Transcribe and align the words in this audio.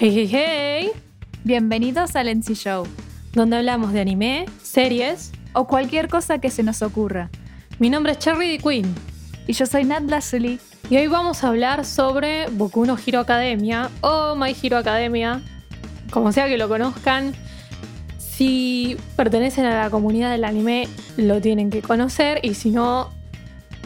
Hey, 0.00 0.12
hey, 0.14 0.28
hey, 0.30 0.90
Bienvenidos 1.42 2.14
al 2.14 2.28
NC 2.28 2.54
Show 2.54 2.86
donde 3.32 3.56
hablamos 3.56 3.92
de 3.92 4.00
anime, 4.00 4.46
series. 4.62 5.32
o 5.54 5.66
cualquier 5.66 6.06
cosa 6.06 6.38
que 6.38 6.50
se 6.50 6.62
nos 6.62 6.82
ocurra. 6.82 7.30
Mi 7.80 7.90
nombre 7.90 8.12
es 8.12 8.18
Cherry. 8.20 8.58
Queen 8.58 8.94
Y 9.48 9.54
yo 9.54 9.66
soy 9.66 9.82
Nat 9.82 10.04
Lazuli. 10.08 10.60
y 10.88 10.98
hoy 10.98 11.08
vamos 11.08 11.42
a 11.42 11.48
hablar 11.48 11.84
sobre 11.84 12.46
Boku 12.46 12.86
no 12.86 12.96
Hero 13.04 13.18
Academia 13.18 13.90
o 14.00 14.36
My 14.36 14.54
Hero 14.62 14.76
Academia, 14.76 15.42
como 16.12 16.30
sea 16.30 16.46
que 16.46 16.58
lo 16.58 16.68
conozcan. 16.68 17.34
Si 18.18 18.96
pertenecen 19.16 19.64
a 19.64 19.82
la 19.82 19.90
comunidad 19.90 20.30
del 20.30 20.44
anime, 20.44 20.86
lo 21.16 21.40
tienen 21.40 21.70
que 21.70 21.82
conocer 21.82 22.38
y 22.44 22.54
si 22.54 22.70
no, 22.70 23.10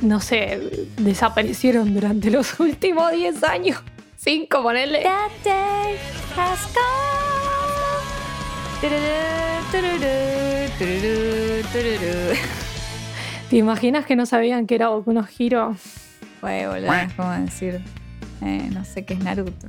no 0.02 0.20
sé, 0.20 0.88
desaparecieron 0.98 1.94
durante 1.94 2.30
los 2.30 2.60
últimos 2.60 3.12
10 3.12 3.44
años. 3.44 3.78
5, 4.24 4.62
ponerle. 4.62 5.02
That 5.02 5.32
day 5.42 5.96
has 6.36 6.72
gone. 6.72 7.12
¿Te 13.50 13.56
imaginas 13.56 14.06
que 14.06 14.14
no 14.14 14.24
sabían 14.24 14.68
que 14.68 14.76
era 14.76 14.90
Boku 14.90 15.12
no 15.12 15.26
Hero? 15.36 15.74
Puede 16.40 16.68
volar, 16.68 17.10
¿cómo 17.16 17.32
decir? 17.32 17.80
Eh, 18.42 18.70
no 18.72 18.84
sé 18.84 19.04
qué 19.04 19.14
es 19.14 19.20
Naruto. 19.20 19.66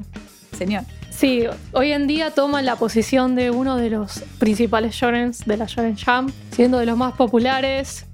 Señor. 0.55 0.83
Sí, 1.09 1.45
hoy 1.71 1.91
en 1.91 2.05
día 2.05 2.29
toma 2.29 2.61
la 2.61 2.75
posición 2.75 3.35
de 3.35 3.49
uno 3.49 3.77
de 3.77 3.89
los 3.89 4.23
principales 4.37 4.93
shonens 4.93 5.45
de 5.45 5.57
la 5.57 5.65
Shonen 5.65 5.97
Jump, 5.97 6.31
siendo 6.51 6.77
de 6.77 6.85
los 6.85 6.97
más 6.97 7.13
populares. 7.13 8.05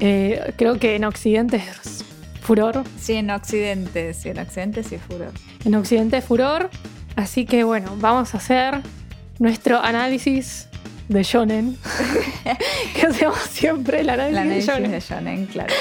Eh, 0.00 0.52
creo 0.56 0.80
que 0.80 0.96
en 0.96 1.04
Occidente 1.04 1.56
es 1.56 2.04
furor. 2.46 2.84
Sí, 2.98 3.14
en 3.14 3.30
Occidente, 3.30 4.14
sí, 4.14 4.28
en 4.30 4.38
Occidente 4.38 4.82
sí 4.82 4.94
es 4.94 5.02
furor. 5.02 5.32
En 5.64 5.74
Occidente 5.74 6.16
es 6.18 6.24
furor. 6.24 6.70
Así 7.16 7.44
que 7.44 7.64
bueno, 7.64 7.96
vamos 7.98 8.34
a 8.34 8.38
hacer 8.38 8.80
nuestro 9.38 9.78
análisis 9.80 10.68
de 11.08 11.22
shonen. 11.22 11.76
que 12.94 13.06
hacemos 13.06 13.38
siempre 13.38 14.00
el 14.00 14.10
análisis, 14.10 14.34
La 14.34 14.44
de 14.44 14.60
shonen. 14.60 14.90
de 14.90 15.00
Shonen, 15.00 15.46
claro. 15.46 15.74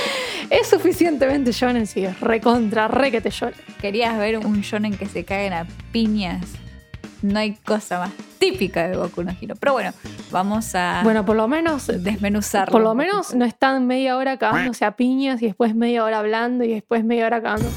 Es 0.49 0.67
suficientemente 0.67 1.51
shonen, 1.51 1.87
sí, 1.87 2.05
es 2.05 2.19
recontra, 2.19 2.87
re 2.87 3.11
que 3.11 3.21
te 3.21 3.29
shonen. 3.29 3.59
¿Querías 3.81 4.17
ver 4.17 4.37
un 4.37 4.61
shonen 4.61 4.95
que 4.95 5.07
se 5.07 5.23
caguen 5.23 5.53
a 5.53 5.65
piñas? 5.91 6.45
No 7.25 7.39
hay 7.39 7.55
cosa 7.55 7.97
más 7.97 8.11
típica 8.37 8.87
de 8.87 8.95
Boku 8.95 9.23
no 9.23 9.31
Hero. 9.41 9.55
Pero 9.59 9.73
bueno, 9.73 9.93
vamos 10.29 10.75
a 10.75 11.01
Bueno, 11.03 11.25
por 11.25 11.35
lo 11.35 11.47
menos 11.47 11.87
desmenuzarlo. 11.87 12.71
Por 12.71 12.83
lo 12.83 12.93
menos 12.93 13.33
no 13.33 13.45
están 13.45 13.87
media 13.87 14.15
hora 14.15 14.37
cagándose 14.37 14.85
a 14.85 14.95
piñas 14.95 15.41
y 15.41 15.47
después 15.47 15.73
media 15.73 16.03
hora 16.03 16.19
hablando 16.19 16.63
y 16.63 16.73
después 16.73 17.03
media 17.03 17.25
hora 17.25 17.41
cagando. 17.41 17.67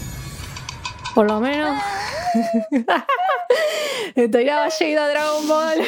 Por 1.15 1.29
lo 1.29 1.41
menos. 1.41 1.81
Estoy 4.15 4.51
a 4.51 4.69
Dragon 5.09 5.49
Ball. 5.49 5.79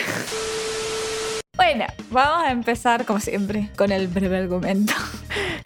Bueno, 1.55 1.85
vamos 2.11 2.45
a 2.47 2.51
empezar, 2.51 3.05
como 3.05 3.21
siempre, 3.21 3.69
con 3.77 3.93
el 3.93 4.09
breve 4.09 4.39
argumento. 4.39 4.95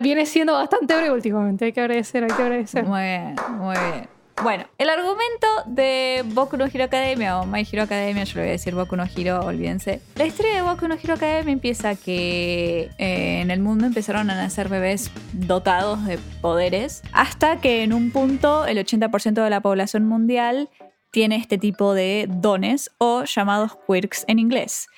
Viene 0.01 0.27
siendo 0.27 0.55
bastante 0.55 0.97
breve 0.97 1.13
últimamente. 1.13 1.67
Hay 1.67 1.73
que 1.73 1.81
agradecer, 1.81 2.25
hay 2.25 2.31
que 2.31 2.43
agradecer. 2.43 2.85
Muy 2.85 3.03
bien, 3.03 3.37
muy 3.57 3.77
bien. 3.77 4.14
Bueno, 4.43 4.65
el 4.79 4.91
argumento 4.91 5.47
de 5.67 6.25
Boku 6.27 6.57
no 6.57 6.67
Hero 6.67 6.85
Academia 6.85 7.41
o 7.41 7.47
My 7.47 7.67
Hero 7.71 7.85
Academia, 7.85 8.25
yo 8.25 8.35
le 8.35 8.41
voy 8.43 8.49
a 8.49 8.53
decir 8.53 8.75
Boku 8.75 8.97
no 8.97 9.05
Hero, 9.05 9.41
olvídense. 9.41 10.01
La 10.17 10.27
historia 10.27 10.57
de 10.57 10.63
Boku 10.63 10.89
no 10.89 10.97
Hero 10.97 11.15
Academia 11.15 11.53
empieza 11.53 11.95
que 11.95 12.91
eh, 12.99 13.41
en 13.41 13.51
el 13.51 13.61
mundo 13.61 13.87
empezaron 13.87 14.29
a 14.31 14.35
nacer 14.35 14.69
bebés 14.69 15.11
dotados 15.33 16.05
de 16.05 16.19
poderes, 16.41 17.03
hasta 17.13 17.61
que 17.61 17.85
en 17.85 17.93
un 17.93 18.11
punto 18.11 18.67
el 18.67 18.79
80% 18.79 19.43
de 19.45 19.51
la 19.51 19.61
población 19.61 20.07
mundial 20.07 20.69
tiene 21.11 21.37
este 21.37 21.57
tipo 21.57 21.95
de 21.95 22.27
dones 22.29 22.91
o 22.99 23.25
llamados 23.25 23.79
quirks 23.87 24.25
en 24.27 24.41
inglés. 24.41 24.89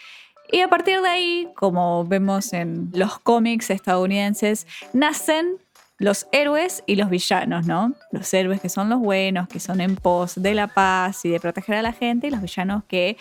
Y 0.50 0.60
a 0.60 0.68
partir 0.68 1.00
de 1.02 1.08
ahí, 1.08 1.48
como 1.56 2.04
vemos 2.06 2.52
en 2.52 2.90
los 2.94 3.18
cómics 3.18 3.70
estadounidenses, 3.70 4.66
nacen 4.92 5.58
los 5.98 6.26
héroes 6.32 6.82
y 6.86 6.96
los 6.96 7.08
villanos, 7.08 7.66
¿no? 7.66 7.94
Los 8.12 8.32
héroes 8.34 8.60
que 8.60 8.68
son 8.68 8.88
los 8.88 9.00
buenos, 9.00 9.48
que 9.48 9.60
son 9.60 9.80
en 9.80 9.96
pos 9.96 10.34
de 10.36 10.54
la 10.54 10.68
paz 10.68 11.24
y 11.24 11.30
de 11.30 11.40
proteger 11.40 11.76
a 11.76 11.82
la 11.82 11.92
gente, 11.92 12.26
y 12.26 12.30
los 12.30 12.42
villanos 12.42 12.84
que 12.84 13.16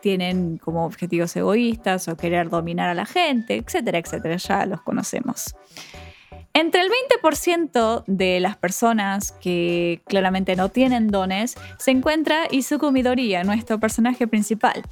tienen 0.00 0.58
como 0.58 0.84
objetivos 0.84 1.34
egoístas 1.36 2.08
o 2.08 2.16
querer 2.16 2.50
dominar 2.50 2.88
a 2.88 2.94
la 2.94 3.04
gente, 3.04 3.56
etcétera, 3.56 3.98
etcétera. 3.98 4.36
Ya 4.36 4.66
los 4.66 4.80
conocemos. 4.82 5.54
Entre 6.54 6.80
el 6.80 6.88
20% 7.22 8.04
de 8.06 8.40
las 8.40 8.56
personas 8.56 9.32
que 9.32 10.00
claramente 10.06 10.56
no 10.56 10.70
tienen 10.70 11.08
dones 11.08 11.56
se 11.78 11.90
encuentra 11.90 12.48
Izuku 12.50 12.90
Midoriya, 12.90 13.44
nuestro 13.44 13.78
personaje 13.78 14.26
principal 14.26 14.82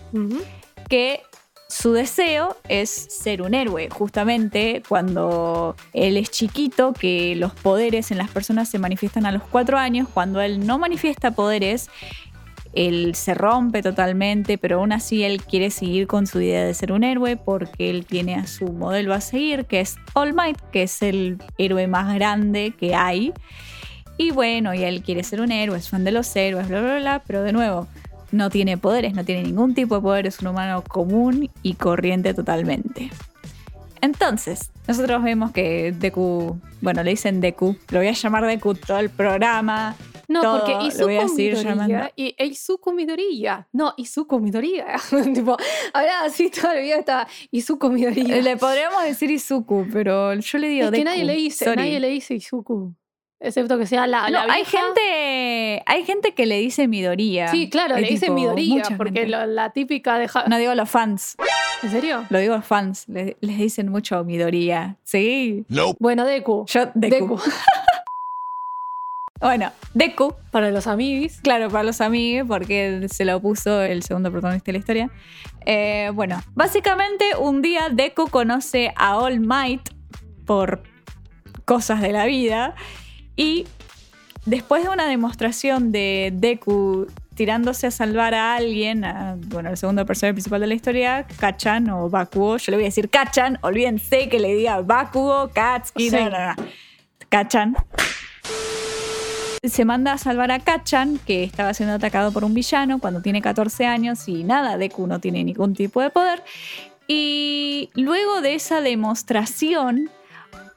que 0.89 1.23
su 1.69 1.93
deseo 1.93 2.57
es 2.69 2.91
ser 2.91 3.43
un 3.43 3.55
héroe, 3.55 3.89
justamente 3.91 4.83
cuando 4.89 5.75
él 5.93 6.17
es 6.17 6.31
chiquito, 6.31 6.93
que 6.93 7.35
los 7.37 7.53
poderes 7.55 8.11
en 8.11 8.19
las 8.19 8.31
personas 8.31 8.69
se 8.69 8.79
manifiestan 8.79 9.27
a 9.27 9.33
los 9.33 9.43
cuatro 9.43 9.77
años, 9.77 10.09
cuando 10.13 10.41
él 10.41 10.65
no 10.67 10.79
manifiesta 10.79 11.33
poderes, 11.33 11.91
él 12.73 13.15
se 13.15 13.35
rompe 13.35 13.83
totalmente, 13.83 14.59
pero 14.59 14.79
aún 14.79 14.93
así 14.93 15.25
él 15.25 15.43
quiere 15.43 15.71
seguir 15.71 16.07
con 16.07 16.27
su 16.27 16.41
idea 16.41 16.65
de 16.65 16.75
ser 16.75 16.93
un 16.93 17.05
héroe 17.05 17.37
porque 17.37 17.91
él 17.91 18.05
tiene 18.05 18.35
a 18.37 18.47
su 18.47 18.67
modelo 18.67 19.15
a 19.15 19.21
seguir, 19.21 19.65
que 19.65 19.81
es 19.81 19.97
All 20.13 20.35
Might, 20.35 20.61
que 20.71 20.85
es 20.85 21.03
el 21.03 21.39
héroe 21.59 21.87
más 21.89 22.15
grande 22.15 22.75
que 22.79 22.95
hay. 22.95 23.33
Y 24.19 24.31
bueno, 24.31 24.75
y 24.75 24.85
él 24.85 25.03
quiere 25.03 25.25
ser 25.25 25.41
un 25.41 25.53
héroe, 25.53 25.79
es 25.79 25.89
fan 25.89 26.05
de 26.05 26.13
los 26.13 26.35
héroes, 26.37 26.69
bla, 26.69 26.81
bla, 26.81 26.99
bla, 26.99 27.23
pero 27.27 27.43
de 27.43 27.53
nuevo, 27.53 27.89
no 28.33 28.51
tiene 28.51 28.77
poderes, 28.79 29.15
no 29.15 29.25
tiene 29.25 29.43
ningún 29.43 29.75
tipo 29.75 29.97
de 29.97 30.01
poder, 30.03 30.27
es 30.27 30.41
un 30.41 30.49
humano 30.49 30.83
común 30.83 31.51
y 31.63 31.75
corriente 31.75 32.35
totalmente. 32.35 33.11
Entonces, 34.01 34.71
nosotros 34.87 35.23
vemos 35.23 35.53
que 35.53 35.93
Deku, 35.93 36.61
bueno, 36.81 37.03
le 37.03 37.11
dicen 37.11 37.41
Deku, 37.41 37.77
lo 37.91 37.99
voy 37.99 38.09
a 38.09 38.13
llamar 38.13 38.47
Deku 38.47 38.75
todo 38.75 38.99
el 38.99 39.11
programa. 39.11 39.97
No, 40.29 40.43
todo, 40.43 40.59
porque 40.59 40.73
lo 40.99 41.05
voy 41.07 41.17
a 41.17 41.23
Izuku 41.23 41.37
seguir 41.37 41.53
Midoriya 41.53 41.71
llamando. 41.71 42.13
y 42.17 42.35
e 42.37 42.47
Izuku 42.47 42.93
Midoriya. 42.93 43.69
No, 43.73 43.95
Izuku 43.97 44.41
Midoriya. 44.41 44.97
tipo, 45.35 45.57
ahora 45.95 46.25
así 46.25 46.51
toda 46.51 46.75
la 46.75 46.81
vida 46.81 46.97
está 46.97 47.29
Izuku 47.53 47.89
Midoriya. 47.91 48.37
Le 48.43 48.57
podríamos 48.57 49.05
decir 49.05 49.31
Izuku, 49.31 49.87
pero 49.93 50.35
yo 50.35 50.59
le 50.59 50.69
digo 50.69 50.85
es 50.87 50.91
que 50.91 50.97
Deku. 50.99 51.05
nadie 51.05 51.25
le 51.25 51.35
dice, 51.35 51.65
sorry. 51.65 51.77
nadie 51.77 52.01
le 52.01 52.09
dice 52.09 52.35
Izuku. 52.35 52.93
Excepto 53.39 53.79
que 53.79 53.87
sea 53.87 54.07
la, 54.07 54.31
No, 54.31 54.47
la 54.47 54.53
hay 54.55 54.65
gente, 54.65 55.83
hay 55.85 56.05
gente 56.05 56.33
que 56.35 56.47
le 56.47 56.59
dice 56.59 56.89
Midoriya. 56.89 57.49
Sí, 57.49 57.69
claro, 57.69 57.97
le 57.97 58.09
Midoriya, 58.31 58.75
mucha 58.77 58.97
porque 58.97 59.27
lo- 59.27 59.45
la 59.45 59.71
típica 59.71 60.19
de... 60.19 60.27
Ja- 60.27 60.45
No 60.49 60.57
digo 60.57 60.75
los 60.75 60.89
fans, 60.89 61.37
¿En 61.83 61.91
serio? 61.91 62.25
lo 62.31 62.39
digo 62.39 62.57
los 62.57 62.65
fans, 62.65 63.05
le- 63.09 63.37
les 63.43 63.59
dicen 63.59 63.91
mucho 63.91 64.25
Midoriya. 64.25 64.97
Sí, 65.05 65.67
Bueno, 65.99 66.25
Deku. 66.25 66.65
yo 66.67 66.87
Deku. 66.95 67.37
Deku. 67.37 67.41
Bueno, 69.39 69.71
Deku, 69.93 70.35
Para 70.51 70.71
los 70.71 70.87
amigos. 70.87 71.41
claro, 71.43 71.69
para 71.69 71.85
los 71.85 72.01
amigos, 72.01 72.49
porque 72.49 73.07
se 73.11 73.27
lo 73.27 73.39
puso 73.41 73.83
el 73.83 74.03
segundo 74.03 74.31
protagonista 74.33 74.67
de 74.67 74.73
la 74.73 74.79
historia. 74.79 75.11
Eh, 75.67 76.11
bueno, 76.15 76.43
básicamente 76.55 77.37
un 77.39 77.61
día 77.61 77.89
Deku 77.93 78.29
conoce 78.29 78.95
a 78.97 79.19
All 79.19 79.41
Might 79.41 79.91
por 80.47 80.83
cosas 81.67 82.01
de 82.01 82.13
la 82.13 82.25
vida 82.25 82.75
y 83.37 83.67
después 84.45 84.83
de 84.83 84.89
una 84.89 85.07
demostración 85.07 85.93
de 85.93 86.33
Deku 86.35 87.07
tirándose 87.35 87.87
a 87.87 87.91
salvar 87.91 88.35
a 88.35 88.55
alguien, 88.57 89.05
a, 89.05 89.37
bueno, 89.39 89.69
el 89.71 89.77
segundo 89.77 90.07
personaje 90.07 90.33
principal 90.35 90.61
de 90.63 90.67
la 90.69 90.75
historia, 90.75 91.27
Kachan 91.39 91.91
o 91.91 92.09
Bakugo, 92.09 92.57
yo 92.57 92.71
le 92.71 92.79
voy 92.79 92.85
a 92.85 92.89
decir 92.89 93.11
Kachan, 93.11 93.59
olvídense 93.61 94.29
que 94.31 94.41
le 94.41 94.55
diga 94.55 94.81
Bakugo, 94.81 95.51
Katsuki, 95.53 96.09
Sí. 96.11 96.17
no, 96.17 96.31
no, 96.31 96.55
no. 96.55 96.55
Kachan. 97.29 97.77
Se 99.63 99.85
manda 99.85 100.13
a 100.13 100.19
salvar 100.19 100.51
a 100.53 100.61
Kachan, 100.61 101.19
que 101.27 101.43
estaba 101.45 101.75
siendo 101.75 101.95
atacado 101.97 102.31
por 102.33 102.45
un 102.45 102.55
villano 102.55 103.01
cuando 103.01 103.21
tiene 103.21 103.43
14 103.43 103.85
años 103.85 104.29
y 104.29 104.45
nada, 104.45 104.79
Deku 104.79 105.07
no 105.07 105.19
tiene 105.21 105.43
ningún 105.45 105.75
tipo 105.75 106.01
de 106.01 106.11
poder. 106.11 106.43
Y 107.09 107.91
luego 107.95 108.41
de 108.41 108.55
esa 108.55 108.81
demostración, 108.81 110.09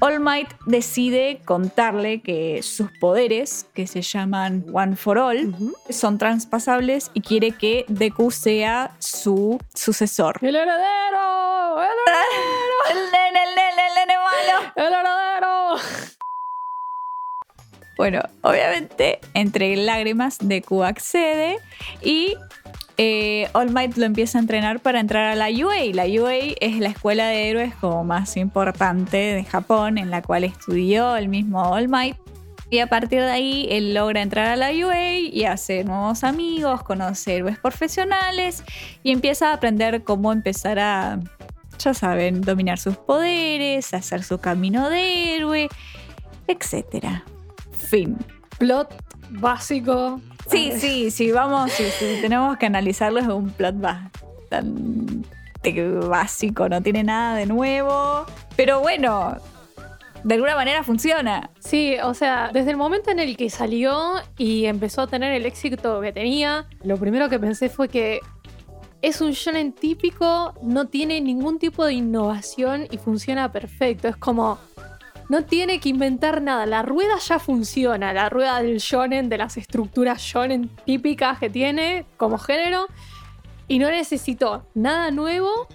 All 0.02 0.20
Might 0.22 0.48
decide 0.66 1.42
contarle 1.44 2.22
que 2.22 2.64
sus 2.64 2.90
poderes, 3.00 3.68
que 3.74 3.86
se 3.86 4.02
llaman 4.02 4.66
One 4.72 4.96
for 4.96 5.18
All, 5.18 5.54
son 5.90 6.18
transpasables 6.18 7.12
y 7.14 7.22
quiere 7.22 7.52
que 7.52 7.84
Deku 7.90 8.32
sea 8.32 8.96
su 9.00 9.60
sucesor. 9.74 10.38
¡El 10.42 10.56
heredero! 10.56 11.82
¡El 11.82 11.98
heredero! 12.08 12.78
El 12.92 13.12
nene, 13.12 13.44
el 13.44 13.56
nene, 13.56 13.88
el 13.88 13.96
nene 13.96 14.16
malo. 14.18 14.72
¡El 14.76 14.94
heredero! 14.94 16.29
Bueno, 18.00 18.22
obviamente, 18.44 19.20
entre 19.34 19.76
lágrimas, 19.76 20.38
Deku 20.42 20.86
accede 20.86 21.58
y 22.02 22.34
eh, 22.96 23.50
All 23.52 23.72
Might 23.72 23.98
lo 23.98 24.06
empieza 24.06 24.38
a 24.38 24.42
entrenar 24.42 24.80
para 24.80 25.02
entrar 25.02 25.26
a 25.26 25.36
la 25.36 25.50
UA. 25.50 25.94
La 25.94 26.06
UA 26.06 26.56
es 26.62 26.80
la 26.80 26.88
escuela 26.88 27.28
de 27.28 27.50
héroes 27.50 27.76
como 27.76 28.06
más 28.06 28.38
importante 28.38 29.18
de 29.18 29.44
Japón, 29.44 29.98
en 29.98 30.12
la 30.12 30.22
cual 30.22 30.46
estudió 30.46 31.18
el 31.18 31.28
mismo 31.28 31.62
All 31.62 31.90
Might. 31.90 32.16
Y 32.70 32.80
a 32.80 32.88
partir 32.88 33.20
de 33.20 33.32
ahí 33.32 33.68
él 33.70 33.94
logra 33.94 34.22
entrar 34.22 34.46
a 34.46 34.56
la 34.56 34.72
UA 34.72 35.12
y 35.34 35.44
hace 35.44 35.84
nuevos 35.84 36.24
amigos, 36.24 36.84
conoce 36.84 37.36
héroes 37.36 37.60
profesionales 37.60 38.64
y 39.04 39.12
empieza 39.12 39.50
a 39.50 39.56
aprender 39.56 40.06
cómo 40.06 40.32
empezar 40.32 40.80
a, 40.80 41.20
ya 41.78 41.94
saben, 41.94 42.40
dominar 42.40 42.80
sus 42.80 42.96
poderes, 42.96 43.94
hacer 43.94 44.24
su 44.24 44.38
camino 44.38 44.90
de 44.90 45.36
héroe, 45.36 45.68
etc. 46.48 47.24
Fin. 47.90 48.18
Plot 48.60 48.94
básico. 49.32 50.22
Sí, 50.48 50.72
sí, 50.78 51.12
sí, 51.12 51.32
vamos, 51.32 51.72
sí, 51.72 51.86
sí, 51.98 52.18
tenemos 52.22 52.58
que 52.58 52.68
analizarlo, 52.68 53.20
es 53.20 53.28
un 53.28 53.50
plot 53.50 53.80
bastante 53.80 55.26
básico, 56.08 56.70
no 56.70 56.82
tiene 56.82 57.04
nada 57.04 57.36
de 57.36 57.46
nuevo, 57.46 58.26
pero 58.56 58.80
bueno, 58.80 59.38
de 60.24 60.36
alguna 60.36 60.56
manera 60.56 60.84
funciona. 60.84 61.50
Sí, 61.60 61.96
o 62.04 62.14
sea, 62.14 62.52
desde 62.54 62.72
el 62.72 62.78
momento 62.78 63.12
en 63.12 63.20
el 63.20 63.36
que 63.36 63.50
salió 63.50 64.14
y 64.38 64.66
empezó 64.66 65.02
a 65.02 65.08
tener 65.08 65.34
el 65.34 65.46
éxito 65.46 66.02
que 66.02 66.12
tenía, 66.12 66.68
lo 66.84 66.98
primero 66.98 67.30
que 67.30 67.40
pensé 67.40 67.70
fue 67.70 67.90
que 67.90 68.20
es 69.02 69.22
un 69.22 69.32
shonen 69.32 69.72
típico, 69.74 70.54
no 70.62 70.88
tiene 70.88 71.22
ningún 71.22 71.58
tipo 71.58 71.86
de 71.86 71.94
innovación 71.94 72.88
y 72.92 72.98
funciona 72.98 73.52
perfecto. 73.52 74.08
Es 74.10 74.18
como 74.18 74.60
no 75.30 75.46
tiene 75.46 75.80
que 75.80 75.90
inventar 75.90 76.42
nada, 76.42 76.66
la 76.66 76.82
rueda 76.82 77.18
ya 77.20 77.40
funciona, 77.40 78.12
la 78.14 78.30
rueda 78.30 78.62
del 78.62 78.80
shonen, 78.80 79.30
de 79.30 79.38
las 79.38 79.58
estructuras 79.58 80.22
shonen 80.22 80.70
típicas 80.86 81.40
que 81.40 81.50
tiene 81.50 82.06
como 82.18 82.38
género 82.40 82.88
y 83.68 83.78
no 83.80 83.90
necesitó 83.90 84.66
nada 84.74 85.12
nuevo 85.12 85.68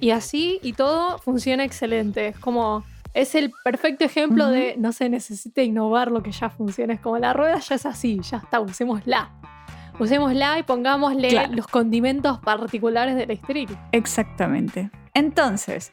y 0.00 0.10
así 0.10 0.58
y 0.62 0.72
todo 0.72 1.18
funciona 1.18 1.64
excelente. 1.64 2.28
Es 2.28 2.38
como 2.38 2.84
es 3.12 3.34
el 3.34 3.52
perfecto 3.62 4.04
ejemplo 4.04 4.48
de 4.48 4.74
no 4.78 4.92
se 4.92 5.08
necesita 5.08 5.62
innovar 5.62 6.10
lo 6.10 6.22
que 6.22 6.32
ya 6.32 6.50
funciona. 6.50 6.94
Es 6.94 7.00
como 7.00 7.18
la 7.18 7.32
rueda 7.32 7.58
ya 7.58 7.74
es 7.76 7.86
así, 7.86 8.20
ya 8.22 8.38
está, 8.38 8.60
usémosla. 8.60 9.30
Usémosla 10.00 10.58
y 10.58 10.64
pongámosle 10.64 11.48
los 11.52 11.68
condimentos 11.68 12.40
particulares 12.40 13.14
de 13.14 13.26
la 13.26 13.34
historia. 13.34 13.68
Exactamente. 13.92 14.90
Entonces, 15.12 15.92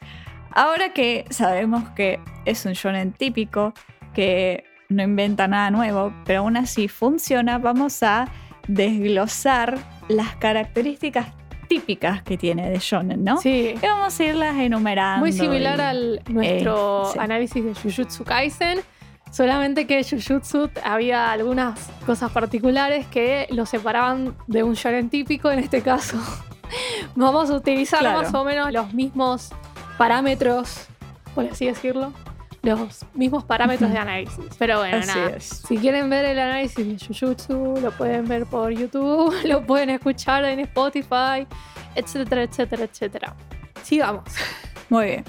ahora 0.54 0.92
que 0.92 1.24
sabemos 1.30 1.88
que 1.90 2.20
es 2.44 2.64
un 2.64 2.72
shonen 2.72 3.12
típico, 3.12 3.74
que 4.14 4.64
no 4.88 5.02
inventa 5.02 5.48
nada 5.48 5.70
nuevo, 5.70 6.12
pero 6.24 6.40
aún 6.40 6.56
así 6.56 6.88
funciona, 6.88 7.58
vamos 7.58 8.02
a 8.02 8.28
desglosar 8.68 9.78
las 10.08 10.36
características 10.36 11.28
típicas 11.68 12.22
que 12.22 12.36
tiene 12.36 12.70
de 12.70 12.78
shonen, 12.78 13.24
¿no? 13.24 13.38
Sí. 13.38 13.74
Y 13.82 13.86
vamos 13.86 14.18
a 14.20 14.24
irlas 14.24 14.56
enumerando. 14.56 15.20
Muy 15.20 15.32
similar 15.32 15.80
al 15.80 16.20
nuestro 16.28 17.18
análisis 17.18 17.64
de 17.64 17.74
Jujutsu 17.74 18.24
Kaisen. 18.24 18.80
Solamente 19.30 19.86
que 19.86 20.04
Jujutsu 20.04 20.68
había 20.84 21.32
algunas 21.32 21.80
cosas 22.04 22.30
particulares 22.30 23.06
que 23.06 23.46
lo 23.50 23.64
separaban 23.64 24.36
de 24.46 24.62
un 24.62 24.74
shonen 24.74 25.08
típico. 25.08 25.50
En 25.50 25.60
este 25.60 25.80
caso, 25.80 26.18
vamos 27.16 27.48
a 27.50 27.54
utilizar 27.54 28.02
más 28.02 28.34
o 28.34 28.44
menos 28.44 28.70
los 28.70 28.92
mismos 28.92 29.50
parámetros, 29.98 30.86
por 31.34 31.46
así 31.46 31.66
decirlo, 31.66 32.12
los 32.62 33.04
mismos 33.14 33.44
parámetros 33.44 33.90
de 33.90 33.98
análisis. 33.98 34.44
Pero 34.58 34.78
bueno, 34.78 35.04
nada. 35.04 35.40
Si 35.40 35.76
quieren 35.78 36.08
ver 36.08 36.24
el 36.24 36.38
análisis 36.38 36.86
de 36.86 36.96
Jujutsu, 36.98 37.80
lo 37.80 37.90
pueden 37.92 38.26
ver 38.26 38.46
por 38.46 38.70
YouTube, 38.70 39.34
lo 39.44 39.66
pueden 39.66 39.90
escuchar 39.90 40.44
en 40.44 40.60
Spotify, 40.60 41.46
etcétera, 41.94 42.44
etcétera, 42.44 42.84
etcétera. 42.84 43.36
Sigamos. 43.82 44.24
Muy 44.88 45.06
bien. 45.06 45.24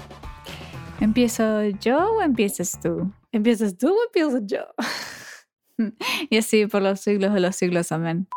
¿Empiezo 1.00 1.62
yo 1.80 2.12
o 2.12 2.22
empiezas 2.22 2.78
tú? 2.80 3.12
¿Empiezas 3.32 3.76
tú 3.76 3.88
o 3.88 4.04
empiezo 4.06 4.40
yo? 4.46 4.64
y 6.30 6.38
así 6.38 6.66
por 6.66 6.82
los 6.82 7.00
siglos 7.00 7.34
de 7.34 7.40
los 7.40 7.56
siglos, 7.56 7.90
amén. 7.90 8.28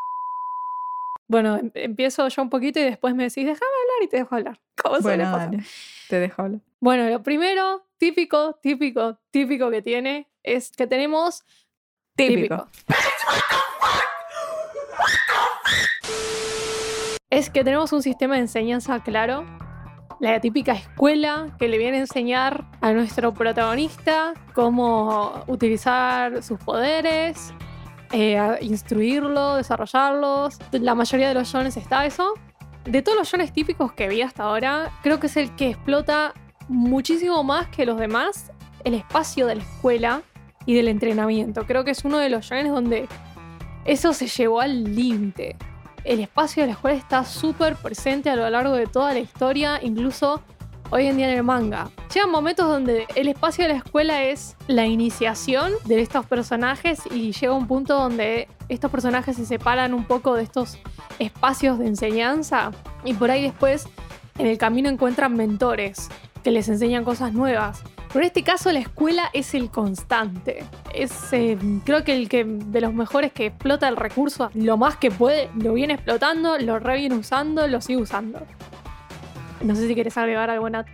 Bueno, 1.28 1.58
em, 1.58 1.72
empiezo 1.76 2.28
yo 2.28 2.42
un 2.42 2.50
poquito 2.50 2.80
y 2.80 2.84
después 2.84 3.14
me 3.14 3.24
decís, 3.24 3.46
déjame 3.46 3.72
hablar 3.82 4.04
y 4.04 4.08
te 4.08 4.18
dejo 4.18 4.36
hablar. 4.36 4.60
¿Cómo 4.82 5.00
bueno, 5.02 5.24
dale. 5.24 5.64
Te 6.10 6.20
dejo 6.20 6.42
hablar. 6.42 6.62
Bueno, 6.80 7.10
lo 7.10 7.24
primero, 7.24 7.88
típico, 7.98 8.60
típico, 8.62 9.20
típico 9.32 9.70
que 9.70 9.82
tiene 9.82 10.28
es 10.44 10.72
que 10.72 10.88
tenemos 10.88 11.44
típico. 12.16 12.68
Es 17.30 17.50
que 17.50 17.64
tenemos 17.64 17.92
un 17.92 18.02
sistema 18.02 18.36
de 18.36 18.42
enseñanza 18.42 19.04
claro, 19.04 19.46
la 20.20 20.40
típica 20.40 20.72
escuela 20.72 21.56
que 21.60 21.68
le 21.68 21.78
viene 21.78 21.98
a 21.98 22.02
enseñar 22.02 22.66
a 22.80 22.94
nuestro 22.94 23.34
protagonista 23.34 24.34
cómo 24.54 25.44
utilizar 25.48 26.42
sus 26.42 26.58
poderes, 26.60 27.54
eh, 28.14 28.40
instruirlo, 28.62 29.56
desarrollarlos. 29.56 30.58
La 30.72 30.96
mayoría 30.96 31.28
de 31.28 31.34
los 31.34 31.50
shones 31.50 31.76
está 31.76 32.06
eso. 32.06 32.34
De 32.88 33.02
todos 33.02 33.18
los 33.18 33.28
shones 33.28 33.52
típicos 33.52 33.92
que 33.92 34.08
vi 34.08 34.22
hasta 34.22 34.44
ahora, 34.44 34.92
creo 35.04 35.20
que 35.20 35.28
es 35.28 35.36
el 35.36 35.54
que 35.58 35.72
explota 35.72 36.34
muchísimo 36.70 37.44
más 37.44 37.68
que 37.68 37.86
los 37.86 38.00
demás 38.00 38.50
el 38.86 38.94
espacio 38.94 39.46
de 39.46 39.56
la 39.56 39.64
escuela 39.64 40.22
y 40.66 40.74
del 40.74 40.88
entrenamiento. 40.88 41.66
Creo 41.66 41.84
que 41.84 41.92
es 41.92 42.06
uno 42.06 42.18
de 42.18 42.30
los 42.30 42.46
shonen 42.46 42.74
donde 42.74 43.10
eso 43.84 44.14
se 44.14 44.28
llevó 44.28 44.62
al 44.62 44.96
límite. 44.96 45.58
El 46.06 46.22
espacio 46.22 46.64
de 46.64 46.68
la 46.68 46.74
escuela 46.74 46.98
está 46.98 47.26
súper 47.26 47.76
presente 47.76 48.30
a 48.30 48.38
lo 48.38 48.50
largo 48.50 48.74
de 48.76 48.88
toda 48.88 49.12
la 49.12 49.20
historia, 49.20 49.82
incluso 49.84 50.42
hoy 50.90 51.08
en 51.08 51.18
día 51.18 51.32
en 51.32 51.38
el 51.38 51.44
manga. 51.44 51.90
Llegan 52.14 52.32
momentos 52.32 52.68
donde 52.68 53.06
el 53.16 53.28
espacio 53.28 53.64
de 53.64 53.74
la 53.74 53.78
escuela 53.78 54.24
es 54.24 54.56
la 54.68 54.86
iniciación 54.86 55.72
de 55.86 56.02
estos 56.02 56.26
personajes 56.26 57.02
y 57.12 57.32
llega 57.32 57.54
un 57.54 57.68
punto 57.68 57.98
donde 57.98 58.48
estos 58.70 58.92
personajes 58.92 59.36
se 59.36 59.46
separan 59.46 59.94
un 59.94 60.06
poco 60.06 60.36
de 60.36 60.44
estos 60.44 60.78
espacios 61.20 61.80
de 61.80 61.88
enseñanza 61.88 62.72
y 63.04 63.14
por 63.14 63.32
ahí 63.32 63.44
después 63.44 63.88
en 64.38 64.48
el 64.48 64.58
camino 64.58 64.90
encuentran 64.90 65.36
mentores 65.36 66.10
que 66.44 66.52
les 66.52 66.70
enseñan 66.70 67.04
cosas 67.04 67.34
nuevas. 67.34 67.82
Pero 68.08 68.20
en 68.20 68.28
este 68.28 68.44
caso 68.44 68.72
la 68.72 68.80
escuela 68.80 69.30
es 69.34 69.54
el 69.54 69.70
constante. 69.70 70.64
Es 70.94 71.12
eh, 71.34 71.58
creo 71.84 72.04
que 72.04 72.16
el 72.16 72.30
que 72.30 72.46
de 72.46 72.82
los 72.82 72.94
mejores 72.94 73.34
que 73.34 73.48
explota 73.48 73.88
el 73.88 73.98
recurso 73.98 74.50
lo 74.54 74.78
más 74.78 74.96
que 74.96 75.12
puede, 75.12 75.50
lo 75.56 75.74
viene 75.74 75.96
explotando, 75.96 76.58
lo 76.58 76.80
re 76.80 76.98
viene 76.98 77.16
usando, 77.16 77.68
lo 77.68 77.82
sigue 77.82 78.02
usando. 78.02 78.40
No 79.62 79.76
sé 79.76 79.88
si 79.88 79.94
quieres 79.94 80.18
agregar 80.18 80.50
algo, 80.50 80.70
Nat. 80.70 80.88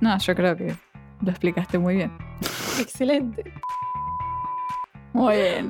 No, 0.00 0.16
yo 0.18 0.34
creo 0.34 0.56
que 0.56 0.74
lo 1.22 1.30
explicaste 1.30 1.78
muy 1.78 1.96
bien. 1.96 2.12
Excelente. 2.80 3.52
Muy 5.12 5.36
bien. 5.36 5.68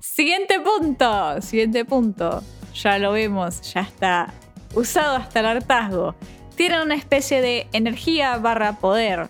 Siguiente 0.00 0.60
punto. 0.60 1.40
Siguiente 1.42 1.84
punto. 1.84 2.42
Ya 2.74 2.98
lo 2.98 3.12
vemos, 3.12 3.60
ya 3.72 3.82
está 3.82 4.32
usado 4.74 5.16
hasta 5.16 5.40
el 5.40 5.46
hartazgo 5.46 6.14
tienen 6.56 6.80
una 6.80 6.94
especie 6.94 7.40
de 7.40 7.66
energía 7.72 8.36
barra 8.36 8.74
poder. 8.74 9.28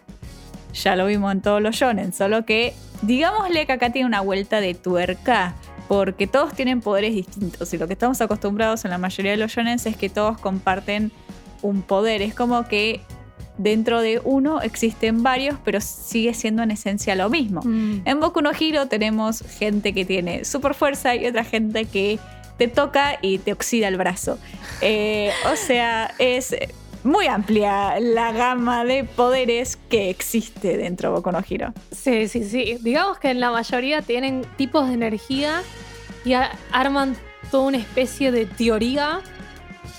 Ya 0.75 0.97
lo 0.97 1.07
vimos 1.07 1.33
en 1.33 1.43
todos 1.43 1.61
los 1.61 1.77
shonen, 1.77 2.13
solo 2.13 2.45
que 2.45 2.75
digámosle 3.03 3.67
que 3.67 3.73
acá 3.73 3.91
tiene 3.91 4.07
una 4.07 4.21
vuelta 4.21 4.61
de 4.61 4.75
tuerca, 4.75 5.55
porque 5.89 6.27
todos 6.27 6.55
tienen 6.55 6.81
poderes 6.81 7.15
distintos 7.15 7.73
y 7.75 7.79
lo 7.79 7.87
que 7.87 7.93
estamos 7.93 8.21
acostumbrados 8.21 8.85
en 8.85 8.91
la 8.91 8.99
mayoría 8.99 9.33
de 9.33 9.37
los 9.37 9.53
shonen 9.53 9.79
es 9.85 9.97
que 9.97 10.09
todos 10.09 10.39
comparten 10.41 11.13
un 11.63 11.83
poder. 11.83 12.23
Es 12.23 12.35
como 12.35 12.67
que 12.69 13.01
dentro 13.59 14.01
de 14.01 14.21
uno 14.25 14.61
existen 14.61 15.23
varios, 15.23 15.57
pero 15.65 15.81
sigue 15.81 16.35
siendo 16.35 16.63
en 16.63 16.71
esencia 16.71 17.15
lo 17.15 17.31
mismo. 17.31 17.63
Mm. 17.65 18.03
En 18.05 18.21
Boku 18.21 18.41
no 18.41 18.51
Hero 18.59 18.87
tenemos 18.87 19.43
gente 19.59 19.93
que 19.93 20.05
tiene 20.05 20.45
super 20.45 20.75
fuerza 20.75 21.15
y 21.15 21.27
otra 21.27 21.45
gente 21.45 21.85
que 21.87 22.19
te 22.59 22.69
toca 22.69 23.19
y 23.21 23.39
te 23.39 23.53
oxida 23.53 23.89
el 23.89 23.97
brazo. 23.97 24.39
Eh, 24.81 25.31
o 25.53 25.57
sea, 25.57 26.13
es 26.19 26.55
muy 27.05 27.27
amplia 27.27 27.99
la 28.01 28.33
gama 28.33 28.85
de 28.85 29.05
poderes 29.05 29.77
que 29.89 30.11
existe 30.11 30.77
dentro 30.77 31.11
de 31.11 31.17
Boku 31.17 31.33
no 31.33 31.41
Hero. 31.49 31.73
Sí, 31.91 32.29
sí, 32.29 32.45
sí. 32.45 32.79
Digamos 32.81 33.19
que 33.19 33.31
en 33.31 33.41
la 33.41 33.51
mayoría 33.51 34.03
tienen 34.03 34.47
tipos 34.57 34.89
de 34.89 34.95
energía 34.95 35.63
y 36.25 36.35
arman 36.71 37.17
toda 37.51 37.65
una 37.65 37.79
especie 37.79 38.31
de 38.31 38.47
teoría 38.47 39.21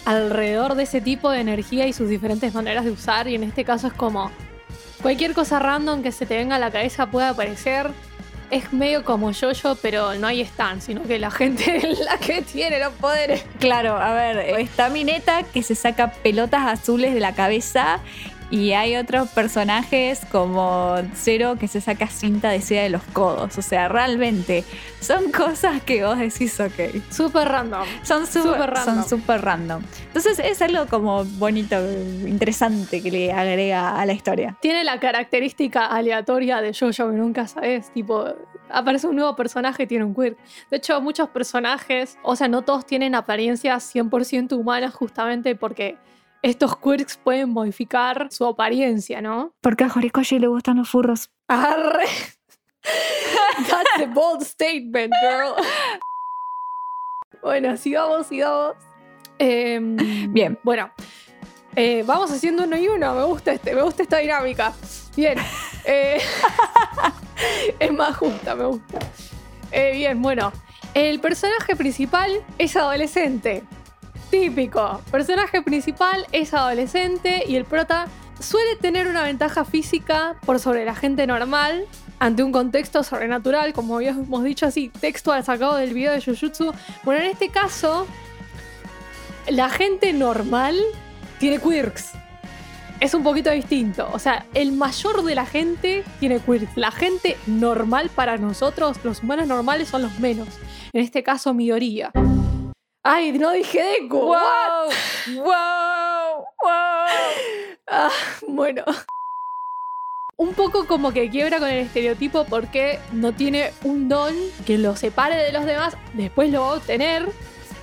alrededor 0.05 0.75
de 0.75 0.83
ese 0.83 1.01
tipo 1.01 1.29
de 1.29 1.39
energía 1.39 1.88
y 1.88 1.93
sus 1.93 2.10
diferentes 2.10 2.53
maneras 2.53 2.86
de 2.86 2.91
usar. 2.91 3.27
Y 3.27 3.36
en 3.36 3.43
este 3.43 3.63
caso 3.63 3.88
es 3.88 3.93
como 3.93 4.31
cualquier 5.01 5.33
cosa 5.33 5.60
random 5.60 6.01
que 6.03 6.12
se 6.12 6.25
te 6.25 6.38
venga 6.38 6.55
a 6.55 6.60
la 6.60 6.72
cabeza 6.72 7.07
puede 7.07 7.27
aparecer 7.27 7.91
es 8.53 8.72
medio 8.72 9.03
como 9.03 9.31
yo-yo, 9.31 9.75
pero 9.81 10.13
no 10.15 10.27
hay 10.27 10.41
stand, 10.41 10.81
sino 10.81 11.03
que 11.03 11.17
la 11.17 11.31
gente 11.31 11.77
es 11.91 12.00
la 12.00 12.17
que 12.17 12.43
tiene 12.43 12.79
los 12.79 12.93
poderes. 12.93 13.43
Claro, 13.60 13.98
a 13.98 14.13
ver, 14.13 14.38
está 14.60 14.89
Mineta 14.89 15.43
que 15.43 15.63
se 15.63 15.75
saca 15.75 16.12
pelotas 16.12 16.67
azules 16.67 17.13
de 17.13 17.19
la 17.19 17.33
cabeza 17.33 18.00
y 18.53 18.74
hay 18.74 18.98
otros 18.98 19.29
personajes 19.29 20.27
como 20.31 20.98
Zero 21.15 21.55
que 21.57 21.67
se 21.67 21.81
saca 21.81 22.05
cinta 22.05 22.51
de 22.51 22.62
seda 22.62 22.83
de 22.83 22.91
los 22.91 23.01
codos. 23.01 23.57
O 23.57 23.63
sea, 23.63 23.89
realmente 23.89 24.63
son 25.00 25.31
cosas 25.31 25.81
que 25.81 26.05
vos 26.05 26.19
decís, 26.19 26.60
ok. 26.60 27.01
Súper 27.10 27.48
random. 27.48 27.81
Son 28.03 28.27
súper 28.27 28.69
random. 28.69 28.95
Son 28.95 29.10
súper 29.10 29.41
random. 29.41 29.81
Entonces 30.05 30.38
es 30.38 30.62
algo 30.62 30.86
como 30.86 31.25
bonito, 31.25 31.77
interesante 32.27 33.01
que 33.01 33.10
le 33.10 33.33
agrega 33.33 34.00
a 34.00 34.05
la 34.05 34.13
historia. 34.13 34.55
Tiene 34.62 34.83
la 34.83 35.00
característica 35.00 35.88
aleatoria 35.88 36.62
de 36.62 36.74
yo-yo 36.74 37.10
que 37.10 37.15
nunca 37.15 37.48
sabes. 37.48 37.91
Tipo, 37.91 38.36
aparece 38.69 39.07
un 39.07 39.15
nuevo 39.15 39.36
personaje 39.36 39.81
y 39.81 39.88
tiene 39.88 40.05
un 40.05 40.13
quirk. 40.13 40.38
De 40.69 40.77
hecho, 40.77 41.01
muchos 41.01 41.27
personajes, 41.29 42.19
o 42.22 42.36
sea, 42.36 42.48
no 42.50 42.62
todos 42.62 42.86
tienen 42.86 43.15
apariencias 43.15 43.95
100% 43.95 44.53
humanas 44.53 44.93
justamente 44.93 45.55
porque 45.55 45.98
estos 46.43 46.75
quirks 46.77 47.17
pueden 47.17 47.50
modificar 47.50 48.27
su 48.31 48.45
apariencia, 48.45 49.21
¿no? 49.21 49.53
Porque 49.62 49.85
a 49.85 49.88
Horikoshi 49.88 50.39
le 50.39 50.47
gustan 50.47 50.77
los 50.77 50.89
furros. 50.89 51.31
Arre. 51.47 52.05
That's 53.69 54.01
a 54.03 54.05
bold 54.13 54.43
statement, 54.43 55.13
girl. 55.21 55.53
bueno, 57.41 57.75
sigamos, 57.77 58.27
sigamos. 58.27 58.75
Em, 59.39 59.95
Bien. 60.33 60.59
Bueno, 60.63 60.91
eh, 61.75 62.03
vamos 62.05 62.29
haciendo 62.31 62.65
uno 62.65 62.77
y 62.77 62.88
uno. 62.89 63.15
Me 63.15 63.23
gusta 63.23 63.53
este, 63.53 63.73
me 63.73 63.81
gusta 63.81 64.03
esta 64.03 64.17
dinámica. 64.17 64.73
Bien. 65.15 65.38
eh, 65.85 66.19
es 67.79 67.91
más 67.93 68.17
justa, 68.17 68.53
me 68.55 68.65
gusta. 68.65 69.00
Eh, 69.71 69.91
bien, 69.93 70.21
bueno. 70.21 70.51
El 70.93 71.19
personaje 71.19 71.75
principal 71.75 72.43
es 72.59 72.75
adolescente. 72.75 73.63
Típico. 74.34 75.00
Personaje 75.12 75.62
principal 75.62 76.25
es 76.32 76.56
adolescente 76.56 77.44
y 77.48 77.56
el 77.56 77.66
prota 77.66 78.08
suele 78.40 78.75
tener 78.78 79.08
una 79.08 79.22
ventaja 79.22 79.63
física 79.63 80.38
por 80.44 80.58
sobre 80.58 80.86
la 80.86 80.96
gente 80.96 81.28
normal 81.28 81.86
ante 82.18 82.42
un 82.42 82.52
contexto 82.52 83.04
sobrenatural, 83.04 83.74
como 83.74 83.98
habíamos 83.98 84.44
dicho 84.44 84.66
así, 84.66 84.90
textual 84.90 85.44
sacado 85.44 85.75
del 85.75 85.94
video 85.94 86.13
de 86.13 86.20
Jujutsu. 86.20 86.74
Bueno, 87.04 87.22
en 87.22 87.30
este 87.30 87.50
caso, 87.50 88.08
la 89.50 89.70
gente 89.70 90.12
normal 90.13 90.80
tiene 91.40 91.60
quirks. 91.60 92.13
Es 93.00 93.13
un 93.13 93.22
poquito 93.22 93.52
distinto. 93.52 94.10
O 94.13 94.18
sea, 94.18 94.48
el 94.56 94.72
mayor 94.72 95.24
de 95.24 95.36
la 95.36 95.46
gente 95.46 96.04
tiene 96.20 96.40
quirks. 96.40 96.75
La 96.75 96.90
gente 96.90 97.38
normal 97.46 98.10
para 98.10 98.38
nosotros, 98.38 98.98
los 99.04 99.22
humanos 99.22 99.46
normales, 99.46 99.90
son 99.90 100.02
los 100.02 100.20
menos. 100.20 100.48
En 100.92 101.04
este 101.04 101.22
caso, 101.22 101.54
Midoriya. 101.54 102.12
Ay, 103.05 103.33
no 103.33 103.51
dije 103.51 103.83
Deku. 103.83 104.17
¡Wow! 104.17 104.29
What? 104.29 105.36
¡Wow! 105.36 106.45
¡Wow! 106.62 106.74
Ah, 107.95 108.10
bueno. 108.48 108.83
Un 110.38 110.53
poco 110.53 110.88
como 110.88 111.12
que 111.12 111.29
quiebra 111.29 111.60
con 111.60 111.67
el 111.67 111.79
estereotipo 111.79 112.45
porque 112.45 113.00
no 113.12 113.33
tiene 113.33 113.72
un 113.83 114.07
don 114.07 114.33
que 114.65 114.77
lo 114.77 114.95
separe 114.95 115.36
de 115.36 115.51
los 115.51 115.65
demás, 115.65 115.95
después 116.13 116.50
lo 116.50 116.62
va 116.62 116.67
a 116.69 116.74
obtener. 116.75 117.29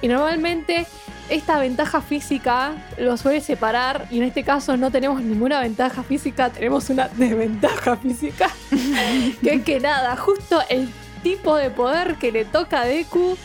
Y 0.01 0.09
normalmente 0.09 0.87
esta 1.29 1.61
ventaja 1.61 2.01
física 2.01 2.73
lo 2.99 3.17
suele 3.19 3.43
separar 3.43 4.09
y 4.11 4.19
en 4.19 4.25
este 4.25 4.43
caso 4.43 4.77
no 4.79 4.91
tenemos 4.91 5.23
ninguna 5.23 5.61
ventaja 5.61 6.03
física, 6.03 6.49
tenemos 6.51 6.89
una 6.89 7.09
desventaja 7.09 7.97
física. 7.99 8.51
que 9.43 9.55
es 9.55 9.63
que 9.63 9.81
nada, 9.81 10.17
justo 10.17 10.61
el 10.71 10.89
tipo 11.23 11.57
de 11.57 11.71
poder 11.71 12.17
que 12.17 12.33
le 12.33 12.47
toca 12.47 12.81
a 12.81 12.85
Deku 12.87 13.37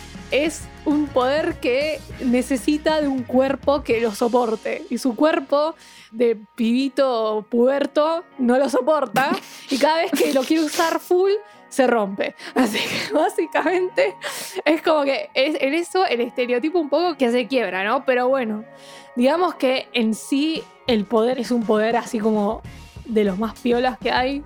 es 0.44 0.63
un 0.86 1.08
poder 1.08 1.60
que 1.60 2.00
necesita 2.24 3.01
de 3.01 3.08
un 3.08 3.24
cuerpo 3.24 3.84
que 3.84 4.01
lo 4.01 4.13
soporte. 4.13 4.84
Y 4.89 4.98
su 4.98 5.15
cuerpo 5.15 5.75
de 6.12 6.38
pibito 6.56 7.46
puberto 7.50 8.24
no 8.38 8.58
lo 8.58 8.70
soporta. 8.70 9.32
Y 9.70 9.77
cada 9.77 9.98
vez 9.98 10.12
que 10.12 10.34
lo 10.34 10.42
quiere 10.44 10.63
usar 10.63 11.00
full, 11.00 11.32
se 11.70 11.88
rompe. 11.88 12.36
Así 12.54 12.80
que 12.80 13.13
básicamente 13.13 14.15
es 14.63 14.82
como 14.82 15.04
que 15.04 15.30
es 15.34 15.58
en 15.62 15.74
eso 15.74 16.06
el 16.06 16.22
estereotipo 16.22 16.80
un 16.80 16.89
poco 16.89 17.18
que 17.18 17.32
se 17.32 17.48
quiebra, 17.48 17.84
¿no? 17.84 18.06
Pero 18.06 18.30
bueno, 18.30 18.63
digamos 19.15 19.56
que 19.56 19.88
en 19.94 20.13
sí 20.13 20.63
el 20.88 21.06
poder 21.06 21.39
es 21.39 21.51
un 21.51 21.63
poder 21.63 21.98
así 21.98 22.20
como 22.20 22.62
de 23.06 23.24
los 23.24 23.38
más 23.38 23.60
piolas 23.60 23.98
que 23.98 24.12
hay. 24.12 24.42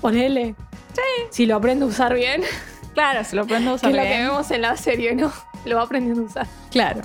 Ponele. 0.00 0.54
Sí. 0.94 1.26
Si 1.30 1.46
lo 1.46 1.56
aprende 1.56 1.84
a 1.84 1.88
usar 1.88 2.14
bien, 2.14 2.42
Claro, 2.94 3.24
se 3.24 3.36
lo 3.36 3.46
prendo 3.46 3.70
a 3.70 3.74
que 3.74 3.76
usar 3.76 3.90
es 3.90 3.96
lo 3.96 4.02
que 4.02 4.08
vemos 4.08 4.50
en 4.50 4.62
la 4.62 4.76
serie, 4.76 5.14
¿no? 5.14 5.32
Lo 5.64 5.76
va 5.76 5.82
aprendiendo 5.82 6.22
a 6.22 6.26
usar. 6.26 6.46
Claro. 6.70 7.00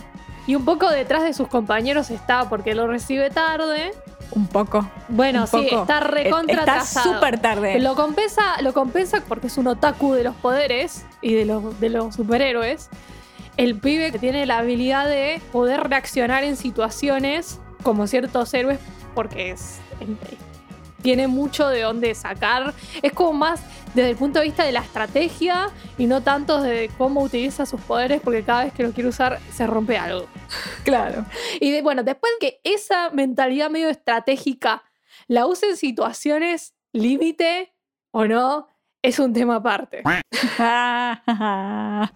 Y 0.45 0.55
un 0.55 0.65
poco 0.65 0.89
detrás 0.89 1.23
de 1.23 1.33
sus 1.33 1.47
compañeros 1.47 2.09
está 2.11 2.49
porque 2.49 2.73
lo 2.75 2.87
recibe 2.87 3.29
tarde. 3.29 3.91
Un 4.31 4.47
poco. 4.47 4.89
Bueno, 5.07 5.41
Un 5.41 5.47
sí, 5.47 5.67
poco. 5.69 5.81
está 5.81 5.99
recontra 6.01 6.59
Está 6.59 6.71
atrasado. 6.73 7.13
súper 7.13 7.39
tarde. 7.39 7.79
Lo 7.79 7.95
compensa, 7.95 8.61
lo 8.61 8.73
compensa 8.73 9.23
porque 9.27 9.47
es 9.47 9.57
un 9.57 9.67
otaku 9.67 10.13
de 10.13 10.23
los 10.23 10.35
poderes 10.35 11.05
y 11.21 11.33
de 11.35 11.45
los, 11.45 11.79
de 11.79 11.89
los 11.89 12.15
superhéroes. 12.15 12.89
El 13.57 13.75
pibe 13.79 14.11
que 14.11 14.19
tiene 14.19 14.45
la 14.45 14.57
habilidad 14.59 15.07
de 15.07 15.41
poder 15.51 15.87
reaccionar 15.89 16.43
en 16.43 16.57
situaciones 16.57 17.59
como 17.83 18.07
ciertos 18.07 18.53
héroes 18.53 18.79
porque 19.15 19.51
es, 19.51 19.79
tiene 21.01 21.27
mucho 21.27 21.67
de 21.67 21.81
dónde 21.81 22.13
sacar. 22.15 22.73
Es 23.01 23.13
como 23.13 23.33
más 23.33 23.61
desde 23.93 24.11
el 24.11 24.15
punto 24.17 24.39
de 24.39 24.45
vista 24.45 24.63
de 24.63 24.71
la 24.71 24.81
estrategia 24.81 25.69
y 25.97 26.05
no 26.05 26.21
tanto 26.21 26.61
de 26.61 26.91
cómo 26.97 27.21
utiliza 27.21 27.65
sus 27.65 27.81
poderes 27.81 28.21
porque 28.21 28.43
cada 28.43 28.65
vez 28.65 28.73
que 28.73 28.83
lo 28.83 28.91
quiere 28.91 29.09
usar 29.09 29.39
se 29.51 29.65
rompe 29.65 29.97
algo. 29.97 30.27
Claro. 30.83 31.25
Y 31.59 31.71
de- 31.71 31.81
bueno, 31.81 32.03
después 32.03 32.31
que 32.39 32.59
esa 32.63 33.09
mentalidad 33.11 33.69
medio 33.69 33.89
estratégica 33.89 34.83
la 35.27 35.45
use 35.47 35.69
en 35.69 35.77
situaciones 35.77 36.73
límite 36.93 37.73
o 38.11 38.25
no, 38.25 38.67
es 39.01 39.17
un 39.19 39.31
tema 39.33 39.55
aparte. 39.57 40.03
Ahora 40.59 42.11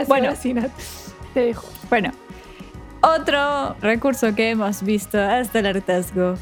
sí, 0.00 0.04
Bueno. 0.08 0.28
ahora 0.28 0.36
sí, 0.36 0.54
te 1.34 1.40
dejo. 1.40 1.66
Bueno, 1.88 2.12
otro 3.02 3.74
recurso 3.80 4.34
que 4.34 4.50
hemos 4.50 4.82
visto 4.82 5.18
hasta 5.20 5.58
el 5.60 5.66
hartazgo. 5.66 6.36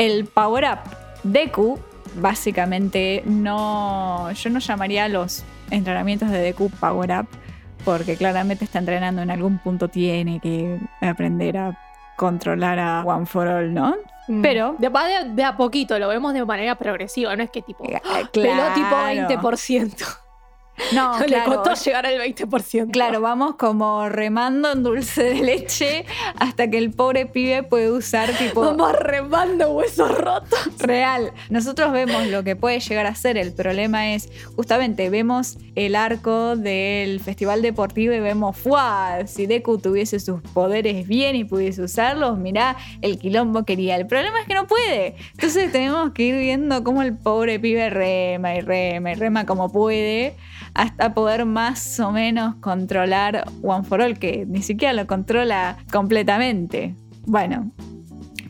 El 0.00 0.24
power 0.26 0.64
up. 0.64 0.78
Deku, 1.22 1.78
básicamente, 2.16 3.22
no. 3.26 4.30
Yo 4.32 4.50
no 4.50 4.58
llamaría 4.58 5.08
los 5.08 5.44
entrenamientos 5.70 6.30
de 6.30 6.38
Deku 6.38 6.70
power 6.70 7.10
up, 7.20 7.28
porque 7.84 8.16
claramente 8.16 8.64
está 8.64 8.78
entrenando 8.78 9.20
en 9.22 9.30
algún 9.30 9.58
punto, 9.58 9.88
tiene 9.88 10.40
que 10.40 10.78
aprender 11.02 11.58
a 11.58 11.78
controlar 12.16 12.78
a 12.78 13.02
One 13.04 13.26
for 13.26 13.46
All, 13.46 13.72
¿no? 13.74 13.94
Pero- 14.42 14.76
De, 14.78 14.88
de, 14.88 15.34
de 15.34 15.44
a 15.44 15.56
poquito, 15.56 15.98
lo 15.98 16.08
vemos 16.08 16.32
de 16.34 16.44
manera 16.44 16.76
progresiva, 16.76 17.34
no 17.36 17.42
es 17.42 17.50
que 17.50 17.62
tipo. 17.62 17.84
Eh, 17.84 18.00
Peló 18.32 18.62
tipo 18.74 18.88
claro. 18.88 19.28
20%. 19.28 20.18
No, 20.94 21.18
Le 21.20 21.26
claro. 21.26 21.62
costó 21.62 21.84
llegar 21.84 22.06
al 22.06 22.18
20%. 22.18 22.90
Claro, 22.90 23.20
vamos 23.20 23.56
como 23.56 24.08
remando 24.08 24.72
en 24.72 24.82
dulce 24.82 25.22
de 25.24 25.34
leche 25.42 26.04
hasta 26.38 26.68
que 26.70 26.78
el 26.78 26.90
pobre 26.90 27.26
pibe 27.26 27.62
puede 27.62 27.90
usar 27.90 28.30
tipo 28.36 28.60
Vamos 28.62 28.92
remando 28.92 29.70
huesos 29.72 30.16
rotos. 30.16 30.58
real. 30.78 31.32
Nosotros 31.48 31.92
vemos 31.92 32.26
lo 32.26 32.42
que 32.44 32.56
puede 32.56 32.80
llegar 32.80 33.06
a 33.06 33.14
ser. 33.14 33.36
El 33.36 33.52
problema 33.52 34.12
es, 34.14 34.28
justamente, 34.56 35.10
vemos 35.10 35.58
el 35.74 35.94
arco 35.96 36.56
del 36.56 37.20
festival 37.20 37.62
deportivo 37.62 38.12
y 38.14 38.20
vemos, 38.20 38.56
¡fuah! 38.56 39.26
Si 39.26 39.46
Deku 39.46 39.78
tuviese 39.78 40.18
sus 40.20 40.40
poderes 40.42 41.06
bien 41.06 41.36
y 41.36 41.44
pudiese 41.44 41.82
usarlos, 41.82 42.38
mirá 42.38 42.76
el 43.02 43.18
quilombo 43.18 43.64
quería. 43.64 43.96
El 43.96 44.06
problema 44.06 44.40
es 44.40 44.46
que 44.46 44.54
no 44.54 44.66
puede. 44.66 45.16
Entonces 45.32 45.70
tenemos 45.72 46.12
que 46.12 46.22
ir 46.24 46.36
viendo 46.36 46.82
cómo 46.84 47.02
el 47.02 47.16
pobre 47.16 47.58
pibe 47.60 47.90
rema 47.90 48.54
y 48.56 48.60
rema 48.60 49.12
y 49.12 49.14
rema 49.14 49.46
como 49.46 49.70
puede 49.70 50.34
hasta 50.74 51.14
poder 51.14 51.44
más 51.46 52.00
o 52.00 52.12
menos 52.12 52.56
controlar 52.56 53.44
One 53.62 53.84
for 53.84 54.00
All, 54.00 54.18
que 54.18 54.46
ni 54.46 54.62
siquiera 54.62 54.92
lo 54.92 55.06
controla 55.06 55.76
completamente. 55.90 56.94
Bueno, 57.26 57.70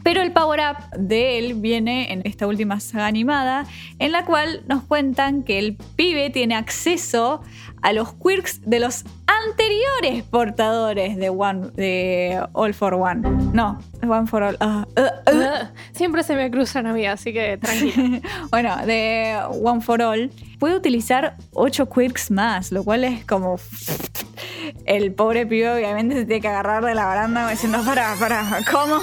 pero 0.02 0.22
el 0.22 0.32
power 0.32 0.60
up 0.60 0.98
de 0.98 1.38
él 1.38 1.54
viene 1.54 2.12
en 2.12 2.22
esta 2.24 2.46
última 2.46 2.80
saga 2.80 3.06
animada, 3.06 3.66
en 3.98 4.12
la 4.12 4.24
cual 4.24 4.62
nos 4.66 4.82
cuentan 4.82 5.42
que 5.42 5.58
el 5.58 5.76
pibe 5.96 6.30
tiene 6.30 6.54
acceso 6.54 7.42
a 7.82 7.92
los 7.92 8.12
quirks 8.14 8.60
de 8.62 8.80
los 8.80 9.04
anteriores 9.26 10.24
portadores 10.24 11.16
de 11.16 11.30
One 11.30 11.70
de 11.74 12.42
All 12.52 12.74
for 12.74 12.94
One. 12.94 13.22
No, 13.52 13.78
One 14.02 14.26
for 14.26 14.42
All. 14.42 14.56
ah, 14.60 14.86
ah, 14.96 15.10
ah. 15.26 15.70
Siempre 16.00 16.22
se 16.22 16.34
me 16.34 16.50
cruzan 16.50 16.86
a 16.86 16.94
mí, 16.94 17.04
así 17.04 17.30
que 17.30 17.58
tranquila. 17.58 18.22
bueno, 18.50 18.74
de 18.86 19.38
One 19.62 19.82
for 19.82 20.00
All. 20.00 20.30
Puede 20.58 20.74
utilizar 20.74 21.36
8 21.52 21.90
quirks 21.90 22.30
más, 22.30 22.72
lo 22.72 22.84
cual 22.84 23.04
es 23.04 23.26
como. 23.26 23.60
El 24.86 25.12
pobre 25.12 25.44
pibe 25.44 25.70
obviamente 25.70 26.14
se 26.14 26.24
tiene 26.24 26.40
que 26.40 26.48
agarrar 26.48 26.86
de 26.86 26.94
la 26.94 27.04
baranda 27.04 27.50
diciendo, 27.50 27.82
para, 27.84 28.14
para, 28.14 28.60
¿cómo? 28.72 28.96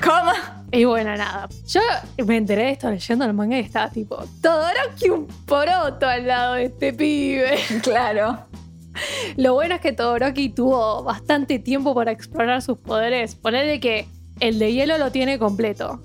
¿Cómo? 0.00 0.30
Y 0.70 0.84
bueno, 0.84 1.16
nada. 1.16 1.48
Yo 1.66 1.80
me 2.24 2.36
enteré 2.36 2.66
de 2.66 2.70
esto 2.70 2.88
leyendo 2.88 3.24
el 3.24 3.34
manga 3.34 3.56
y 3.56 3.62
estaba 3.62 3.90
tipo, 3.90 4.22
Todoroki 4.40 5.10
un 5.10 5.26
poroto 5.26 6.06
al 6.06 6.28
lado 6.28 6.54
de 6.54 6.66
este 6.66 6.92
pibe. 6.92 7.58
Claro. 7.82 8.46
Lo 9.36 9.54
bueno 9.54 9.74
es 9.74 9.80
que 9.80 9.90
Todoroki 9.90 10.50
tuvo 10.50 11.02
bastante 11.02 11.58
tiempo 11.58 11.96
para 11.96 12.12
explorar 12.12 12.62
sus 12.62 12.78
poderes. 12.78 13.34
Ponerle 13.34 13.80
que 13.80 14.06
el 14.42 14.58
de 14.58 14.72
hielo 14.72 14.98
lo 14.98 15.10
tiene 15.12 15.38
completo. 15.38 16.00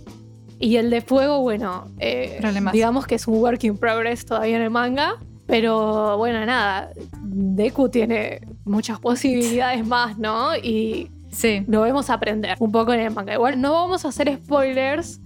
Y 0.59 0.77
el 0.77 0.89
de 0.89 1.01
fuego, 1.01 1.41
bueno, 1.41 1.85
eh, 1.99 2.39
digamos 2.73 3.05
que 3.05 3.15
es 3.15 3.27
un 3.27 3.35
work 3.39 3.63
in 3.63 3.77
progress 3.77 4.25
todavía 4.25 4.55
en 4.55 4.61
el 4.63 4.69
manga. 4.71 5.15
Pero 5.45 6.17
bueno, 6.17 6.45
nada. 6.45 6.89
Deku 7.21 7.89
tiene 7.89 8.41
muchas 8.65 8.99
posibilidades 8.99 9.85
más, 9.95 10.17
¿no? 10.17 10.55
Y 10.57 11.09
Sí. 11.31 11.63
lo 11.67 11.81
vemos 11.81 12.09
aprender 12.09 12.55
un 12.59 12.71
poco 12.71 12.93
en 12.93 13.01
el 13.01 13.11
manga. 13.13 13.33
Igual 13.33 13.61
no 13.61 13.73
vamos 13.73 14.03
a 14.05 14.07
hacer 14.07 14.33
spoilers 14.43 15.19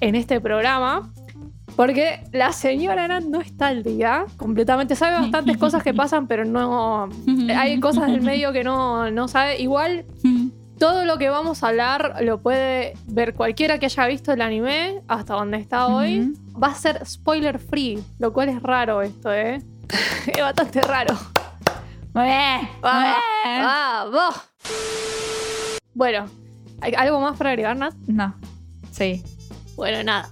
en 0.00 0.14
este 0.16 0.40
programa, 0.40 1.10
Porque 1.76 2.20
la 2.30 2.52
señora 2.52 3.08
Nat 3.08 3.24
no 3.24 3.40
está 3.40 3.68
al 3.68 3.82
día 3.82 4.26
completamente. 4.36 4.94
Sabe 4.94 5.16
bastantes 5.16 5.56
cosas 5.64 5.82
que 5.82 5.92
pasan, 5.94 6.26
pero 6.28 6.44
no. 6.44 7.08
Hay 7.56 7.80
cosas 7.80 8.06
del 8.12 8.20
medio 8.20 8.52
que 8.52 8.62
no, 8.62 9.10
no 9.10 9.26
sabe. 9.28 9.60
Igual, 9.60 10.04
todo 10.84 11.06
lo 11.06 11.16
que 11.16 11.30
vamos 11.30 11.62
a 11.62 11.68
hablar 11.68 12.16
lo 12.20 12.42
puede 12.42 12.92
ver 13.06 13.32
cualquiera 13.32 13.78
que 13.78 13.86
haya 13.86 14.06
visto 14.06 14.32
el 14.32 14.42
anime 14.42 15.00
hasta 15.08 15.32
donde 15.32 15.56
está 15.56 15.86
hoy. 15.86 16.34
Va 16.62 16.66
a 16.66 16.74
ser 16.74 17.00
spoiler 17.06 17.58
free, 17.58 18.04
lo 18.18 18.34
cual 18.34 18.50
es 18.50 18.62
raro 18.62 19.00
esto, 19.00 19.32
¿eh? 19.32 19.62
es 20.26 20.38
bastante 20.42 20.82
raro. 20.82 21.14
Muy 22.12 22.24
bien, 22.24 22.68
Va, 22.84 23.16
va, 23.62 24.04
va. 24.10 24.44
Bueno, 25.94 26.26
¿hay 26.82 26.92
¿algo 26.92 27.18
más 27.18 27.38
para 27.38 27.48
agregar, 27.48 27.78
Nat? 27.78 27.94
No. 28.06 28.34
Sí. 28.90 29.22
Bueno, 29.76 30.02
nada. 30.02 30.28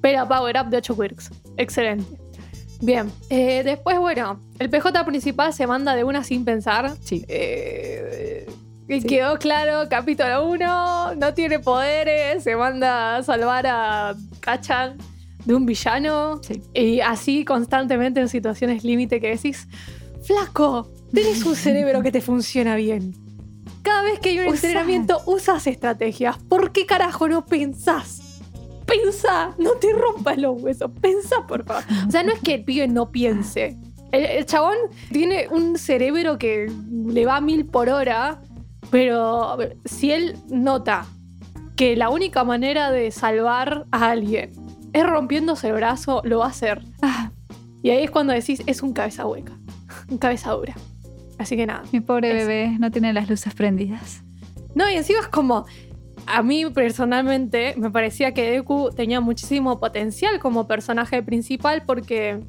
Pela 0.00 0.28
Power 0.28 0.56
Up 0.60 0.68
de 0.68 0.76
8 0.76 0.96
Quirks. 0.96 1.30
Excelente. 1.56 2.16
Bien. 2.80 3.10
eh, 3.28 3.64
después, 3.64 3.98
bueno, 3.98 4.38
el 4.60 4.70
PJ 4.70 5.04
principal 5.04 5.52
se 5.52 5.66
manda 5.66 5.96
de 5.96 6.04
una 6.04 6.22
sin 6.22 6.44
pensar. 6.44 6.92
Sí. 7.00 7.24
Eh, 7.26 8.46
y 8.88 9.00
Sí. 9.00 9.06
quedó 9.06 9.38
claro, 9.38 9.88
capítulo 9.88 10.46
1, 10.48 11.14
no 11.16 11.34
tiene 11.34 11.58
poderes, 11.58 12.42
se 12.44 12.54
manda 12.56 13.16
a 13.16 13.22
salvar 13.22 13.66
a 13.66 14.14
Kachan 14.40 14.96
de 15.44 15.54
un 15.54 15.66
villano. 15.66 16.40
Sí. 16.42 16.62
Y 16.74 17.00
así 17.00 17.44
constantemente 17.44 18.20
en 18.20 18.28
situaciones 18.28 18.84
límite 18.84 19.20
que 19.20 19.28
decís, 19.30 19.68
flaco, 20.22 20.90
tenés 21.12 21.44
un 21.44 21.56
cerebro 21.56 22.02
que 22.02 22.10
te 22.12 22.20
funciona 22.20 22.76
bien. 22.76 23.14
Cada 23.82 24.02
vez 24.02 24.18
que 24.18 24.30
hay 24.30 24.38
un 24.40 24.46
Usá. 24.48 24.66
entrenamiento 24.66 25.20
usas 25.26 25.66
estrategias. 25.68 26.38
¿Por 26.38 26.72
qué 26.72 26.86
carajo 26.86 27.28
no 27.28 27.46
pensás? 27.46 28.40
Pensá, 28.84 29.54
no 29.58 29.72
te 29.72 29.92
rompas 29.92 30.38
los 30.38 30.60
huesos. 30.62 30.90
Pensá, 31.00 31.44
por 31.46 31.64
favor. 31.64 31.84
O 32.06 32.10
sea, 32.10 32.22
no 32.22 32.32
es 32.32 32.40
que 32.40 32.54
el 32.54 32.64
pibe 32.64 32.86
no 32.88 33.10
piense. 33.10 33.76
El, 34.12 34.24
el 34.24 34.46
chabón 34.46 34.76
tiene 35.12 35.48
un 35.50 35.76
cerebro 35.78 36.38
que 36.38 36.70
le 36.90 37.26
va 37.26 37.36
a 37.36 37.40
mil 37.40 37.66
por 37.66 37.88
hora, 37.88 38.40
pero 38.90 39.58
si 39.84 40.12
él 40.12 40.36
nota 40.48 41.06
que 41.76 41.96
la 41.96 42.08
única 42.08 42.44
manera 42.44 42.90
de 42.90 43.10
salvar 43.10 43.86
a 43.90 44.10
alguien 44.10 44.52
es 44.92 45.06
rompiéndose 45.06 45.68
el 45.68 45.74
brazo, 45.74 46.22
lo 46.24 46.38
va 46.38 46.46
a 46.46 46.48
hacer. 46.48 46.82
Ah, 47.02 47.30
Y 47.82 47.90
ahí 47.90 48.04
es 48.04 48.10
cuando 48.10 48.32
decís, 48.32 48.62
es 48.66 48.82
un 48.82 48.92
cabeza 48.92 49.26
hueca, 49.26 49.52
un 50.08 50.18
cabeza 50.18 50.52
dura. 50.52 50.74
Así 51.38 51.56
que 51.56 51.66
nada. 51.66 51.82
mi 51.92 52.00
pobre 52.00 52.32
bebé 52.32 52.76
no 52.78 52.90
tiene 52.90 53.12
las 53.12 53.28
luces 53.28 53.54
prendidas. 53.54 54.22
No, 54.74 54.90
y 54.90 54.94
encima 54.94 55.20
es 55.20 55.28
como. 55.28 55.66
A 56.28 56.42
mí 56.42 56.64
personalmente 56.70 57.74
me 57.76 57.88
parecía 57.90 58.34
que 58.34 58.50
Deku 58.50 58.90
tenía 58.90 59.20
muchísimo 59.20 59.78
potencial 59.78 60.40
como 60.40 60.66
personaje 60.66 61.22
principal 61.22 61.84
porque 61.86 62.40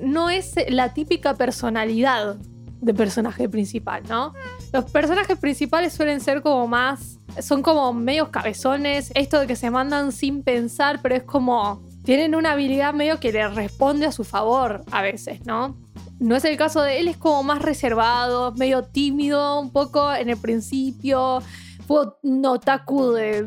no 0.00 0.30
es 0.30 0.54
la 0.70 0.94
típica 0.94 1.34
personalidad 1.34 2.38
de 2.80 2.94
personaje 2.94 3.48
principal, 3.48 4.02
¿no? 4.08 4.34
Los 4.72 4.90
personajes 4.90 5.38
principales 5.38 5.92
suelen 5.92 6.20
ser 6.20 6.42
como 6.42 6.66
más. 6.66 7.18
Son 7.40 7.62
como 7.62 7.92
medios 7.92 8.28
cabezones. 8.28 9.10
Esto 9.14 9.40
de 9.40 9.46
que 9.46 9.56
se 9.56 9.70
mandan 9.70 10.12
sin 10.12 10.42
pensar, 10.42 11.00
pero 11.02 11.16
es 11.16 11.24
como. 11.24 11.82
Tienen 12.04 12.34
una 12.34 12.52
habilidad 12.52 12.94
medio 12.94 13.20
que 13.20 13.32
le 13.32 13.46
responde 13.48 14.06
a 14.06 14.12
su 14.12 14.24
favor 14.24 14.82
a 14.90 15.02
veces, 15.02 15.44
¿no? 15.44 15.76
No 16.18 16.36
es 16.36 16.44
el 16.44 16.56
caso 16.56 16.80
de 16.82 17.00
él, 17.00 17.08
es 17.08 17.16
como 17.16 17.42
más 17.42 17.60
reservado, 17.60 18.52
medio 18.52 18.82
tímido 18.82 19.60
un 19.60 19.70
poco 19.70 20.12
en 20.14 20.30
el 20.30 20.38
principio. 20.38 21.42
Fue 21.86 22.06
un 22.22 22.44
otaku 22.46 23.12
de, 23.12 23.46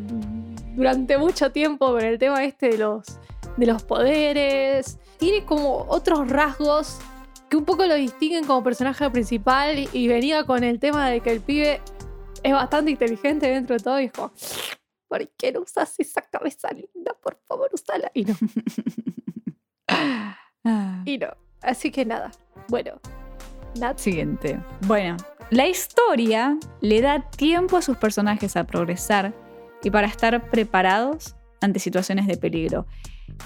durante 0.75 1.17
mucho 1.17 1.51
tiempo 1.51 1.87
con 1.87 2.01
el 2.03 2.19
tema 2.19 2.43
este 2.43 2.69
de 2.69 2.77
los, 2.77 3.03
de 3.57 3.65
los 3.65 3.83
poderes. 3.83 4.99
Tiene 5.17 5.43
como 5.43 5.85
otros 5.89 6.29
rasgos 6.29 6.99
que 7.51 7.57
un 7.57 7.65
poco 7.65 7.85
lo 7.85 7.95
distinguen 7.95 8.45
como 8.45 8.63
personaje 8.63 9.09
principal 9.09 9.77
y, 9.91 10.07
venía 10.07 10.45
con 10.45 10.63
el 10.63 10.79
tema 10.79 11.09
de 11.09 11.19
que 11.19 11.33
el 11.33 11.41
pibe 11.41 11.81
es 12.43 12.53
bastante 12.53 12.91
inteligente 12.91 13.49
dentro 13.49 13.75
de 13.75 13.83
todo 13.83 13.99
y 13.99 14.05
es 14.05 14.13
como, 14.13 14.31
¿por 15.09 15.27
qué 15.31 15.51
no 15.51 15.59
usas 15.59 15.93
esa 15.97 16.21
cabeza 16.21 16.69
linda? 16.69 17.13
Por 17.21 17.37
favor, 17.45 17.69
usala. 17.73 18.09
Y 18.13 18.23
no, 18.23 18.35
y 21.05 21.17
no. 21.17 21.27
Así 21.61 21.91
que 21.91 22.05
nada. 22.05 22.31
Bueno, 22.69 22.93
Nat. 23.77 23.97
Siguiente. 23.97 24.57
Bueno, 24.87 25.17
la 25.49 25.67
historia 25.67 26.57
le 26.79 27.01
da 27.01 27.29
tiempo 27.31 27.75
a 27.75 27.81
sus 27.81 27.97
personajes 27.97 28.55
a 28.55 28.63
progresar 28.63 29.33
y 29.83 29.91
para 29.91 30.07
estar 30.07 30.49
preparados 30.49 31.35
ante 31.59 31.79
situaciones 31.79 32.27
de 32.27 32.37
peligro. 32.37 32.87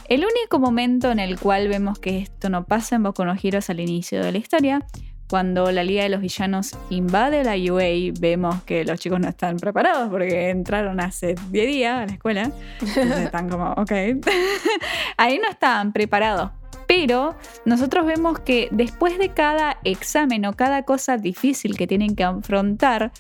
El 0.08 0.24
único 0.24 0.60
momento 0.60 1.12
en 1.12 1.20
el 1.20 1.40
cual 1.40 1.68
vemos 1.68 2.00
que 2.00 2.20
esto 2.20 2.50
no 2.50 2.66
pasa 2.66 2.96
en 2.96 3.04
Boku 3.04 3.26
no 3.26 3.36
Hero 3.42 3.60
es 3.60 3.70
al 3.70 3.80
inicio 3.80 4.24
de 4.24 4.32
la 4.32 4.38
historia. 4.38 4.86
Cuando 5.28 5.72
la 5.72 5.84
Liga 5.84 6.04
de 6.04 6.10
los 6.10 6.22
Villanos 6.22 6.78
invade 6.92 7.44
la 7.44 7.56
UA, 7.56 8.14
vemos 8.20 8.62
que 8.64 8.86
los 8.86 9.00
chicos 9.00 9.20
no 9.20 9.28
están 9.28 9.58
preparados 9.58 10.10
porque 10.10 10.52
entraron 10.52 11.00
hace 11.00 11.34
10 11.50 11.68
días 11.68 12.04
a 12.04 12.06
la 12.06 12.14
escuela. 12.14 12.52
Entonces 12.74 13.18
están 13.26 13.50
como, 13.50 13.72
ok. 13.72 13.92
Ahí 15.18 15.40
no 15.40 15.50
estaban 15.50 15.94
preparados. 15.94 16.52
Pero 16.88 17.36
nosotros 17.66 18.06
vemos 18.06 18.40
que 18.40 18.68
después 18.72 19.18
de 19.18 19.30
cada 19.30 19.80
examen 19.84 20.46
o 20.46 20.54
cada 20.54 20.84
cosa 20.84 21.18
difícil 21.18 21.76
que 21.76 21.88
tienen 21.88 22.16
que 22.16 22.24
afrontar, 22.24 23.12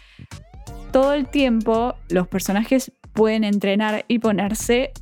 todo 0.91 1.13
el 1.13 1.27
tiempo 1.27 1.95
los 2.09 2.27
personajes 2.27 2.91
pueden 3.13 3.43
entrenar 3.43 4.05
y 4.07 4.19
ponerse 4.19 4.93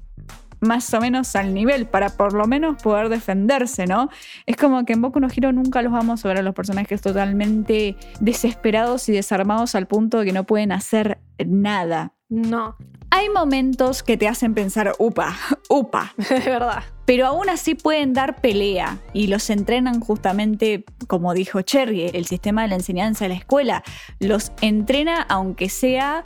más 0.64 0.94
o 0.94 1.00
menos 1.02 1.36
al 1.36 1.54
nivel 1.54 1.86
para 1.86 2.10
por 2.10 2.34
lo 2.34 2.46
menos 2.48 2.82
poder 2.82 3.10
defenderse, 3.10 3.86
¿no? 3.86 4.10
Es 4.46 4.58
como 4.58 4.86
que 4.86 4.94
en 4.94 5.02
Boku 5.02 5.20
no 5.20 5.28
Hero 5.28 5.52
nunca 5.52 5.82
los 5.82 5.92
vamos 5.92 6.24
a 6.24 6.28
ver 6.28 6.38
a 6.38 6.42
los 6.42 6.56
personajes 6.56 7.02
totalmente 7.02 7.96
desesperados 8.20 9.08
y 9.10 9.12
desarmados 9.14 9.76
al 9.76 9.88
punto 9.88 10.20
de 10.20 10.26
que 10.26 10.34
no 10.34 10.44
pueden 10.46 10.72
hacer 10.72 11.20
nada. 11.46 12.14
No, 12.30 12.76
Hay 13.12 13.30
momentos 13.30 14.02
que 14.02 14.18
te 14.18 14.28
hacen 14.28 14.56
pensar, 14.56 14.94
upa, 14.98 15.36
upa, 15.70 16.14
de 16.30 16.40
verdad. 16.40 16.84
pero 17.06 17.28
aún 17.28 17.48
así 17.48 17.76
pueden 17.76 18.14
dar 18.14 18.42
pelea 18.42 18.98
y 19.14 19.28
los 19.28 19.52
entrenan 19.52 20.00
justamente, 20.00 20.84
como 21.08 21.36
dijo 21.36 21.62
Cherry, 21.62 22.10
el 22.12 22.26
sistema 22.26 22.64
de 22.64 22.70
la 22.70 22.76
enseñanza 22.76 23.26
de 23.26 23.30
la 23.30 23.36
escuela. 23.36 23.84
Los 24.20 24.52
entrena 24.62 25.22
aunque 25.30 25.70
sea, 25.70 26.24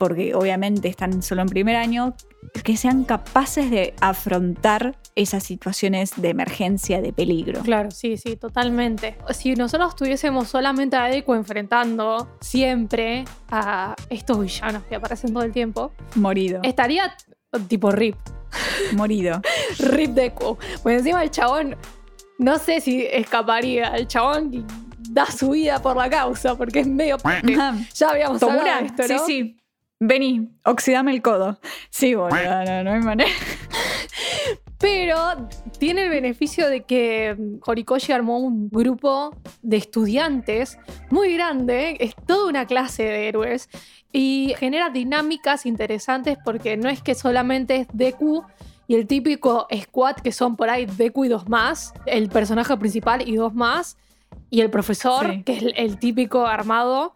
porque 0.00 0.34
obviamente 0.34 0.88
están 0.88 1.22
solo 1.22 1.42
en 1.42 1.48
primer 1.48 1.76
año, 1.76 2.16
que 2.64 2.76
sean 2.76 3.04
capaces 3.04 3.70
de 3.70 3.94
afrontar 4.00 4.96
esas 5.14 5.42
situaciones 5.44 6.12
de 6.16 6.30
emergencia, 6.30 7.00
de 7.00 7.12
peligro. 7.12 7.62
Claro, 7.62 7.90
sí, 7.90 8.16
sí, 8.16 8.36
totalmente. 8.36 9.16
Si 9.32 9.54
nosotros 9.54 9.96
tuviésemos 9.96 10.48
solamente 10.48 10.96
a 10.96 11.04
Deku 11.04 11.34
enfrentando 11.34 12.36
siempre 12.40 13.24
a 13.50 13.94
estos 14.08 14.40
villanos 14.40 14.84
que 14.84 14.96
aparecen 14.96 15.32
todo 15.32 15.42
el 15.42 15.52
tiempo, 15.52 15.92
Morido, 16.14 16.60
estaría 16.62 17.14
tipo 17.68 17.90
rip. 17.90 18.16
morido. 18.92 19.40
Rip 19.78 20.10
Deku. 20.10 20.58
Pues 20.82 20.98
encima 20.98 21.22
el 21.22 21.30
chabón, 21.30 21.76
no 22.38 22.58
sé 22.58 22.80
si 22.80 23.06
escaparía. 23.06 23.88
El 23.96 24.06
chabón 24.08 24.66
da 25.10 25.26
su 25.26 25.50
vida 25.50 25.80
por 25.80 25.96
la 25.96 26.08
causa 26.08 26.56
porque 26.56 26.80
es 26.80 26.86
medio... 26.86 27.16
Ya 27.94 28.10
habíamos 28.10 28.42
hablado 28.42 28.58
Tomura, 28.60 28.80
de 28.80 28.86
esto, 28.86 29.02
sí, 29.04 29.12
¿no? 29.12 29.26
sí. 29.26 29.59
Vení, 30.02 30.48
oxidame 30.64 31.12
el 31.12 31.20
codo. 31.20 31.58
Sí, 31.90 32.14
boludo, 32.14 32.64
no, 32.64 32.84
no 32.84 32.92
hay 32.92 33.00
manera. 33.00 33.30
Pero 34.78 35.48
tiene 35.78 36.04
el 36.04 36.08
beneficio 36.08 36.70
de 36.70 36.84
que 36.84 37.36
Horikoshi 37.66 38.12
armó 38.12 38.38
un 38.38 38.70
grupo 38.70 39.36
de 39.60 39.76
estudiantes 39.76 40.78
muy 41.10 41.34
grande, 41.34 41.98
es 42.00 42.14
toda 42.26 42.48
una 42.48 42.64
clase 42.64 43.02
de 43.02 43.28
héroes 43.28 43.68
y 44.10 44.54
genera 44.58 44.88
dinámicas 44.88 45.66
interesantes 45.66 46.38
porque 46.42 46.78
no 46.78 46.88
es 46.88 47.02
que 47.02 47.14
solamente 47.14 47.76
es 47.76 47.86
Deku 47.92 48.42
y 48.88 48.94
el 48.94 49.06
típico 49.06 49.68
squad 49.82 50.16
que 50.16 50.32
son 50.32 50.56
por 50.56 50.70
ahí 50.70 50.86
Deku 50.86 51.26
y 51.26 51.28
dos 51.28 51.46
más, 51.46 51.92
el 52.06 52.30
personaje 52.30 52.74
principal 52.78 53.28
y 53.28 53.36
dos 53.36 53.52
más, 53.52 53.98
y 54.48 54.62
el 54.62 54.70
profesor, 54.70 55.30
Sí. 55.30 55.42
que 55.42 55.52
es 55.58 55.62
el, 55.62 55.74
el 55.76 55.98
típico 55.98 56.46
armado. 56.46 57.12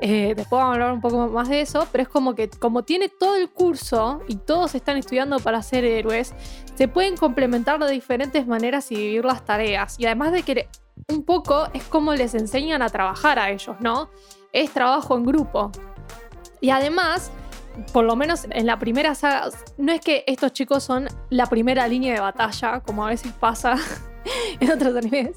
Eh, 0.00 0.34
después 0.36 0.60
vamos 0.60 0.70
a 0.70 0.74
hablar 0.74 0.92
un 0.92 1.00
poco 1.00 1.28
más 1.28 1.48
de 1.48 1.60
eso, 1.60 1.86
pero 1.90 2.02
es 2.02 2.08
como 2.08 2.34
que 2.34 2.50
como 2.50 2.82
tiene 2.82 3.08
todo 3.08 3.36
el 3.36 3.48
curso 3.48 4.20
y 4.28 4.36
todos 4.36 4.74
están 4.74 4.98
estudiando 4.98 5.38
para 5.40 5.62
ser 5.62 5.84
héroes, 5.84 6.34
se 6.74 6.88
pueden 6.88 7.16
complementar 7.16 7.78
de 7.78 7.90
diferentes 7.90 8.46
maneras 8.46 8.92
y 8.92 8.96
dividir 8.96 9.24
las 9.24 9.44
tareas. 9.44 9.98
Y 9.98 10.06
además 10.06 10.32
de 10.32 10.42
que 10.42 10.68
un 11.08 11.24
poco 11.24 11.68
es 11.72 11.84
como 11.84 12.14
les 12.14 12.34
enseñan 12.34 12.82
a 12.82 12.88
trabajar 12.88 13.38
a 13.38 13.50
ellos, 13.50 13.76
¿no? 13.80 14.10
Es 14.52 14.70
trabajo 14.70 15.16
en 15.16 15.24
grupo. 15.24 15.70
Y 16.60 16.70
además, 16.70 17.30
por 17.92 18.04
lo 18.04 18.16
menos 18.16 18.46
en 18.50 18.66
la 18.66 18.78
primera 18.78 19.14
saga, 19.14 19.48
no 19.78 19.92
es 19.92 20.00
que 20.00 20.24
estos 20.26 20.52
chicos 20.52 20.82
son 20.82 21.08
la 21.30 21.46
primera 21.46 21.86
línea 21.88 22.14
de 22.14 22.20
batalla, 22.20 22.80
como 22.80 23.06
a 23.06 23.10
veces 23.10 23.32
pasa 23.32 23.76
en 24.60 24.70
otros 24.70 24.96
animes, 24.96 25.36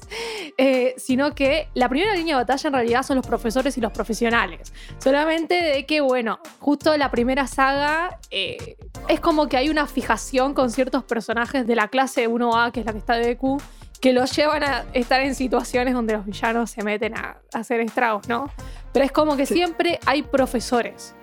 eh, 0.56 0.94
sino 0.96 1.34
que 1.34 1.68
la 1.74 1.88
primera 1.88 2.14
línea 2.14 2.36
de 2.36 2.42
batalla 2.42 2.68
en 2.68 2.74
realidad 2.74 3.02
son 3.02 3.16
los 3.16 3.26
profesores 3.26 3.76
y 3.78 3.80
los 3.80 3.92
profesionales. 3.92 4.72
Solamente 4.98 5.62
de 5.62 5.86
que, 5.86 6.00
bueno, 6.00 6.40
justo 6.58 6.96
la 6.96 7.10
primera 7.10 7.46
saga 7.46 8.18
eh, 8.30 8.76
es 9.08 9.20
como 9.20 9.48
que 9.48 9.56
hay 9.56 9.68
una 9.68 9.86
fijación 9.86 10.54
con 10.54 10.70
ciertos 10.70 11.04
personajes 11.04 11.66
de 11.66 11.74
la 11.74 11.88
clase 11.88 12.28
1A, 12.28 12.72
que 12.72 12.80
es 12.80 12.86
la 12.86 12.92
que 12.92 12.98
está 12.98 13.14
de 13.14 13.26
Deku, 13.26 13.60
que 14.00 14.12
los 14.12 14.34
llevan 14.34 14.64
a 14.64 14.86
estar 14.94 15.20
en 15.20 15.34
situaciones 15.34 15.94
donde 15.94 16.14
los 16.14 16.24
villanos 16.24 16.70
se 16.70 16.82
meten 16.82 17.16
a, 17.16 17.38
hacer 17.52 17.80
estragos, 17.80 18.28
¿no? 18.28 18.50
Pero 18.92 19.04
es 19.04 19.12
como 19.12 19.36
que 19.36 19.46
siempre 19.46 20.00
hay 20.06 20.22
profesores. 20.22 21.14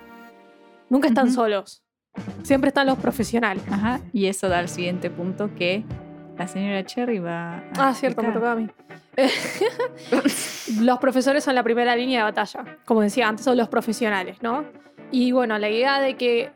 Nunca 0.88 1.08
están 1.08 1.32
solos. 1.32 1.82
Siempre 2.42 2.68
están 2.68 2.86
los 2.86 2.98
profesionales. 2.98 3.62
Ajá. 3.70 4.00
Y 4.12 4.26
eso 4.26 4.48
da 4.48 4.58
al 4.58 4.68
siguiente 4.68 5.10
punto 5.10 5.50
que 5.54 5.84
la 6.38 6.46
señora 6.46 6.84
Cherry 6.84 7.18
va 7.18 7.56
a. 7.56 7.62
Ah, 7.76 7.94
cierto, 7.94 8.22
me 8.22 8.28
tocaba 8.28 8.52
a 8.52 8.56
mí. 8.56 8.68
los 10.80 10.98
profesores 10.98 11.42
son 11.42 11.54
la 11.56 11.62
primera 11.64 11.96
línea 11.96 12.20
de 12.20 12.24
batalla. 12.24 12.78
Como 12.84 13.02
decía 13.02 13.28
antes, 13.28 13.44
son 13.44 13.56
los 13.56 13.68
profesionales, 13.68 14.38
¿no? 14.40 14.64
Y 15.10 15.32
bueno, 15.32 15.58
la 15.58 15.68
idea 15.68 16.00
de 16.00 16.16
que 16.16 16.50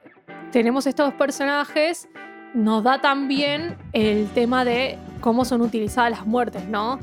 tenemos 0.53 0.87
estos 0.87 1.13
personajes 1.15 2.09
nos 2.55 2.85
da 2.85 3.01
también 3.01 3.77
el 3.93 4.29
tema 4.29 4.65
de 4.65 4.99
cómo 5.21 5.45
son 5.45 5.63
utilizadas 5.63 6.11
las 6.11 6.27
muertes, 6.27 6.69
¿no? 6.69 7.01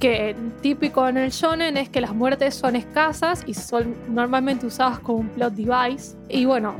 Que 0.00 0.34
típico 0.62 1.06
en 1.08 1.18
el 1.18 1.30
shonen 1.30 1.76
es 1.76 1.88
que 1.88 2.00
las 2.00 2.14
muertes 2.14 2.54
son 2.54 2.74
escasas 2.76 3.44
y 3.46 3.54
son 3.54 3.94
normalmente 4.08 4.66
usadas 4.66 4.98
como 4.98 5.18
un 5.18 5.28
plot 5.28 5.54
device. 5.54 6.16
Y 6.28 6.44
bueno, 6.44 6.74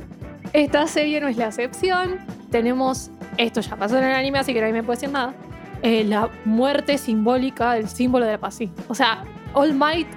esta 0.53 0.87
serie 0.87 1.21
no 1.21 1.29
es 1.29 1.37
la 1.37 1.47
excepción. 1.47 2.19
Tenemos, 2.51 3.11
esto 3.37 3.61
ya 3.61 3.77
pasó 3.77 3.99
en 3.99 4.05
el 4.05 4.12
anime, 4.12 4.38
así 4.38 4.53
que 4.53 4.61
nadie 4.61 4.72
me 4.72 4.83
puede 4.83 4.96
decir 4.96 5.11
nada, 5.11 5.35
eh, 5.83 6.05
la 6.05 6.31
muerte 6.44 6.99
simbólica 6.99 7.75
del 7.75 7.88
símbolo 7.88 8.25
de 8.25 8.33
la 8.33 8.38
paz. 8.38 8.59
O 8.88 8.94
sea, 8.94 9.25
All 9.53 9.75
Might 9.75 10.09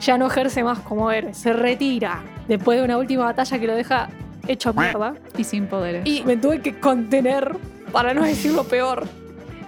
ya 0.00 0.18
no 0.18 0.26
ejerce 0.26 0.62
más 0.62 0.80
como 0.80 1.10
héroe, 1.10 1.34
se 1.34 1.52
retira 1.52 2.22
después 2.46 2.78
de 2.78 2.84
una 2.84 2.96
última 2.96 3.24
batalla 3.24 3.58
que 3.58 3.66
lo 3.66 3.74
deja 3.74 4.08
hecho 4.46 4.72
mierda. 4.72 5.14
Y 5.36 5.44
sin 5.44 5.66
poderes. 5.66 6.02
Y 6.06 6.22
me 6.24 6.36
tuve 6.36 6.60
que 6.60 6.78
contener 6.78 7.56
para 7.92 8.14
no 8.14 8.22
decir 8.22 8.52
lo 8.52 8.64
peor. 8.64 9.06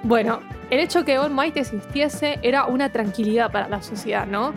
Bueno, 0.03 0.41
el 0.71 0.81
hecho 0.81 1.05
que 1.05 1.19
All 1.19 1.31
Might 1.31 1.57
existiese 1.57 2.39
era 2.43 2.67
una 2.67 2.91
tranquilidad 2.91 3.51
para 3.51 3.69
la 3.69 3.83
sociedad, 3.83 4.27
¿no? 4.27 4.55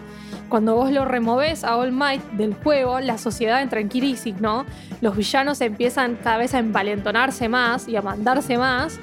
Cuando 0.54 0.76
vos 0.76 0.92
lo 0.92 1.04
removes 1.04 1.64
a 1.64 1.78
All 1.78 1.92
Might 1.92 2.22
del 2.34 2.54
juego, 2.54 3.00
la 3.00 3.18
sociedad 3.18 3.64
entra 3.64 3.80
en 3.80 3.88
crisis, 3.88 4.40
¿no? 4.40 4.68
Los 5.02 5.18
villanos 5.18 5.60
empiezan 5.62 6.16
cada 6.16 6.38
vez 6.38 6.54
a 6.54 6.60
envalentonarse 6.60 7.50
más 7.50 7.88
y 7.88 7.96
a 7.96 8.04
mandarse 8.04 8.60
más, 8.60 9.00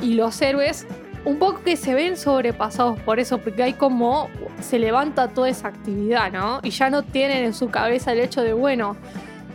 y 0.00 0.14
los 0.14 0.40
héroes 0.40 0.86
un 1.26 1.38
poco 1.38 1.60
que 1.62 1.76
se 1.76 1.92
ven 1.92 2.16
sobrepasados 2.16 2.98
por 3.00 3.20
eso, 3.20 3.36
porque 3.36 3.64
hay 3.64 3.74
como 3.74 4.30
se 4.62 4.78
levanta 4.78 5.28
toda 5.28 5.50
esa 5.50 5.68
actividad, 5.68 6.32
¿no? 6.32 6.60
Y 6.62 6.70
ya 6.70 6.88
no 6.88 7.02
tienen 7.02 7.44
en 7.44 7.52
su 7.52 7.68
cabeza 7.68 8.12
el 8.12 8.20
hecho 8.20 8.40
de, 8.40 8.54
bueno, 8.54 8.96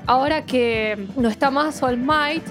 ahora 0.06 0.46
que 0.46 1.08
no 1.18 1.30
está 1.30 1.50
más 1.50 1.82
All 1.82 1.98
Might, 1.98 2.44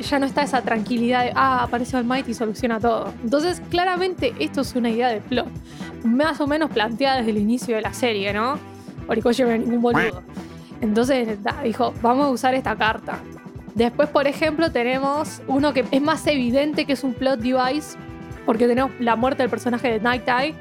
ya 0.00 0.18
no 0.18 0.26
está 0.26 0.42
esa 0.42 0.62
tranquilidad 0.62 1.24
de, 1.24 1.32
ah, 1.34 1.62
aparece 1.64 1.96
All 1.96 2.04
Might 2.04 2.28
y 2.28 2.34
soluciona 2.34 2.80
todo. 2.80 3.12
Entonces, 3.22 3.60
claramente, 3.70 4.32
esto 4.38 4.62
es 4.62 4.74
una 4.74 4.90
idea 4.90 5.08
de 5.08 5.20
plot, 5.20 5.48
más 6.04 6.40
o 6.40 6.46
menos 6.46 6.70
planteada 6.70 7.18
desde 7.18 7.30
el 7.30 7.38
inicio 7.38 7.76
de 7.76 7.82
la 7.82 7.92
serie, 7.92 8.32
¿no? 8.32 8.58
Horikoshi 9.08 9.42
no 9.42 9.50
es 9.50 9.60
ningún 9.60 9.82
boludo. 9.82 10.22
Entonces, 10.80 11.38
dijo, 11.62 11.94
vamos 12.02 12.26
a 12.26 12.30
usar 12.30 12.54
esta 12.54 12.76
carta. 12.76 13.18
Después, 13.74 14.08
por 14.08 14.26
ejemplo, 14.26 14.70
tenemos 14.70 15.42
uno 15.46 15.72
que 15.72 15.84
es 15.90 16.02
más 16.02 16.26
evidente 16.26 16.84
que 16.84 16.92
es 16.94 17.04
un 17.04 17.14
plot 17.14 17.40
device, 17.40 17.96
porque 18.44 18.66
tenemos 18.66 18.90
la 18.98 19.16
muerte 19.16 19.42
del 19.42 19.50
personaje 19.50 19.90
de 19.90 20.00
Night 20.00 20.28
Eye 20.28 20.54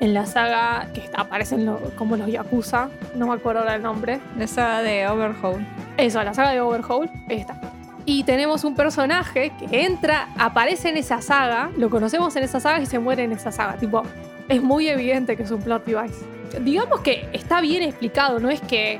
en 0.00 0.14
la 0.14 0.26
saga 0.26 0.92
que 0.92 1.10
aparecen 1.16 1.68
como 1.96 2.16
los 2.16 2.28
Yakuza, 2.28 2.88
no 3.14 3.26
me 3.26 3.34
acuerdo 3.34 3.60
ahora 3.60 3.74
el 3.74 3.82
nombre. 3.82 4.20
La 4.36 4.46
saga 4.46 4.82
de 4.82 5.08
Overhaul. 5.08 5.66
Eso, 5.96 6.22
la 6.22 6.34
saga 6.34 6.52
de 6.52 6.60
Overhaul, 6.60 7.10
está. 7.28 7.60
Y 8.08 8.24
tenemos 8.24 8.64
un 8.64 8.74
personaje 8.74 9.52
que 9.58 9.84
entra, 9.84 10.30
aparece 10.38 10.88
en 10.88 10.96
esa 10.96 11.20
saga, 11.20 11.70
lo 11.76 11.90
conocemos 11.90 12.34
en 12.36 12.42
esa 12.42 12.58
saga 12.58 12.80
y 12.80 12.86
se 12.86 12.98
muere 12.98 13.24
en 13.24 13.32
esa 13.32 13.52
saga. 13.52 13.76
Tipo, 13.76 14.02
es 14.48 14.62
muy 14.62 14.88
evidente 14.88 15.36
que 15.36 15.42
es 15.42 15.50
un 15.50 15.60
plot 15.60 15.84
device. 15.84 16.24
Digamos 16.62 17.00
que 17.00 17.28
está 17.34 17.60
bien 17.60 17.82
explicado, 17.82 18.40
no 18.40 18.48
es 18.48 18.62
que 18.62 18.98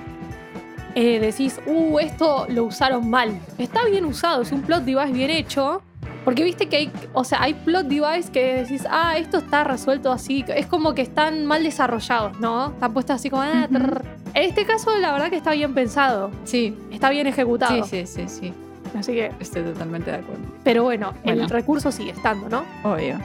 eh, 0.94 1.20
decís, 1.20 1.58
uh, 1.64 1.98
esto 2.00 2.44
lo 2.50 2.64
usaron 2.64 3.08
mal. 3.08 3.40
Está 3.56 3.86
bien 3.86 4.04
usado, 4.04 4.42
es 4.42 4.52
un 4.52 4.60
plot 4.60 4.84
device 4.84 5.12
bien 5.12 5.30
hecho 5.30 5.80
porque 6.26 6.44
viste 6.44 6.68
que 6.68 6.76
hay, 6.76 6.92
o 7.14 7.24
sea, 7.24 7.42
hay 7.42 7.54
plot 7.54 7.86
device 7.86 8.30
que 8.30 8.56
decís, 8.56 8.84
ah, 8.90 9.16
esto 9.16 9.38
está 9.38 9.64
resuelto 9.64 10.12
así. 10.12 10.44
Es 10.48 10.66
como 10.66 10.94
que 10.94 11.00
están 11.00 11.46
mal 11.46 11.62
desarrollados, 11.62 12.38
¿no? 12.40 12.72
Están 12.72 12.92
puestos 12.92 13.16
así 13.16 13.30
como. 13.30 13.40
Ah, 13.42 13.68
en 13.70 14.02
este 14.34 14.66
caso, 14.66 14.94
la 14.98 15.12
verdad 15.12 15.30
que 15.30 15.36
está 15.36 15.52
bien 15.52 15.72
pensado. 15.72 16.30
Sí. 16.44 16.76
Está 16.90 17.08
bien 17.08 17.26
ejecutado. 17.26 17.82
Sí, 17.84 18.04
sí, 18.04 18.26
sí, 18.26 18.28
sí. 18.28 18.67
Así 18.94 19.12
que. 19.12 19.32
Estoy 19.40 19.62
totalmente 19.62 20.10
de 20.10 20.18
acuerdo. 20.18 20.42
Pero 20.64 20.82
bueno, 20.82 21.14
el 21.24 21.48
recurso 21.48 21.92
sigue 21.92 22.10
estando, 22.12 22.48
¿no? 22.48 22.64
Obvio. 22.84 23.18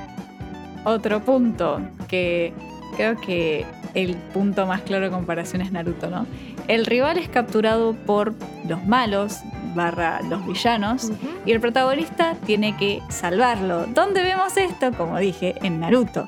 Otro 0.85 1.21
punto 1.21 1.79
que 2.07 2.53
creo 2.95 3.15
que 3.17 3.65
el 3.93 4.15
punto 4.15 4.65
más 4.65 4.81
claro 4.81 5.05
de 5.05 5.11
comparación 5.11 5.61
es 5.61 5.71
Naruto, 5.71 6.09
¿no? 6.09 6.25
El 6.67 6.85
rival 6.85 7.17
es 7.17 7.29
capturado 7.29 7.93
por 7.93 8.33
los 8.67 8.83
malos, 8.85 9.39
barra 9.75 10.21
los 10.21 10.45
villanos, 10.45 11.11
y 11.45 11.51
el 11.51 11.59
protagonista 11.59 12.35
tiene 12.45 12.75
que 12.77 13.01
salvarlo. 13.09 13.85
¿Dónde 13.87 14.21
vemos 14.23 14.55
esto? 14.57 14.91
Como 14.93 15.17
dije, 15.17 15.55
en 15.63 15.79
Naruto. 15.79 16.25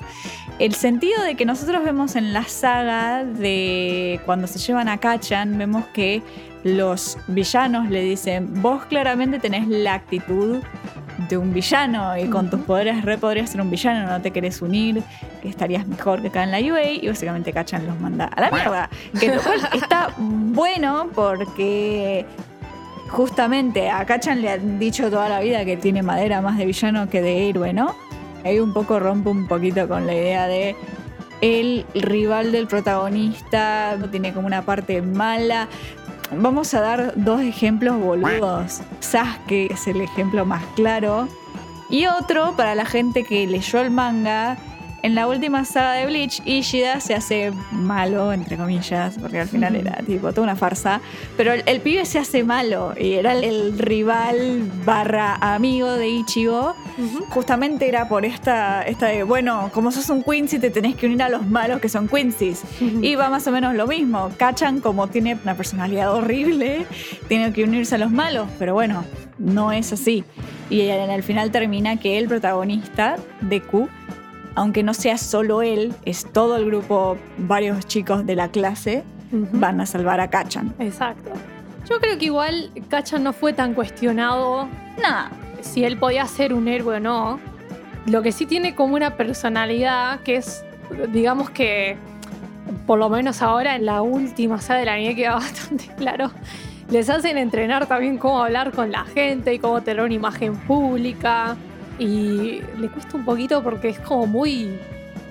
El 0.58 0.74
sentido 0.74 1.22
de 1.22 1.34
que 1.34 1.44
nosotros 1.44 1.84
vemos 1.84 2.16
en 2.16 2.32
la 2.32 2.44
saga 2.44 3.24
de 3.24 4.20
cuando 4.24 4.46
se 4.46 4.58
llevan 4.58 4.88
a 4.88 4.98
Kachan, 4.98 5.58
vemos 5.58 5.84
que 5.88 6.22
los 6.66 7.16
villanos 7.28 7.88
le 7.90 8.02
dicen, 8.02 8.60
vos 8.60 8.84
claramente 8.86 9.38
tenés 9.38 9.68
la 9.68 9.94
actitud 9.94 10.62
de 11.28 11.36
un 11.38 11.54
villano 11.54 12.16
y 12.18 12.26
con 12.26 12.50
tus 12.50 12.60
poderes 12.60 13.04
re 13.04 13.16
podrías 13.16 13.50
ser 13.50 13.60
un 13.60 13.70
villano, 13.70 14.08
no 14.10 14.20
te 14.20 14.32
querés 14.32 14.60
unir, 14.60 15.02
que 15.40 15.48
estarías 15.48 15.86
mejor 15.86 16.20
que 16.22 16.28
acá 16.28 16.42
en 16.42 16.50
la 16.50 16.58
UA 16.58 16.90
y 16.90 17.08
básicamente 17.08 17.52
Kachan 17.52 17.86
los 17.86 17.98
manda 18.00 18.26
a 18.26 18.40
la 18.40 18.50
mierda. 18.50 18.90
Que 19.18 19.38
está 19.74 20.12
bueno 20.18 21.08
porque 21.14 22.26
justamente 23.10 23.88
a 23.88 24.04
Kachan 24.04 24.42
le 24.42 24.50
han 24.50 24.78
dicho 24.80 25.08
toda 25.08 25.28
la 25.28 25.40
vida 25.40 25.64
que 25.64 25.76
tiene 25.76 26.02
madera 26.02 26.40
más 26.40 26.58
de 26.58 26.66
villano 26.66 27.08
que 27.08 27.22
de 27.22 27.48
héroe, 27.48 27.72
¿no? 27.72 27.94
Ahí 28.44 28.58
un 28.58 28.72
poco 28.72 28.98
rompe 28.98 29.30
un 29.30 29.46
poquito 29.46 29.86
con 29.88 30.06
la 30.06 30.14
idea 30.14 30.46
de 30.48 30.76
el 31.40 31.84
rival 31.94 32.52
del 32.52 32.66
protagonista 32.66 33.96
tiene 34.10 34.32
como 34.32 34.46
una 34.46 34.62
parte 34.62 35.02
mala. 35.02 35.68
Vamos 36.32 36.74
a 36.74 36.80
dar 36.80 37.12
dos 37.16 37.40
ejemplos 37.40 38.00
boludos. 38.00 38.80
Sasuke 39.00 39.72
es 39.72 39.86
el 39.86 40.00
ejemplo 40.00 40.44
más 40.44 40.64
claro. 40.74 41.28
Y 41.88 42.06
otro 42.06 42.54
para 42.56 42.74
la 42.74 42.84
gente 42.84 43.24
que 43.24 43.46
leyó 43.46 43.80
el 43.80 43.90
manga 43.90 44.58
en 45.06 45.14
la 45.14 45.28
última 45.28 45.64
saga 45.64 45.92
de 45.92 46.06
Bleach, 46.06 46.42
Ishida 46.44 46.98
se 46.98 47.14
hace 47.14 47.52
malo, 47.70 48.32
entre 48.32 48.56
comillas, 48.56 49.16
porque 49.20 49.38
al 49.38 49.46
final 49.46 49.76
era 49.76 50.02
tipo 50.04 50.32
toda 50.32 50.42
una 50.42 50.56
farsa. 50.56 51.00
Pero 51.36 51.52
el, 51.52 51.80
pibe 51.80 52.04
se 52.04 52.18
hace 52.18 52.42
malo 52.42 52.92
y 52.98 53.12
era 53.12 53.32
el, 53.32 53.78
rival 53.78 54.68
barra 54.84 55.36
amigo 55.36 55.92
de 55.92 56.08
Ichigo. 56.08 56.74
Justamente 57.28 57.86
era 57.86 58.08
por 58.08 58.24
esta, 58.24 58.82
esta 58.82 59.06
de, 59.06 59.22
bueno, 59.22 59.70
como 59.72 59.92
sos 59.92 60.10
un 60.10 60.24
Quincy, 60.24 60.58
te 60.58 60.70
tenés 60.70 60.96
que 60.96 61.06
unir 61.06 61.22
a 61.22 61.28
los 61.28 61.46
malos 61.46 61.80
que 61.80 61.88
son 61.88 62.08
Quincy's. 62.08 62.64
Y 62.80 63.14
va 63.14 63.30
más 63.30 63.46
o 63.46 63.52
menos 63.52 63.76
lo 63.76 63.86
mismo. 63.86 64.32
Cachan, 64.36 64.80
como 64.80 65.06
tiene 65.06 65.38
una 65.40 65.54
personalidad 65.54 66.12
horrible, 66.12 66.84
tiene 67.28 67.52
que 67.52 67.62
unirse 67.62 67.94
a 67.94 67.98
los 67.98 68.10
malos. 68.10 68.48
Pero 68.58 68.74
bueno, 68.74 69.04
no 69.38 69.70
es 69.70 69.92
así. 69.92 70.24
Y 70.68 70.80
en 70.80 71.10
el 71.10 71.22
final 71.22 71.52
termina 71.52 71.96
que 71.96 72.18
el 72.18 72.26
protagonista, 72.26 73.18
de 73.40 73.60
Q 73.60 73.88
aunque 74.56 74.82
no 74.82 74.94
sea 74.94 75.18
solo 75.18 75.62
él, 75.62 75.94
es 76.04 76.26
todo 76.32 76.56
el 76.56 76.64
grupo, 76.64 77.18
varios 77.36 77.86
chicos 77.86 78.24
de 78.24 78.34
la 78.34 78.48
clase, 78.48 79.04
van 79.30 79.82
a 79.82 79.86
salvar 79.86 80.18
a 80.18 80.28
Kachan. 80.28 80.74
Exacto. 80.78 81.30
Yo 81.88 82.00
creo 82.00 82.18
que 82.18 82.24
igual 82.24 82.70
Kachan 82.88 83.22
no 83.22 83.34
fue 83.34 83.52
tan 83.52 83.74
cuestionado. 83.74 84.66
Nada. 85.00 85.30
Si 85.60 85.84
él 85.84 85.98
podía 85.98 86.26
ser 86.26 86.54
un 86.54 86.68
héroe 86.68 86.96
o 86.96 87.00
no. 87.00 87.38
Lo 88.06 88.22
que 88.22 88.32
sí 88.32 88.46
tiene 88.46 88.74
como 88.74 88.94
una 88.94 89.16
personalidad 89.16 90.20
que 90.20 90.36
es, 90.36 90.64
digamos 91.12 91.50
que, 91.50 91.98
por 92.86 92.98
lo 92.98 93.10
menos 93.10 93.42
ahora 93.42 93.76
en 93.76 93.84
la 93.84 94.00
última 94.00 94.60
saga 94.60 94.80
de 94.80 94.86
la 94.86 94.96
niña 94.96 95.14
queda 95.14 95.34
bastante 95.34 95.88
claro. 95.96 96.30
Les 96.90 97.10
hacen 97.10 97.36
entrenar 97.36 97.86
también 97.86 98.16
cómo 98.16 98.42
hablar 98.42 98.72
con 98.72 98.90
la 98.90 99.04
gente 99.04 99.52
y 99.52 99.58
cómo 99.58 99.82
tener 99.82 100.02
una 100.02 100.14
imagen 100.14 100.56
pública 100.56 101.56
y 101.98 102.62
le 102.78 102.88
cuesta 102.88 103.16
un 103.16 103.24
poquito 103.24 103.62
porque 103.62 103.90
es 103.90 103.98
como 104.00 104.26
muy. 104.26 104.78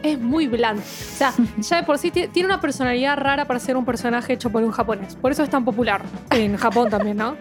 Es 0.04 0.20
muy 0.20 0.48
blando. 0.48 0.82
O 0.82 0.86
sea, 1.18 1.34
ya 1.58 1.78
de 1.78 1.84
por 1.84 1.98
sí 1.98 2.12
tiene 2.12 2.46
una 2.46 2.62
personalidad 2.62 3.18
rara 3.18 3.46
para 3.46 3.60
ser 3.60 3.76
un 3.76 3.86
personaje 3.86 4.34
hecho 4.34 4.52
por 4.52 4.64
un 4.64 4.72
japonés. 4.72 5.16
Por 5.16 5.32
eso 5.32 5.44
es 5.44 5.50
tan 5.50 5.66
popular. 5.66 6.04
En 6.30 6.56
Japón 6.58 6.90
también, 6.90 7.18
¿no? 7.18 7.36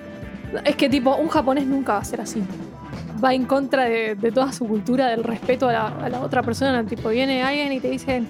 Es 0.64 0.76
que 0.76 0.88
tipo, 0.88 1.14
un 1.16 1.28
japonés 1.28 1.66
nunca 1.66 1.94
va 1.94 1.98
a 1.98 2.04
ser 2.04 2.20
así. 2.20 2.42
Va 3.22 3.34
en 3.34 3.44
contra 3.44 3.84
de, 3.84 4.14
de 4.14 4.32
toda 4.32 4.52
su 4.52 4.66
cultura, 4.66 5.08
del 5.08 5.24
respeto 5.24 5.68
a 5.68 5.72
la, 5.72 5.86
a 5.86 6.08
la 6.08 6.20
otra 6.20 6.42
persona. 6.42 6.84
Tipo, 6.84 7.10
viene 7.10 7.42
alguien 7.42 7.72
y 7.72 7.80
te 7.80 7.90
dicen, 7.90 8.28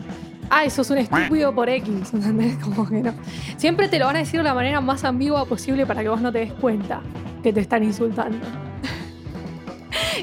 ah, 0.51 0.65
eso 0.65 0.83
es 0.83 0.91
un 0.91 0.99
estúpido 0.99 1.55
por 1.55 1.69
X, 1.69 2.13
¿entendés? 2.13 2.57
Como 2.63 2.89
que 2.89 3.03
no. 3.03 3.13
Siempre 3.57 3.89
te 3.89 3.99
lo 3.99 4.07
van 4.07 4.17
a 4.17 4.19
decir 4.21 4.41
de 4.41 4.45
la 4.45 4.55
manera 4.55 4.81
más 4.81 5.05
ambigua 5.05 5.45
posible 5.45 5.87
para 5.87 6.03
que 6.03 6.09
vos 6.09 6.21
no 6.21 6.33
te 6.33 6.39
des 6.41 6.53
cuenta 6.53 7.01
que 7.43 7.53
te 7.53 7.61
están 7.61 7.85
insultando. 7.85 8.39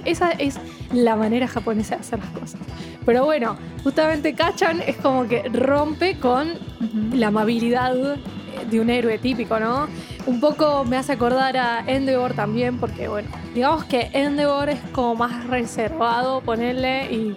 Esa 0.06 0.32
es 0.32 0.60
la 0.94 1.16
manera 1.16 1.48
japonesa 1.48 1.96
de 1.96 2.02
hacer 2.02 2.20
las 2.20 2.30
cosas. 2.30 2.60
Pero 3.06 3.26
bueno, 3.26 3.58
justamente 3.84 4.34
Kachan 4.34 4.82
es 4.86 4.98
como 4.98 5.28
que 5.28 5.44
rompe 5.50 6.18
con 6.20 6.50
la 7.14 7.28
amabilidad 7.28 7.94
de 8.70 8.80
un 8.80 8.90
héroe 8.90 9.18
típico, 9.18 9.60
¿no? 9.60 9.88
Un 10.26 10.40
poco 10.40 10.84
me 10.86 10.98
hace 10.98 11.14
acordar 11.14 11.58
a 11.58 11.84
Endeavor 11.88 12.34
también, 12.34 12.78
porque 12.78 13.08
bueno, 13.08 13.30
digamos 13.56 13.86
que 13.86 14.10
Endeavor 14.14 14.70
es 14.70 14.80
como 14.92 15.16
más 15.16 15.48
reservado, 15.48 16.42
ponerle 16.42 17.12
y, 17.12 17.36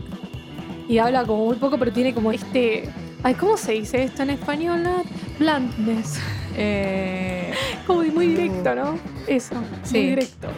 y 0.88 0.98
habla 0.98 1.24
como 1.24 1.46
muy 1.46 1.56
poco, 1.56 1.78
pero 1.78 1.92
tiene 1.92 2.12
como 2.12 2.30
este. 2.32 2.90
Ay, 3.22 3.34
¿cómo 3.34 3.56
se 3.56 3.72
dice 3.72 4.02
esto 4.02 4.22
en 4.22 4.30
español? 4.30 4.82
Nat? 4.82 5.06
Bluntness. 5.38 6.20
Eh, 6.56 7.52
Como 7.86 8.02
muy 8.02 8.28
directo, 8.28 8.74
¿no? 8.74 8.98
Eso, 9.26 9.54
Sí. 9.82 9.96
muy 9.98 10.06
directo. 10.10 10.48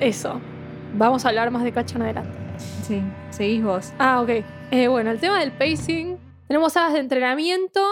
Eso. 0.00 0.40
Vamos 0.94 1.24
a 1.24 1.28
hablar 1.28 1.50
más 1.50 1.64
de 1.64 1.72
Kachan 1.72 2.02
adelante. 2.02 2.36
sí, 2.86 3.00
seguís 3.30 3.64
vos. 3.64 3.92
Ah, 3.98 4.20
ok. 4.20 4.44
Eh, 4.70 4.88
bueno, 4.88 5.10
el 5.10 5.18
tema 5.18 5.40
del 5.40 5.52
pacing. 5.52 6.18
Tenemos 6.48 6.74
sagas 6.74 6.92
de 6.92 6.98
entrenamiento 6.98 7.82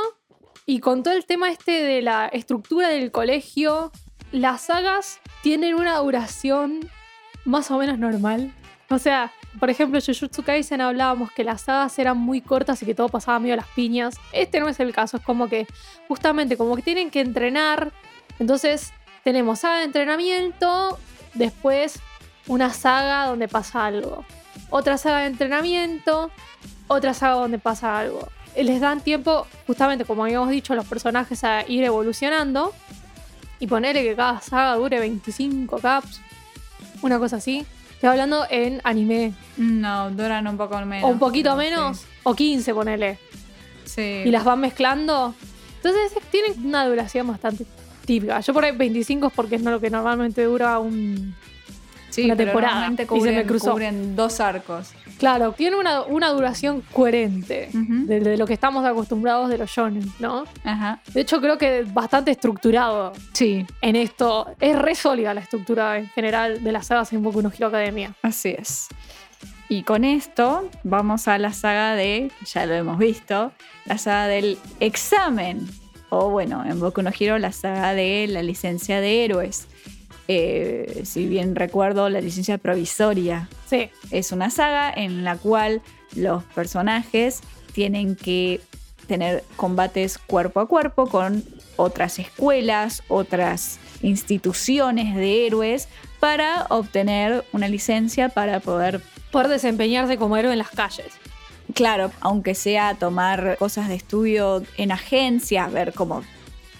y 0.66 0.80
con 0.80 1.02
todo 1.02 1.14
el 1.14 1.24
tema 1.24 1.50
este 1.50 1.82
de 1.82 2.02
la 2.02 2.26
estructura 2.26 2.88
del 2.88 3.10
colegio, 3.10 3.90
las 4.32 4.62
sagas 4.62 5.20
tienen 5.42 5.74
una 5.74 5.96
duración 5.96 6.80
más 7.46 7.70
o 7.70 7.78
menos 7.78 7.98
normal. 7.98 8.52
O 8.90 8.98
sea, 8.98 9.32
por 9.58 9.70
ejemplo, 9.70 9.98
Jujutsu 9.98 10.42
Kaisen 10.42 10.82
hablábamos 10.82 11.32
que 11.32 11.42
las 11.42 11.62
sagas 11.62 11.98
eran 11.98 12.18
muy 12.18 12.42
cortas 12.42 12.82
y 12.82 12.86
que 12.86 12.94
todo 12.94 13.08
pasaba 13.08 13.38
medio 13.38 13.54
a 13.54 13.56
las 13.56 13.68
piñas. 13.68 14.16
Este 14.32 14.60
no 14.60 14.68
es 14.68 14.78
el 14.78 14.92
caso, 14.92 15.16
es 15.16 15.22
como 15.22 15.48
que 15.48 15.66
justamente 16.06 16.58
como 16.58 16.76
que 16.76 16.82
tienen 16.82 17.10
que 17.10 17.20
entrenar. 17.20 17.92
Entonces, 18.38 18.92
tenemos 19.24 19.60
saga 19.60 19.78
de 19.78 19.84
entrenamiento, 19.84 20.98
después 21.34 22.00
una 22.50 22.72
saga 22.74 23.26
donde 23.26 23.46
pasa 23.46 23.86
algo. 23.86 24.24
Otra 24.70 24.98
saga 24.98 25.20
de 25.20 25.26
entrenamiento, 25.26 26.32
otra 26.88 27.14
saga 27.14 27.34
donde 27.34 27.60
pasa 27.60 27.96
algo. 27.96 28.28
Les 28.56 28.80
dan 28.80 29.00
tiempo, 29.02 29.46
justamente 29.68 30.04
como 30.04 30.24
habíamos 30.24 30.50
dicho, 30.50 30.72
a 30.72 30.76
los 30.76 30.84
personajes 30.84 31.44
a 31.44 31.64
ir 31.68 31.84
evolucionando 31.84 32.74
y 33.60 33.68
ponerle 33.68 34.02
que 34.02 34.16
cada 34.16 34.40
saga 34.40 34.74
dure 34.74 34.98
25 34.98 35.78
caps, 35.78 36.20
una 37.02 37.20
cosa 37.20 37.36
así. 37.36 37.64
Estoy 37.92 38.08
hablando 38.10 38.44
en 38.50 38.80
anime. 38.82 39.32
No, 39.56 40.10
duran 40.10 40.48
un 40.48 40.56
poco 40.56 40.80
menos. 40.80 41.04
o 41.04 41.12
un 41.12 41.20
poquito 41.20 41.54
menos, 41.54 42.04
o 42.24 42.34
15, 42.34 42.74
ponele. 42.74 43.18
Sí. 43.84 44.22
Y 44.24 44.30
las 44.32 44.42
van 44.42 44.58
mezclando. 44.58 45.36
Entonces 45.76 46.20
tienen 46.32 46.66
una 46.66 46.84
duración 46.84 47.28
bastante 47.28 47.64
típica. 48.04 48.40
Yo 48.40 48.52
por 48.52 48.64
ahí 48.64 48.72
25 48.76 49.28
es 49.28 49.32
porque 49.32 49.54
es 49.54 49.62
no 49.62 49.70
lo 49.70 49.78
que 49.80 49.88
normalmente 49.88 50.42
dura 50.42 50.80
un... 50.80 51.36
Sí, 52.10 52.24
una 52.26 52.36
temporada, 52.36 52.72
normalmente 52.88 53.06
y 53.14 53.20
se 53.20 53.32
me 53.32 53.44
cruzó. 53.46 53.72
cubren 53.72 54.14
dos 54.16 54.40
arcos. 54.40 54.92
Claro, 55.18 55.52
tiene 55.52 55.76
una, 55.76 56.02
una 56.02 56.30
duración 56.30 56.82
coherente 56.92 57.68
de 57.72 58.36
lo 58.38 58.46
que 58.46 58.54
estamos 58.54 58.84
acostumbrados 58.86 59.48
de 59.50 59.58
los 59.58 59.70
shonen, 59.70 60.10
¿no? 60.18 60.44
Ajá. 60.64 61.00
De 61.12 61.20
hecho, 61.20 61.40
creo 61.40 61.58
que 61.58 61.84
bastante 61.92 62.30
estructurado 62.30 63.12
Sí, 63.32 63.66
en 63.82 63.96
esto. 63.96 64.46
Es 64.60 64.78
re 64.78 64.94
sólida 64.94 65.34
la 65.34 65.42
estructura 65.42 65.98
en 65.98 66.08
general 66.08 66.64
de 66.64 66.72
las 66.72 66.86
sagas 66.86 67.12
en 67.12 67.22
Boku 67.22 67.42
no 67.42 67.50
Hero 67.54 67.66
Academia. 67.68 68.14
así 68.22 68.54
es. 68.58 68.88
Y 69.68 69.84
con 69.84 70.04
esto 70.04 70.68
vamos 70.82 71.28
a 71.28 71.38
la 71.38 71.52
saga 71.52 71.94
de, 71.94 72.32
ya 72.44 72.66
lo 72.66 72.74
hemos 72.74 72.98
visto, 72.98 73.52
la 73.84 73.98
saga 73.98 74.26
del 74.26 74.58
examen. 74.80 75.68
O 76.08 76.28
bueno, 76.30 76.64
en 76.66 76.80
Boku 76.80 77.02
no 77.02 77.10
Hero 77.16 77.38
la 77.38 77.52
saga 77.52 77.94
de 77.94 78.26
la 78.28 78.42
licencia 78.42 79.00
de 79.00 79.24
héroes. 79.24 79.68
Eh, 80.32 81.02
si 81.06 81.26
bien 81.26 81.56
recuerdo, 81.56 82.08
la 82.08 82.20
licencia 82.20 82.56
provisoria. 82.56 83.48
Sí, 83.68 83.90
Es 84.12 84.30
una 84.30 84.48
saga 84.50 84.92
en 84.94 85.24
la 85.24 85.36
cual 85.36 85.82
los 86.14 86.44
personajes 86.44 87.40
tienen 87.72 88.14
que 88.14 88.60
tener 89.08 89.42
combates 89.56 90.18
cuerpo 90.18 90.60
a 90.60 90.68
cuerpo 90.68 91.08
con 91.08 91.44
otras 91.74 92.20
escuelas, 92.20 93.02
otras 93.08 93.80
instituciones 94.02 95.16
de 95.16 95.48
héroes 95.48 95.88
para 96.20 96.64
obtener 96.70 97.44
una 97.52 97.66
licencia 97.66 98.28
para 98.28 98.60
poder, 98.60 99.02
poder 99.32 99.48
desempeñarse 99.48 100.16
como 100.16 100.36
héroe 100.36 100.52
en 100.52 100.58
las 100.58 100.70
calles. 100.70 101.12
claro, 101.74 102.12
aunque 102.20 102.54
sea 102.54 102.94
tomar 102.94 103.56
cosas 103.58 103.88
de 103.88 103.96
estudio 103.96 104.62
en 104.76 104.92
agencias, 104.92 105.72
ver 105.72 105.92
cómo 105.92 106.22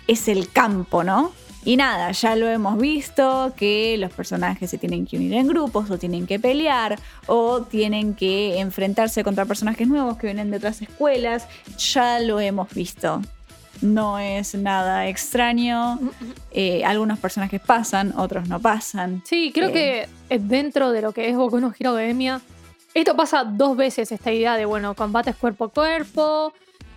es 0.07 0.29
el 0.29 0.53
campo, 0.53 1.03
¿no? 1.03 1.33
Y 1.65 1.77
nada, 1.77 2.11
ya 2.13 2.37
lo 2.37 2.49
hemos 2.49 2.79
visto 2.79 3.53
que 3.55 3.97
los 3.99 4.11
personajes 4.13 4.71
se 4.71 4.79
tienen 4.79 5.07
que 5.07 5.17
unir 5.17 5.35
en 5.35 5.47
grupos 5.47 5.91
o 5.91 5.99
tienen 5.99 6.27
que 6.27 6.39
pelear 6.41 6.99
o 7.27 7.61
tienen 7.63 8.15
que 8.15 8.59
enfrentarse 8.61 9.23
contra 9.23 9.45
personajes 9.45 9.87
nuevos 9.87 10.17
que 10.17 10.27
vienen 10.29 10.51
de 10.51 10.57
otras 10.57 10.81
escuelas. 10.81 11.47
Ya 11.93 12.19
lo 12.21 12.41
hemos 12.41 12.73
visto. 12.73 13.21
No 13.83 14.19
es 14.19 14.55
nada 14.55 15.07
extraño. 15.09 15.99
Eh, 16.51 16.83
algunos 16.85 17.19
personajes 17.19 17.61
pasan, 17.61 18.15
otros 18.17 18.49
no 18.49 18.59
pasan. 18.61 19.23
Sí, 19.27 19.53
creo 19.55 19.69
Eh. 19.69 19.73
que 19.73 20.09
eh, 20.35 20.39
dentro 20.39 20.93
de 20.93 21.03
lo 21.03 21.13
que 21.13 21.29
es 21.29 21.37
Boku 21.37 21.61
no 21.61 21.73
Hero 21.79 21.91
Academia, 21.91 22.41
esto 22.95 23.15
pasa 23.17 23.45
dos 23.45 23.77
veces, 23.77 24.11
esta 24.13 24.33
idea 24.33 24.57
de, 24.57 24.65
bueno, 24.65 24.95
combates 24.95 25.37
cuerpo 25.37 25.65
a 25.67 25.69
cuerpo 25.71 26.53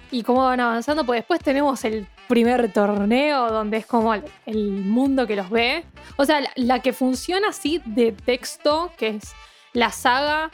y 0.09 0.23
cómo 0.23 0.43
van 0.43 0.59
avanzando, 0.59 1.05
pues 1.05 1.19
después 1.19 1.39
tenemos 1.41 1.83
el 1.85 2.07
primer 2.27 2.71
torneo 2.71 3.49
donde 3.51 3.77
es 3.77 3.85
como 3.85 4.13
el, 4.13 4.23
el 4.45 4.71
mundo 4.71 5.27
que 5.27 5.35
los 5.35 5.49
ve. 5.49 5.83
O 6.17 6.25
sea, 6.25 6.41
la, 6.41 6.51
la 6.55 6.79
que 6.79 6.93
funciona 6.93 7.49
así 7.49 7.81
de 7.85 8.11
texto, 8.11 8.91
que 8.97 9.09
es 9.09 9.33
la 9.73 9.91
saga, 9.91 10.51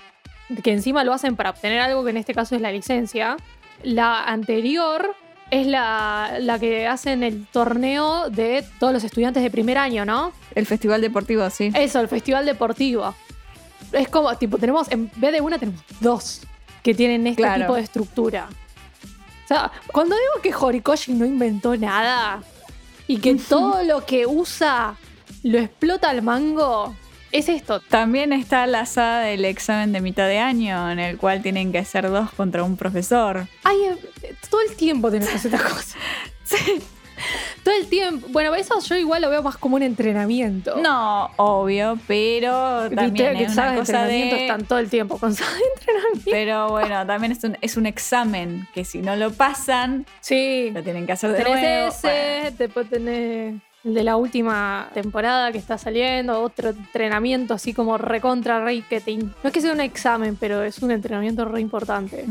que 0.63 0.71
encima 0.71 1.03
lo 1.03 1.13
hacen 1.13 1.35
para 1.35 1.51
obtener 1.51 1.79
algo 1.81 2.03
que 2.03 2.09
en 2.11 2.17
este 2.17 2.33
caso 2.33 2.55
es 2.55 2.61
la 2.61 2.71
licencia. 2.71 3.37
La 3.83 4.23
anterior 4.23 5.15
es 5.51 5.65
la, 5.67 6.37
la 6.39 6.59
que 6.59 6.87
hacen 6.87 7.23
el 7.23 7.47
torneo 7.47 8.29
de 8.29 8.63
todos 8.79 8.93
los 8.93 9.03
estudiantes 9.03 9.41
de 9.41 9.49
primer 9.49 9.77
año, 9.77 10.05
¿no? 10.05 10.31
El 10.55 10.65
festival 10.65 11.01
deportivo, 11.01 11.49
sí. 11.49 11.71
Eso, 11.73 11.99
el 11.99 12.07
festival 12.07 12.45
deportivo. 12.45 13.15
Es 13.91 14.09
como, 14.09 14.35
tipo, 14.37 14.57
tenemos, 14.57 14.91
en 14.91 15.09
vez 15.15 15.31
de 15.31 15.41
una, 15.41 15.57
tenemos 15.57 15.81
dos 15.99 16.41
que 16.83 16.93
tienen 16.93 17.25
este 17.27 17.41
Claro. 17.41 17.61
tipo 17.63 17.75
de 17.75 17.81
estructura. 17.81 18.47
Sea, 19.49 19.71
cuando 19.91 20.15
digo 20.15 20.43
que 20.43 20.53
Horikoshi 20.53 21.13
no 21.13 21.25
inventó 21.25 21.75
nada 21.75 22.43
y 23.07 23.17
que 23.17 23.33
todo 23.33 23.81
lo 23.81 24.05
que 24.05 24.27
usa 24.27 24.95
lo 25.41 25.57
explota 25.57 26.11
al 26.11 26.21
mango, 26.21 26.95
es 27.31 27.49
esto. 27.49 27.79
También 27.79 28.31
está 28.31 28.67
la 28.67 28.85
saga 28.85 29.21
del 29.21 29.45
examen 29.45 29.91
de 29.91 30.01
mitad 30.01 30.27
de 30.27 30.37
año, 30.37 30.91
en 30.91 30.99
el 30.99 31.17
cual 31.17 31.41
tienen 31.41 31.71
que 31.71 31.83
ser 31.83 32.11
dos 32.11 32.29
contra 32.33 32.63
un 32.63 32.77
profesor. 32.77 33.47
Ay, 33.63 33.77
eh, 34.21 34.35
todo 34.51 34.61
el 34.69 34.75
tiempo 34.75 35.09
tenemos 35.09 35.43
esta 35.43 35.57
cosa. 35.57 35.97
Sí. 36.43 36.79
Todo 37.63 37.75
el 37.75 37.87
tiempo. 37.87 38.27
Bueno, 38.29 38.53
eso 38.55 38.79
yo 38.79 38.95
igual 38.95 39.21
lo 39.21 39.29
veo 39.29 39.43
más 39.43 39.57
como 39.57 39.75
un 39.75 39.83
entrenamiento. 39.83 40.75
No, 40.77 41.29
obvio, 41.37 41.97
pero 42.07 42.89
también 42.89 43.37
que 43.37 43.43
es 43.45 43.53
sagas 43.53 43.71
una 43.73 43.79
cosa 43.81 43.91
entrenamiento 44.01 44.35
de... 44.35 44.41
están 44.43 44.65
todo 44.65 44.79
el 44.79 44.89
tiempo 44.89 45.17
con 45.17 45.33
de 45.35 45.43
entrenamiento. 45.75 46.31
Pero 46.31 46.69
bueno, 46.69 47.05
también 47.05 47.31
es 47.33 47.43
un, 47.43 47.57
es 47.61 47.77
un 47.77 47.85
examen 47.85 48.67
que 48.73 48.85
si 48.85 49.01
no 49.01 49.15
lo 49.15 49.31
pasan, 49.31 50.05
Sí. 50.21 50.71
lo 50.73 50.83
tienen 50.83 51.05
que 51.05 51.13
hacer 51.13 51.31
de 51.31 51.43
Tenés 51.43 51.61
nuevo. 51.61 51.87
ese, 51.89 52.53
después 52.57 52.89
tenés 52.89 53.55
de 53.93 54.03
la 54.03 54.15
última 54.17 54.89
temporada 54.93 55.51
que 55.51 55.57
está 55.57 55.77
saliendo, 55.77 56.41
otro 56.41 56.69
entrenamiento 56.69 57.53
así 57.53 57.73
como 57.73 57.97
recontra 57.97 58.63
rey 58.63 58.81
que 58.83 59.01
te... 59.01 59.11
in- 59.11 59.33
No 59.43 59.47
es 59.47 59.51
que 59.53 59.61
sea 59.61 59.73
un 59.73 59.81
examen, 59.81 60.35
pero 60.35 60.63
es 60.63 60.79
un 60.79 60.91
entrenamiento 60.91 61.45
re 61.45 61.61
importante. 61.61 62.25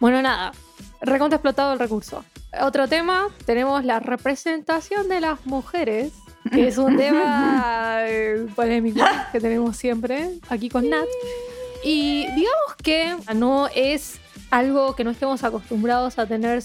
Bueno. 0.00 0.22
Nada, 0.22 0.52
recontra 1.00 1.36
explotado 1.36 1.72
el 1.72 1.78
recurso. 1.78 2.24
Otro 2.60 2.88
tema, 2.88 3.28
tenemos 3.46 3.84
la 3.84 4.00
representación 4.00 5.08
de 5.08 5.20
las 5.20 5.44
mujeres, 5.46 6.12
que 6.50 6.68
es 6.68 6.78
un 6.78 6.96
tema 6.96 8.00
polémico 8.56 9.04
que 9.32 9.40
tenemos 9.40 9.76
siempre 9.76 10.30
aquí 10.48 10.68
con 10.68 10.88
Nat. 10.88 11.06
Y 11.84 12.22
digamos 12.34 12.74
que 12.82 13.14
no 13.34 13.68
es 13.74 14.18
algo 14.50 14.94
que 14.96 15.04
no 15.04 15.10
estemos 15.10 15.44
acostumbrados 15.44 16.18
a 16.18 16.26
tener 16.26 16.62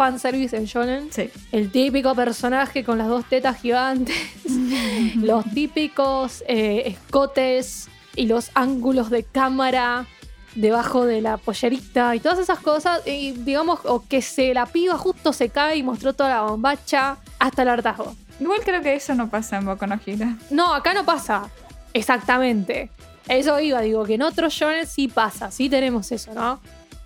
fanservice 0.00 0.56
en 0.56 0.64
shonen. 0.64 1.12
Sí. 1.12 1.28
El 1.52 1.70
típico 1.70 2.14
personaje 2.14 2.84
con 2.84 2.96
las 2.96 3.06
dos 3.08 3.26
tetas 3.26 3.60
gigantes, 3.60 4.16
los 5.16 5.44
típicos 5.52 6.42
eh, 6.48 6.84
escotes 6.86 7.90
y 8.16 8.24
los 8.24 8.50
ángulos 8.54 9.10
de 9.10 9.24
cámara 9.24 10.06
debajo 10.54 11.04
de 11.04 11.20
la 11.20 11.36
pollerita 11.36 12.16
y 12.16 12.20
todas 12.20 12.38
esas 12.38 12.60
cosas. 12.60 13.06
Y 13.06 13.32
digamos, 13.32 13.80
o 13.84 14.02
que 14.08 14.22
se 14.22 14.54
la 14.54 14.64
piba 14.64 14.96
justo 14.96 15.34
se 15.34 15.50
cae 15.50 15.76
y 15.76 15.82
mostró 15.82 16.14
toda 16.14 16.30
la 16.30 16.42
bombacha 16.44 17.18
hasta 17.38 17.60
el 17.60 17.68
hartazgo. 17.68 18.14
Igual 18.40 18.60
creo 18.64 18.80
que 18.80 18.94
eso 18.94 19.14
no 19.14 19.28
pasa 19.28 19.58
en 19.58 19.66
Boku 19.66 19.86
no 19.86 20.00
Hero. 20.06 20.28
No, 20.48 20.72
acá 20.72 20.94
no 20.94 21.04
pasa. 21.04 21.50
Exactamente. 21.92 22.88
Eso 23.28 23.60
iba, 23.60 23.82
digo, 23.82 24.06
que 24.06 24.14
en 24.14 24.22
otros 24.22 24.54
shonen 24.54 24.86
sí 24.86 25.08
pasa, 25.08 25.50
sí 25.50 25.68
tenemos 25.68 26.10
eso, 26.10 26.32
¿no? 26.32 26.58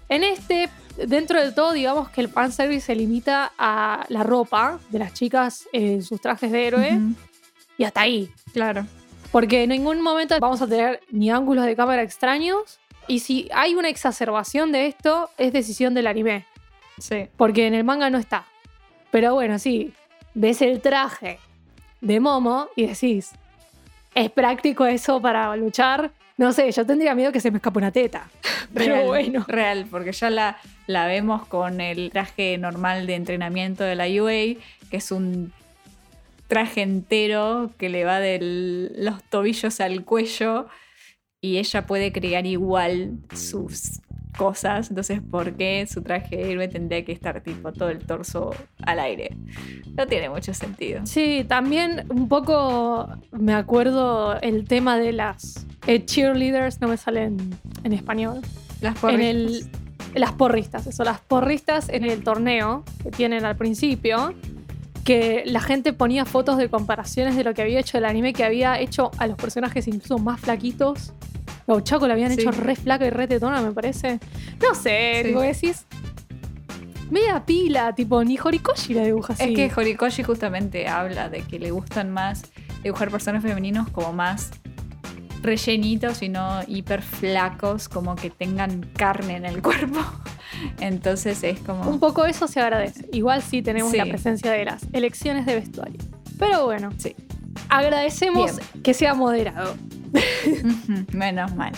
En 0.09 0.23
este, 0.23 0.69
dentro 0.97 1.43
de 1.43 1.53
todo, 1.53 1.73
digamos 1.73 2.09
que 2.11 2.21
el 2.21 2.29
fanservice 2.29 2.87
se 2.87 2.95
limita 2.95 3.53
a 3.59 4.05
la 4.09 4.23
ropa 4.23 4.79
de 4.91 4.99
las 4.99 5.13
chicas 5.15 5.69
en 5.73 6.03
sus 6.03 6.21
trajes 6.21 6.51
de 6.51 6.67
héroe 6.67 7.01
y 7.77 7.85
hasta 7.85 8.03
ahí. 8.03 8.31
Claro. 8.53 8.87
Porque 9.33 9.65
en 9.65 9.71
ningún 9.71 10.01
momento 10.01 10.37
vamos 10.41 10.63
a 10.63 10.67
tener 10.67 11.01
ni 11.11 11.31
ángulos 11.31 11.65
de 11.65 11.75
cámara 11.75 12.03
extraños. 12.03 12.79
Y 13.09 13.19
si 13.19 13.49
hay 13.53 13.75
una 13.75 13.89
exacerbación 13.89 14.73
de 14.73 14.87
esto, 14.87 15.31
es 15.37 15.53
decisión 15.53 15.93
del 15.95 16.07
anime. 16.07 16.47
Sí. 16.99 17.29
Porque 17.37 17.67
en 17.67 17.75
el 17.75 17.85
manga 17.85 18.09
no 18.11 18.19
está. 18.19 18.47
Pero 19.11 19.35
bueno, 19.35 19.59
sí, 19.59 19.93
ves 20.35 20.63
el 20.63 20.81
traje 20.81 21.39
de 22.01 22.21
Momo 22.21 22.69
y 22.77 22.87
decís, 22.87 23.33
¿es 24.15 24.31
práctico 24.31 24.87
eso 24.87 25.21
para 25.21 25.55
luchar? 25.57 26.13
No 26.37 26.53
sé, 26.53 26.71
yo 26.73 26.85
tendría 26.85 27.15
miedo 27.15 27.31
que 27.31 27.41
se 27.41 27.51
me 27.51 27.59
escape 27.59 27.79
una 27.79 27.93
teta. 27.93 28.29
Pero 28.75 28.95
Real, 28.95 29.07
bueno. 29.07 29.45
Real, 29.47 29.87
porque 29.91 30.13
ya 30.13 30.31
la, 30.31 30.57
la 30.87 31.07
vemos 31.07 31.47
con 31.47 31.81
el 31.81 32.11
traje 32.11 32.59
normal 32.59 33.07
de 33.07 33.15
entrenamiento 33.15 33.85
de 33.85 33.95
la 33.95 34.07
UA, 34.07 34.61
que 34.91 34.97
es 34.97 35.13
un 35.13 35.53
traje 36.49 36.83
entero 36.83 37.71
que 37.79 37.89
le 37.89 38.05
va 38.05 38.21
de 38.21 38.91
los 38.97 39.23
tobillos 39.25 39.81
al 39.81 40.05
cuello 40.05 40.67
y 41.41 41.59
ella 41.59 41.87
puede 41.87 42.13
crear 42.13 42.47
igual 42.47 43.19
sus 43.35 44.01
cosas. 44.37 44.91
Entonces, 44.91 45.21
¿por 45.21 45.55
qué 45.55 45.87
su 45.87 46.03
traje 46.03 46.37
de 46.37 46.53
héroe 46.53 46.69
tendría 46.69 47.05
que 47.05 47.13
estar 47.13 47.41
tipo 47.43 47.73
todo 47.73 47.89
el 47.89 48.05
torso 48.05 48.55
al 48.85 48.99
aire? 48.99 49.37
No 49.97 50.07
tiene 50.07 50.29
mucho 50.29 50.53
sentido. 50.55 51.07
Sí, 51.07 51.45
también 51.49 52.07
un 52.09 52.29
poco 52.29 53.09
me 53.33 53.55
acuerdo 53.55 54.41
el 54.41 54.67
tema 54.67 54.99
de 54.99 55.13
las 55.13 55.67
eh, 55.87 56.05
cheerleaders, 56.05 56.81
no 56.81 56.89
me 56.89 56.97
salen 56.97 57.37
en 57.83 57.93
español. 57.93 58.41
Las 58.81 59.03
en 59.05 59.23
el, 59.23 59.67
las 60.15 60.33
porristas, 60.33 60.87
eso, 60.87 61.05
las 61.05 61.21
porristas 61.21 61.89
en 61.89 62.05
el 62.05 62.23
torneo 62.23 62.85
que 63.03 63.11
tienen 63.11 63.45
al 63.45 63.57
principio, 63.57 64.35
que 65.05 65.43
la 65.47 65.61
gente 65.61 65.93
ponía 65.93 66.25
fotos 66.25 66.57
de 66.57 66.69
comparaciones 66.69 67.37
de 67.37 67.45
lo 67.45 67.55
que 67.55 67.63
había 67.63 67.81
hecho 67.81 67.99
el 67.99 68.05
anime, 68.05 68.33
que 68.33 68.45
había 68.45 68.79
hecho 68.81 69.11
a 69.19 69.27
los 69.27 69.37
personajes 69.37 69.87
incluso 69.87 70.19
más 70.19 70.41
flaquitos. 70.41 71.13
Los 71.67 71.83
Chaco 71.85 72.07
lo 72.07 72.13
habían 72.13 72.33
Sí. 72.33 72.41
hecho 72.41 72.51
re 72.51 72.77
flaca 72.77 73.07
y 73.07 73.11
re 73.11 73.27
tetona, 73.27 73.61
me 73.63 73.73
parece. 73.73 74.21
No 74.63 74.75
sé, 74.75 75.21
Sí. 75.23 75.29
tipo 75.29 75.41
decís. 75.41 75.87
Media 77.11 77.45
pila, 77.45 77.95
tipo, 77.95 78.23
ni 78.25 78.39
Horikoshi 78.43 78.95
la 78.95 79.03
dibuja 79.05 79.35
así. 79.35 79.45
Es 79.45 79.51
que 79.55 79.81
Horikoshi 79.81 80.23
justamente 80.23 80.89
habla 80.89 81.29
de 81.29 81.43
que 81.43 81.59
le 81.59 81.71
gustan 81.71 82.11
más 82.11 82.45
dibujar 82.83 83.11
personajes 83.11 83.49
femeninos 83.49 83.89
como 83.91 84.13
más 84.13 84.51
rellenitos 85.43 86.23
y 86.23 86.31
no 86.31 86.61
hiper 86.67 87.03
flacos, 87.03 87.89
como 87.91 88.17
que 88.17 88.31
tengan 88.31 88.81
carne 88.97 89.37
en 89.37 89.45
el 89.45 89.61
cuerpo. 89.63 90.01
Entonces 90.81 91.43
es 91.45 91.61
como... 91.61 91.89
Un 91.89 92.01
poco 92.01 92.25
eso 92.25 92.49
se 92.49 92.61
agradece. 92.61 93.07
Igual 93.13 93.43
sí 93.43 93.61
tenemos 93.61 93.91
Sí. 93.91 93.99
la 93.99 94.07
presencia 94.07 94.51
de 94.53 94.65
las 94.65 94.83
elecciones 94.93 95.45
de 95.45 95.57
vestuario. 95.57 96.01
Pero 96.39 96.65
bueno, 96.65 96.91
Sí. 96.97 97.15
Agradecemos 97.69 98.61
que 98.83 98.95
sea 98.95 99.15
moderado. 99.15 99.75
Menos 101.13 101.55
mal. 101.55 101.73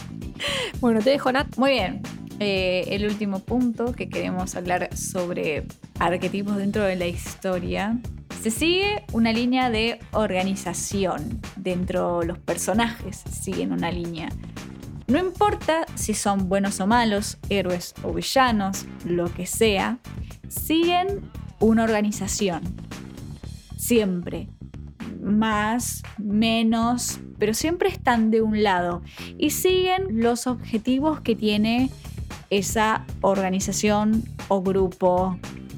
Bueno, 0.80 1.00
te 1.00 1.10
dejo, 1.10 1.32
Nat. 1.32 1.56
Muy 1.56 1.72
bien. 1.72 2.02
Eh, 2.38 2.84
el 2.88 3.06
último 3.06 3.38
punto 3.40 3.92
que 3.92 4.10
queremos 4.10 4.56
hablar 4.56 4.94
sobre 4.94 5.66
arquetipos 5.98 6.56
dentro 6.56 6.84
de 6.84 6.96
la 6.96 7.06
historia. 7.06 7.98
Se 8.42 8.50
sigue 8.50 9.04
una 9.12 9.32
línea 9.32 9.70
de 9.70 9.98
organización 10.12 11.40
dentro 11.56 12.20
de 12.20 12.26
los 12.26 12.38
personajes, 12.38 13.24
siguen 13.30 13.72
una 13.72 13.90
línea. 13.90 14.28
No 15.08 15.18
importa 15.18 15.86
si 15.94 16.14
son 16.14 16.48
buenos 16.48 16.80
o 16.80 16.86
malos, 16.86 17.38
héroes 17.48 17.94
o 18.02 18.12
villanos, 18.12 18.86
lo 19.04 19.32
que 19.32 19.46
sea, 19.46 19.98
siguen 20.48 21.30
una 21.58 21.84
organización. 21.84 22.62
Siempre. 23.76 24.48
Más, 25.26 26.02
menos, 26.18 27.18
pero 27.38 27.52
siempre 27.52 27.88
están 27.88 28.30
de 28.30 28.42
un 28.42 28.62
lado 28.62 29.02
y 29.36 29.50
siguen 29.50 30.22
los 30.22 30.46
objetivos 30.46 31.20
que 31.20 31.34
tiene 31.34 31.90
esa 32.48 33.04
organización 33.20 34.22
o 34.48 34.62
grupo, 34.62 35.36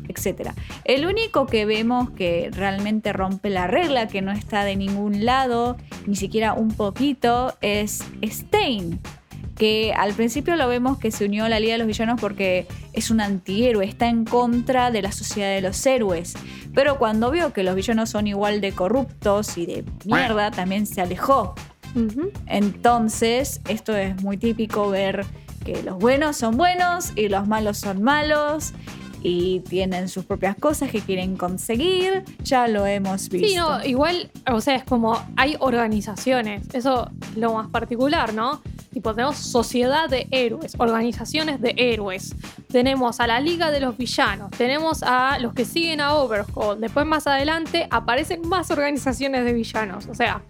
etc. 0.09 0.51
El 0.85 1.07
único 1.07 1.47
que 1.47 1.65
vemos 1.65 2.11
que 2.11 2.51
realmente 2.53 3.13
rompe 3.13 3.51
la 3.51 3.67
regla, 3.67 4.07
que 4.07 4.23
no 4.23 4.33
está 4.33 4.65
de 4.65 4.77
ningún 4.77 5.25
lado, 5.25 5.77
ni 6.07 6.17
siquiera 6.17 6.53
un 6.53 6.69
poquito, 6.69 7.55
es 7.61 8.05
Stein. 8.23 9.01
Que 9.59 9.93
al 9.93 10.15
principio 10.15 10.55
lo 10.57 10.69
vemos 10.69 10.99
que 10.99 11.11
se 11.11 11.25
unió 11.25 11.45
a 11.45 11.49
la 11.49 11.59
Liga 11.59 11.73
de 11.73 11.79
los 11.79 11.87
Villanos 11.89 12.21
porque 12.21 12.67
es 12.93 13.11
un 13.11 13.21
antihéroe, 13.21 13.85
está 13.85 14.09
en 14.09 14.25
contra 14.25 14.91
de 14.91 15.03
la 15.03 15.11
sociedad 15.11 15.51
de 15.51 15.61
los 15.61 15.85
héroes. 15.85 16.35
Pero 16.75 16.99
cuando 16.99 17.31
vio 17.31 17.53
que 17.53 17.65
los 17.65 17.75
villanos 17.75 18.11
son 18.11 18.29
igual 18.29 18.61
de 18.61 18.73
corruptos 18.73 19.59
y 19.59 19.67
de 19.67 19.85
mierda, 20.05 20.53
también 20.53 20.87
se 20.87 21.01
alejó. 21.01 21.55
Entonces, 22.47 23.61
esto 23.69 23.97
es 23.97 24.23
muy 24.23 24.37
típico 24.37 24.91
ver 24.91 25.27
que 25.65 25.83
los 25.83 25.99
buenos 25.99 26.37
son 26.37 26.57
buenos 26.57 27.13
y 27.17 27.29
los 27.29 27.49
malos 27.49 27.79
son 27.79 28.03
malos 28.03 28.73
y 29.23 29.61
tienen 29.61 30.09
sus 30.09 30.25
propias 30.25 30.57
cosas 30.57 30.91
que 30.91 31.01
quieren 31.01 31.37
conseguir. 31.37 32.25
Ya 32.45 32.69
lo 32.69 32.87
hemos 32.87 33.29
visto. 33.29 33.49
Sí, 33.49 33.57
no, 33.57 33.85
igual, 33.85 34.31
o 34.51 34.61
sea, 34.61 34.77
es 34.77 34.85
como 34.85 35.21
hay 35.37 35.57
organizaciones, 35.59 36.63
eso 36.73 37.11
es 37.23 37.37
lo 37.37 37.55
más 37.55 37.69
particular, 37.69 38.33
¿no? 38.33 38.61
Tipo, 38.99 39.15
tenemos 39.15 39.37
sociedad 39.37 40.09
de 40.09 40.27
héroes, 40.33 40.75
organizaciones 40.77 41.61
de 41.61 41.73
héroes. 41.77 42.35
Tenemos 42.69 43.21
a 43.21 43.29
la 43.29 43.39
Liga 43.39 43.71
de 43.71 43.79
los 43.79 43.97
Villanos, 43.97 44.51
tenemos 44.51 45.05
a 45.05 45.39
los 45.39 45.55
que 45.55 45.65
siguen 45.65 46.01
a 46.01 46.15
Overhaul. 46.17 46.81
Después, 46.81 47.07
más 47.07 47.29
adelante, 47.29 47.87
aparecen 47.93 48.41
más 48.49 48.73
organizaciones 48.73 49.45
de 49.45 49.53
villanos. 49.53 50.09
O 50.09 50.17
sea, 50.17 50.43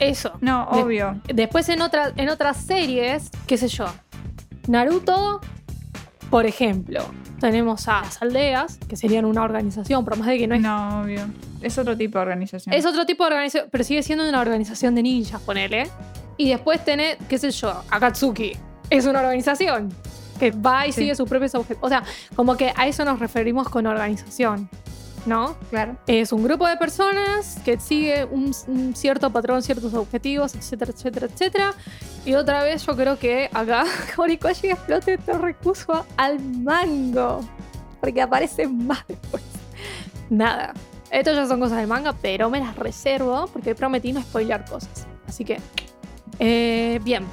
eso. 0.00 0.32
No, 0.42 0.68
De- 0.70 0.82
obvio. 0.82 1.18
Después 1.32 1.66
en, 1.70 1.80
otra- 1.80 2.12
en 2.14 2.28
otras 2.28 2.58
series, 2.58 3.30
qué 3.46 3.56
sé 3.56 3.68
yo, 3.68 3.86
Naruto, 4.66 5.40
por 6.28 6.44
ejemplo, 6.44 7.00
tenemos 7.40 7.88
a 7.88 8.02
las 8.02 8.20
aldeas, 8.20 8.76
que 8.86 8.96
serían 8.96 9.24
una 9.24 9.44
organización, 9.44 10.04
por 10.04 10.18
más 10.18 10.26
de 10.28 10.36
que 10.36 10.46
no 10.46 10.54
es... 10.56 10.60
No, 10.60 11.00
obvio. 11.00 11.22
Es 11.62 11.78
otro 11.78 11.96
tipo 11.96 12.18
de 12.18 12.22
organización. 12.22 12.74
Es 12.74 12.84
otro 12.84 13.06
tipo 13.06 13.24
de 13.24 13.30
organización, 13.30 13.68
pero 13.72 13.82
sigue 13.82 14.02
siendo 14.02 14.28
una 14.28 14.42
organización 14.42 14.94
de 14.94 15.02
ninjas, 15.02 15.40
ponele. 15.40 15.88
Y 16.38 16.48
después 16.50 16.82
tenés, 16.84 17.18
qué 17.28 17.36
sé 17.36 17.50
yo, 17.50 17.82
Akatsuki. 17.90 18.52
Es 18.90 19.04
una 19.04 19.18
organización 19.20 19.92
que 20.38 20.50
va 20.52 20.86
y 20.86 20.92
Sí. 20.92 21.00
sigue 21.02 21.14
sus 21.14 21.28
propios 21.28 21.54
objetivos. 21.54 21.84
O 21.84 21.88
sea, 21.90 22.02
como 22.34 22.56
que 22.56 22.72
a 22.76 22.86
eso 22.86 23.04
nos 23.04 23.18
referimos 23.18 23.68
con 23.68 23.86
organización, 23.86 24.70
¿no? 25.26 25.56
claro. 25.68 25.96
Es 26.06 26.32
un 26.32 26.42
grupo 26.44 26.66
de 26.66 26.76
personas 26.76 27.58
que 27.64 27.78
sigue 27.80 28.24
un, 28.24 28.52
un 28.68 28.94
cierto 28.96 29.30
patrón, 29.30 29.62
ciertos 29.62 29.92
objetivos, 29.94 30.54
etcétera, 30.54 30.92
etcétera, 30.94 31.26
etcétera. 31.26 31.74
Y 32.24 32.34
otra 32.34 32.62
vez 32.62 32.86
yo 32.86 32.96
creo 32.96 33.18
que 33.18 33.50
acá 33.52 33.84
Horikoshi 34.16 34.70
explote 34.70 35.14
este 35.14 35.32
recurso 35.32 36.06
al 36.16 36.38
mango. 36.40 37.40
Porque 38.00 38.22
aparece 38.22 38.68
más 38.68 39.04
después. 39.08 39.42
Nada. 40.30 40.72
Esto 41.10 41.32
ya 41.32 41.46
son 41.46 41.58
cosas 41.58 41.78
del 41.78 41.88
manga, 41.88 42.12
pero 42.12 42.48
me 42.48 42.60
las 42.60 42.76
reservo 42.76 43.48
porque 43.52 43.74
prometí 43.74 44.12
no 44.12 44.20
spoilear 44.22 44.64
cosas. 44.66 45.06
Así 45.26 45.44
que, 45.44 45.58
eh, 46.38 47.00
bien. 47.02 47.26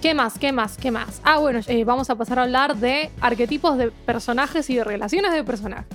¿Qué 0.00 0.14
más? 0.14 0.38
¿Qué 0.38 0.50
más? 0.50 0.78
¿Qué 0.78 0.90
más? 0.90 1.20
Ah, 1.24 1.38
bueno, 1.38 1.60
eh, 1.66 1.84
vamos 1.84 2.08
a 2.08 2.14
pasar 2.14 2.38
a 2.38 2.42
hablar 2.44 2.76
de 2.76 3.10
arquetipos 3.20 3.76
de 3.76 3.90
personajes 3.90 4.70
y 4.70 4.76
de 4.76 4.84
relaciones 4.84 5.32
de 5.32 5.44
personajes. 5.44 5.86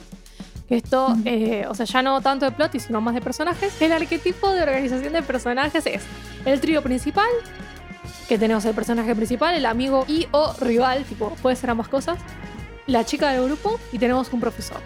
Esto, 0.69 1.15
eh, 1.25 1.65
o 1.67 1.75
sea, 1.75 1.85
ya 1.85 2.01
no 2.01 2.21
tanto 2.21 2.45
de 2.45 2.51
plot, 2.51 2.77
sino 2.79 3.01
más 3.01 3.15
de 3.15 3.21
personajes. 3.21 3.79
El 3.81 3.91
arquetipo 3.91 4.49
de 4.51 4.63
organización 4.63 5.13
de 5.13 5.23
personajes 5.23 5.85
es 5.85 6.03
el 6.45 6.59
trío 6.59 6.81
principal, 6.83 7.29
que 8.27 8.37
tenemos 8.37 8.65
el 8.65 8.75
personaje 8.75 9.15
principal, 9.15 9.55
el 9.55 9.65
amigo 9.65 10.05
y 10.07 10.27
o 10.31 10.53
rival, 10.59 11.03
tipo, 11.05 11.29
puede 11.41 11.55
ser 11.55 11.69
ambas 11.69 11.87
cosas, 11.87 12.17
la 12.87 13.03
chica 13.05 13.31
del 13.31 13.45
grupo 13.45 13.79
y 13.91 13.97
tenemos 13.99 14.31
un 14.33 14.39
profesor. 14.39 14.81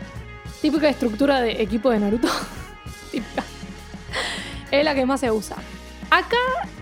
Típica 0.62 0.90
estructura 0.90 1.42
de 1.42 1.62
equipo 1.62 1.90
de 1.90 2.00
Naruto. 2.00 2.30
Típica. 3.12 3.44
Es 4.72 4.84
la 4.84 4.94
que 4.96 5.06
más 5.06 5.20
se 5.20 5.32
usa. 5.32 5.56
Acá 6.10 6.38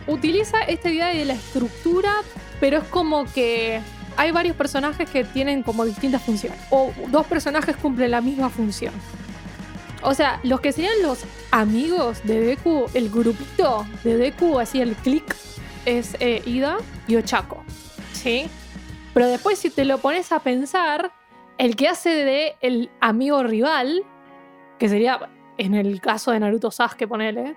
utiliza 0.08 0.62
esta 0.62 0.90
idea 0.90 1.08
de 1.08 1.26
la 1.26 1.34
estructura, 1.34 2.14
pero 2.60 2.78
es 2.78 2.84
como 2.86 3.26
que 3.26 3.82
hay 4.16 4.32
varios 4.32 4.56
personajes 4.56 5.10
que 5.10 5.24
tienen 5.24 5.64
como 5.64 5.86
distintas 5.86 6.24
funciones. 6.24 6.60
O 6.70 6.92
dos 7.10 7.26
personajes 7.28 7.76
cumplen 7.76 8.12
la 8.12 8.22
misma 8.22 8.50
función. 8.50 8.94
O 10.02 10.14
sea, 10.14 10.40
los 10.44 10.62
que 10.62 10.72
serían 10.72 11.02
los 11.02 11.26
amigos 11.52 12.24
de 12.24 12.40
Deku, 12.40 12.86
el 12.94 13.10
grupito 13.10 13.86
de 14.04 14.18
Deku, 14.18 14.60
así 14.60 14.80
el 14.80 14.96
click, 14.96 15.36
es 15.86 16.16
eh, 16.20 16.42
Ida 16.46 16.78
y 17.08 17.16
Ochako. 17.16 17.64
¿Sí? 18.14 18.48
Pero 19.14 19.28
después, 19.28 19.60
si 19.60 19.70
te 19.70 19.86
lo 19.86 19.98
pones 19.98 20.32
a 20.32 20.40
pensar, 20.40 21.12
el 21.58 21.76
que 21.76 21.88
hace 21.88 22.10
de 22.10 22.56
el 22.62 22.90
amigo 23.02 23.44
rival, 23.44 24.04
que 24.78 24.90
sería 24.90 25.30
en 25.58 25.74
el 25.74 26.00
caso 26.02 26.32
de 26.32 26.40
Naruto 26.40 26.72
Sasuke, 26.72 27.08
ponele, 27.08 27.56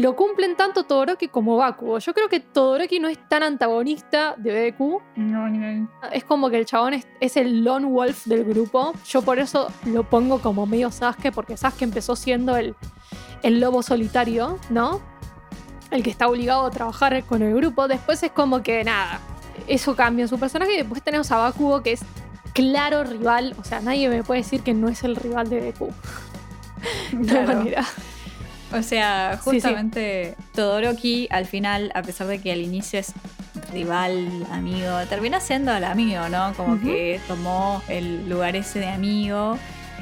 lo 0.00 0.16
cumplen 0.16 0.56
tanto 0.56 0.84
Todoroki 0.84 1.28
como 1.28 1.56
Bakugo. 1.56 1.98
Yo 1.98 2.12
creo 2.14 2.28
que 2.28 2.40
Todoroki 2.40 2.98
no 3.00 3.08
es 3.08 3.18
tan 3.28 3.42
antagonista 3.42 4.34
de 4.36 4.52
Deku. 4.52 5.00
No, 5.16 5.48
no. 5.48 5.88
Es 6.12 6.24
como 6.24 6.50
que 6.50 6.58
el 6.58 6.66
chabón 6.66 6.94
es, 6.94 7.06
es 7.20 7.36
el 7.36 7.64
lone 7.64 7.86
wolf 7.86 8.24
del 8.26 8.44
grupo. 8.44 8.92
Yo 9.06 9.22
por 9.22 9.38
eso 9.38 9.68
lo 9.84 10.02
pongo 10.04 10.40
como 10.40 10.66
medio 10.66 10.90
Sasuke, 10.90 11.32
porque 11.32 11.56
Sasuke 11.56 11.82
empezó 11.82 12.16
siendo 12.16 12.56
el, 12.56 12.74
el 13.42 13.60
lobo 13.60 13.82
solitario, 13.82 14.58
¿no? 14.70 15.00
El 15.90 16.02
que 16.02 16.10
está 16.10 16.28
obligado 16.28 16.66
a 16.66 16.70
trabajar 16.70 17.22
con 17.24 17.42
el 17.42 17.54
grupo. 17.54 17.86
Después 17.88 18.22
es 18.22 18.32
como 18.32 18.62
que 18.62 18.82
nada, 18.84 19.20
eso 19.66 19.94
cambia 19.94 20.22
en 20.24 20.28
su 20.28 20.38
personaje. 20.38 20.74
Y 20.74 20.78
después 20.78 21.02
tenemos 21.02 21.30
a 21.32 21.36
Bakugo, 21.38 21.82
que 21.82 21.92
es 21.92 22.00
claro 22.54 23.04
rival. 23.04 23.54
O 23.60 23.64
sea, 23.64 23.80
nadie 23.80 24.08
me 24.08 24.22
puede 24.24 24.40
decir 24.40 24.62
que 24.62 24.74
no 24.74 24.88
es 24.88 25.04
el 25.04 25.16
rival 25.16 25.48
de 25.48 25.60
Deku. 25.60 25.90
De 27.12 27.26
Claro. 27.26 27.58
manera. 27.58 27.84
O 28.72 28.82
sea, 28.82 29.34
Sí, 29.34 29.38
sí. 29.44 29.50
justamente 29.50 30.34
Todoroki, 30.54 31.28
al 31.30 31.46
final, 31.46 31.92
a 31.94 32.02
pesar 32.02 32.26
de 32.26 32.40
que 32.40 32.52
al 32.52 32.60
inicio 32.60 32.98
es 32.98 33.12
rival, 33.72 34.46
amigo, 34.50 34.98
termina 35.08 35.40
siendo 35.40 35.74
el 35.74 35.84
amigo, 35.84 36.28
¿no? 36.28 36.52
Como 36.54 36.80
que 36.80 37.20
tomó 37.28 37.82
el 37.88 38.28
lugar 38.28 38.56
ese 38.56 38.80
de 38.80 38.88
amigo. 38.88 39.58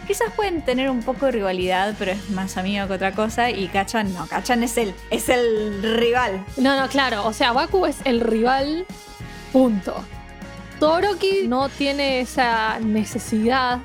Quizás 0.06 0.30
pueden 0.36 0.62
tener 0.62 0.90
un 0.90 1.02
poco 1.02 1.26
de 1.26 1.32
rivalidad, 1.32 1.94
pero 1.98 2.12
es 2.12 2.30
más 2.30 2.56
amigo 2.58 2.86
que 2.86 2.92
otra 2.94 3.12
cosa. 3.12 3.50
Y 3.50 3.68
Kachan 3.68 4.12
no, 4.14 4.26
Kachan 4.26 4.62
es 4.62 4.76
el, 4.76 4.94
es 5.10 5.28
el 5.28 5.82
rival. 5.96 6.44
No, 6.58 6.78
no, 6.78 6.88
claro. 6.88 7.26
O 7.26 7.32
sea, 7.32 7.52
Baku 7.52 7.86
es 7.86 7.96
el 8.04 8.20
rival. 8.20 8.86
Punto. 9.52 10.04
Todoroki 10.78 11.46
no 11.48 11.68
tiene 11.68 12.20
esa 12.20 12.78
necesidad 12.80 13.78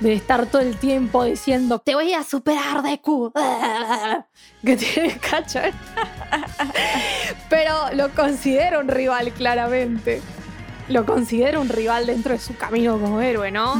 de 0.00 0.12
estar 0.12 0.46
todo 0.46 0.62
el 0.62 0.76
tiempo 0.76 1.24
diciendo 1.24 1.78
te 1.78 1.94
voy 1.94 2.12
a 2.14 2.22
superar 2.22 2.82
Deku 2.82 3.32
que 4.64 4.76
tiene 4.76 5.18
Kachan 5.18 5.72
pero 7.48 7.72
lo 7.94 8.10
considera 8.10 8.80
un 8.80 8.88
rival 8.88 9.32
claramente 9.32 10.20
lo 10.88 11.06
considera 11.06 11.60
un 11.60 11.68
rival 11.68 12.06
dentro 12.06 12.32
de 12.32 12.38
su 12.38 12.56
camino 12.56 12.98
como 12.98 13.20
héroe 13.20 13.50
¿no? 13.50 13.74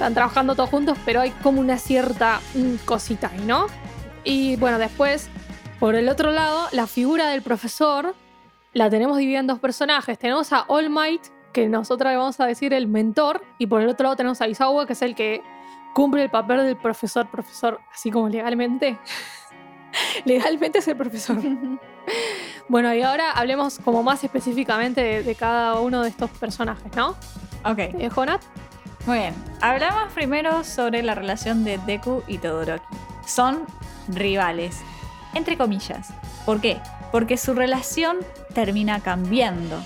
están 0.00 0.14
trabajando 0.14 0.54
todos 0.54 0.70
juntos, 0.70 0.96
pero 1.04 1.20
hay 1.20 1.30
como 1.42 1.60
una 1.60 1.76
cierta 1.76 2.40
mm, 2.54 2.86
cosita 2.86 3.30
ahí, 3.30 3.44
¿no? 3.44 3.66
Y 4.24 4.56
bueno, 4.56 4.78
después, 4.78 5.28
por 5.78 5.94
el 5.94 6.08
otro 6.08 6.32
lado, 6.32 6.68
la 6.72 6.86
figura 6.86 7.28
del 7.28 7.42
profesor 7.42 8.14
la 8.72 8.88
tenemos 8.88 9.18
dividida 9.18 9.40
en 9.40 9.46
dos 9.46 9.58
personajes. 9.58 10.18
Tenemos 10.18 10.54
a 10.54 10.64
All 10.68 10.88
Might, 10.88 11.20
que 11.52 11.68
nosotros 11.68 12.10
le 12.10 12.16
vamos 12.16 12.40
a 12.40 12.46
decir 12.46 12.72
el 12.72 12.86
mentor, 12.86 13.42
y 13.58 13.66
por 13.66 13.82
el 13.82 13.90
otro 13.90 14.04
lado 14.04 14.16
tenemos 14.16 14.40
a 14.40 14.48
Isawa, 14.48 14.86
que 14.86 14.94
es 14.94 15.02
el 15.02 15.14
que 15.14 15.42
cumple 15.94 16.22
el 16.24 16.30
papel 16.30 16.58
del 16.64 16.76
profesor, 16.76 17.26
profesor, 17.28 17.80
así 17.92 18.10
como 18.10 18.28
legalmente. 18.28 18.98
legalmente 20.24 20.78
es 20.78 20.88
el 20.88 20.96
profesor. 20.96 21.38
Bueno, 22.68 22.94
y 22.94 23.02
ahora 23.02 23.32
hablemos 23.32 23.80
como 23.80 24.04
más 24.04 24.22
específicamente 24.22 25.00
de, 25.00 25.22
de 25.24 25.34
cada 25.34 25.80
uno 25.80 26.02
de 26.02 26.08
estos 26.08 26.30
personajes, 26.30 26.94
¿no? 26.94 27.16
Ok, 27.64 27.78
Eh, 27.78 28.08
Jonat. 28.14 28.40
muy 29.06 29.18
bien. 29.18 29.34
Hablamos 29.60 30.12
primero 30.12 30.62
sobre 30.62 31.02
la 31.02 31.16
relación 31.16 31.64
de 31.64 31.78
Deku 31.78 32.22
y 32.28 32.38
Todoroki. 32.38 32.84
Son 33.26 33.64
rivales, 34.06 34.78
entre 35.34 35.56
comillas. 35.56 36.10
¿Por 36.46 36.60
qué? 36.60 36.80
Porque 37.10 37.36
su 37.36 37.54
relación 37.54 38.18
termina 38.54 39.00
cambiando. 39.00 39.82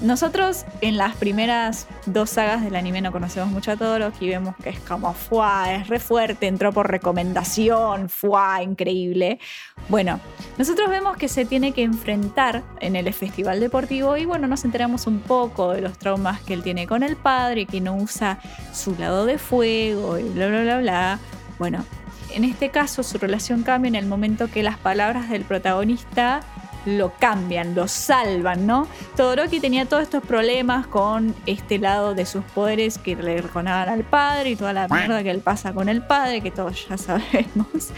Nosotros 0.00 0.64
en 0.80 0.96
las 0.96 1.16
primeras 1.16 1.88
dos 2.06 2.30
sagas 2.30 2.62
del 2.62 2.76
anime 2.76 3.00
no 3.00 3.10
conocemos 3.10 3.50
mucho 3.50 3.72
a 3.72 3.76
Todoroki, 3.76 4.28
vemos 4.28 4.54
que 4.62 4.68
es 4.68 4.78
como, 4.78 5.12
¡fua! 5.12 5.74
Es 5.74 5.88
re 5.88 5.98
fuerte, 5.98 6.46
entró 6.46 6.72
por 6.72 6.88
recomendación, 6.88 8.08
¡fua! 8.08 8.62
Increíble. 8.62 9.40
Bueno, 9.88 10.20
nosotros 10.56 10.88
vemos 10.88 11.16
que 11.16 11.26
se 11.26 11.46
tiene 11.46 11.72
que 11.72 11.82
enfrentar 11.82 12.62
en 12.78 12.94
el 12.94 13.12
festival 13.12 13.58
deportivo 13.58 14.16
y 14.16 14.24
bueno, 14.24 14.46
nos 14.46 14.64
enteramos 14.64 15.08
un 15.08 15.18
poco 15.18 15.72
de 15.72 15.80
los 15.80 15.98
traumas 15.98 16.40
que 16.42 16.54
él 16.54 16.62
tiene 16.62 16.86
con 16.86 17.02
el 17.02 17.16
padre, 17.16 17.66
que 17.66 17.80
no 17.80 17.96
usa 17.96 18.38
su 18.72 18.94
lado 18.94 19.26
de 19.26 19.36
fuego 19.36 20.16
y 20.16 20.28
bla, 20.28 20.46
bla, 20.46 20.62
bla, 20.62 20.78
bla. 20.78 21.18
Bueno, 21.58 21.84
en 22.32 22.44
este 22.44 22.68
caso 22.68 23.02
su 23.02 23.18
relación 23.18 23.64
cambia 23.64 23.88
en 23.88 23.96
el 23.96 24.06
momento 24.06 24.48
que 24.48 24.62
las 24.62 24.78
palabras 24.78 25.28
del 25.28 25.42
protagonista 25.42 26.42
lo 26.84 27.12
cambian, 27.18 27.74
lo 27.74 27.88
salvan, 27.88 28.66
¿no? 28.66 28.86
Todoroki 29.16 29.60
tenía 29.60 29.86
todos 29.86 30.02
estos 30.02 30.22
problemas 30.22 30.86
con 30.86 31.34
este 31.46 31.78
lado 31.78 32.14
de 32.14 32.26
sus 32.26 32.44
poderes 32.44 32.98
que 32.98 33.16
le 33.16 33.42
reconaban 33.42 33.88
al 33.88 34.04
padre 34.04 34.50
y 34.50 34.56
toda 34.56 34.72
la 34.72 34.88
mierda 34.88 35.22
que 35.22 35.30
él 35.30 35.40
pasa 35.40 35.72
con 35.72 35.88
el 35.88 36.02
padre, 36.02 36.40
que 36.40 36.50
todos 36.50 36.88
ya 36.88 36.96
sabemos 36.98 37.92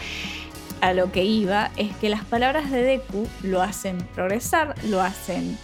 a 0.83 0.91
lo 0.91 1.13
que 1.13 1.23
iba 1.23 1.71
es 1.77 1.95
que 1.95 2.09
las 2.09 2.25
palabras 2.25 2.69
de 2.69 2.83
Deku 2.83 3.25
lo 3.41 3.61
hacen 3.61 3.99
progresar, 4.13 4.75
lo 4.83 5.01
hacen 5.01 5.57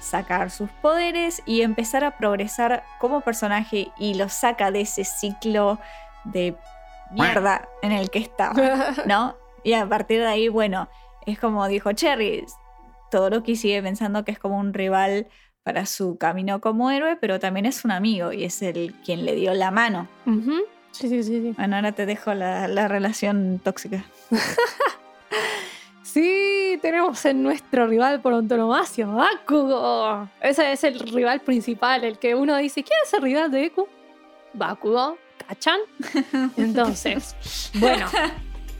sacar 0.00 0.50
sus 0.50 0.68
poderes 0.82 1.42
y 1.46 1.62
empezar 1.62 2.02
a 2.02 2.18
progresar 2.18 2.82
como 2.98 3.20
personaje 3.20 3.92
y 3.98 4.14
lo 4.14 4.28
saca 4.28 4.72
de 4.72 4.80
ese 4.80 5.04
ciclo 5.04 5.78
de 6.24 6.56
mierda 7.12 7.68
en 7.82 7.92
el 7.92 8.10
que 8.10 8.18
estaba, 8.18 8.54
¿no? 9.06 9.36
Y 9.62 9.72
a 9.72 9.88
partir 9.88 10.20
de 10.20 10.26
ahí, 10.26 10.48
bueno, 10.48 10.90
es 11.24 11.38
como 11.38 11.66
dijo 11.68 11.90
Cherry, 11.92 12.44
Todoroki 13.14 13.54
sigue 13.54 13.80
pensando 13.80 14.24
que 14.24 14.32
es 14.32 14.40
como 14.40 14.58
un 14.58 14.74
rival 14.74 15.28
para 15.62 15.86
su 15.86 16.18
camino 16.18 16.60
como 16.60 16.90
héroe, 16.90 17.16
pero 17.16 17.38
también 17.38 17.64
es 17.64 17.84
un 17.84 17.92
amigo 17.92 18.32
y 18.32 18.42
es 18.42 18.60
el 18.60 18.92
quien 19.04 19.24
le 19.24 19.36
dio 19.36 19.54
la 19.54 19.70
mano. 19.70 20.08
Ujú. 20.26 20.64
Sí, 20.90 21.08
sí, 21.08 21.22
sí, 21.22 21.40
sí. 21.40 21.54
Bueno, 21.56 21.76
ahora 21.76 21.92
te 21.92 22.06
dejo 22.06 22.34
la, 22.34 22.66
la 22.66 22.88
relación 22.88 23.60
tóxica. 23.62 24.04
Sí, 26.02 26.78
tenemos 26.80 27.24
en 27.24 27.42
nuestro 27.42 27.88
rival 27.88 28.20
por 28.20 28.34
antonomasia, 28.34 29.06
Bakugo. 29.06 30.28
Ese 30.40 30.70
es 30.70 30.84
el 30.84 31.00
rival 31.00 31.40
principal, 31.40 32.04
el 32.04 32.18
que 32.18 32.36
uno 32.36 32.56
dice, 32.56 32.84
¿quién 32.84 32.98
es 33.04 33.12
el 33.14 33.22
rival 33.22 33.50
de 33.50 33.62
Deku? 33.62 33.88
Bakugo, 34.52 35.18
¿cachan? 35.48 35.80
Entonces, 36.56 37.34
bueno, 37.80 38.06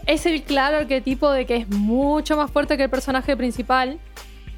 es 0.06 0.26
el 0.26 0.44
claro 0.44 0.76
arquetipo 0.76 1.30
de 1.32 1.44
que 1.44 1.56
es 1.56 1.68
mucho 1.68 2.36
más 2.36 2.52
fuerte 2.52 2.76
que 2.76 2.84
el 2.84 2.90
personaje 2.90 3.36
principal. 3.36 3.98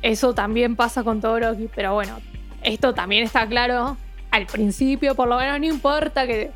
Eso 0.06 0.34
también 0.34 0.76
pasa 0.76 1.02
con 1.02 1.20
Todoroki, 1.20 1.68
pero 1.74 1.94
bueno, 1.94 2.20
esto 2.62 2.94
también 2.94 3.24
está 3.24 3.44
claro 3.44 3.96
al 4.30 4.46
principio, 4.46 5.16
por 5.16 5.26
lo 5.26 5.36
menos 5.36 5.58
no 5.58 5.66
importa 5.66 6.28
que, 6.28 6.52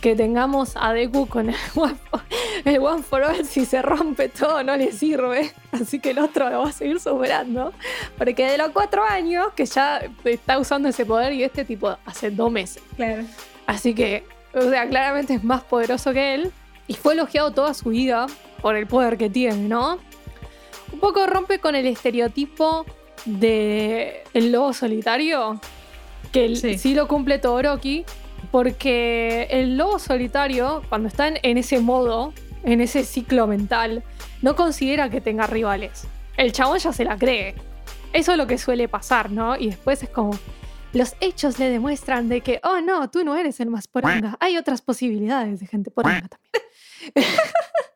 que 0.00 0.16
tengamos 0.16 0.72
a 0.74 0.94
Deku 0.94 1.26
con 1.26 1.50
el 1.50 1.56
One, 1.74 1.96
for, 1.96 2.22
el 2.64 2.78
One 2.78 3.02
for 3.02 3.22
All, 3.22 3.44
si 3.44 3.66
se 3.66 3.82
rompe 3.82 4.30
todo 4.30 4.62
no 4.62 4.74
le 4.74 4.90
sirve, 4.90 5.52
así 5.72 5.98
que 5.98 6.12
el 6.12 6.18
otro 6.18 6.48
lo 6.48 6.60
va 6.60 6.70
a 6.70 6.72
seguir 6.72 6.98
superando, 6.98 7.74
porque 8.16 8.50
de 8.50 8.56
los 8.56 8.70
cuatro 8.70 9.04
años 9.04 9.48
que 9.54 9.66
ya 9.66 10.00
está 10.24 10.58
usando 10.58 10.88
ese 10.88 11.04
poder 11.04 11.34
y 11.34 11.44
este 11.44 11.66
tipo 11.66 11.98
hace 12.06 12.30
dos 12.30 12.50
meses. 12.50 12.82
Claro. 12.96 13.24
Así 13.66 13.94
que, 13.94 14.24
o 14.54 14.62
sea, 14.62 14.88
claramente 14.88 15.34
es 15.34 15.44
más 15.44 15.62
poderoso 15.62 16.14
que 16.14 16.36
él. 16.36 16.52
Y 16.86 16.94
fue 16.94 17.14
elogiado 17.14 17.50
toda 17.50 17.72
su 17.72 17.90
vida 17.90 18.26
por 18.60 18.76
el 18.76 18.86
poder 18.86 19.16
que 19.16 19.30
tiene, 19.30 19.68
¿no? 19.68 19.98
Un 20.94 21.00
poco 21.00 21.26
rompe 21.26 21.58
con 21.58 21.74
el 21.74 21.86
estereotipo 21.86 22.86
de 23.24 24.22
el 24.32 24.52
lobo 24.52 24.72
solitario, 24.72 25.60
que 26.32 26.44
el- 26.44 26.56
Sí. 26.56 26.78
sí. 26.78 26.94
lo 26.94 27.08
cumple 27.08 27.38
Todoroki, 27.40 28.04
porque 28.52 29.48
el 29.50 29.76
lobo 29.76 29.98
solitario, 29.98 30.82
cuando 30.88 31.08
está 31.08 31.26
en, 31.26 31.38
en 31.42 31.58
ese 31.58 31.80
modo, 31.80 32.32
en 32.62 32.80
ese 32.80 33.02
ciclo 33.02 33.48
mental, 33.48 34.04
no 34.40 34.54
considera 34.54 35.10
que 35.10 35.20
tenga 35.20 35.48
rivales. 35.48 36.06
El 36.36 36.52
chabón 36.52 36.78
ya 36.78 36.92
se 36.92 37.04
la 37.04 37.16
cree. 37.18 37.56
Eso 38.12 38.30
es 38.32 38.38
lo 38.38 38.46
que 38.46 38.56
suele 38.56 38.86
pasar, 38.88 39.32
¿no? 39.32 39.56
Y 39.56 39.66
después 39.70 40.00
es 40.04 40.08
como, 40.10 40.38
los 40.92 41.16
hechos 41.20 41.58
le 41.58 41.70
demuestran 41.70 42.28
de 42.28 42.40
que, 42.40 42.60
oh 42.62 42.80
no, 42.80 43.10
tú 43.10 43.24
no 43.24 43.34
eres 43.34 43.58
el 43.58 43.68
más 43.68 43.88
poranga. 43.88 44.36
Hay 44.38 44.56
otras 44.56 44.80
posibilidades 44.80 45.58
de 45.58 45.66
gente 45.66 45.90
poranga 45.90 46.28
también. 46.28 46.62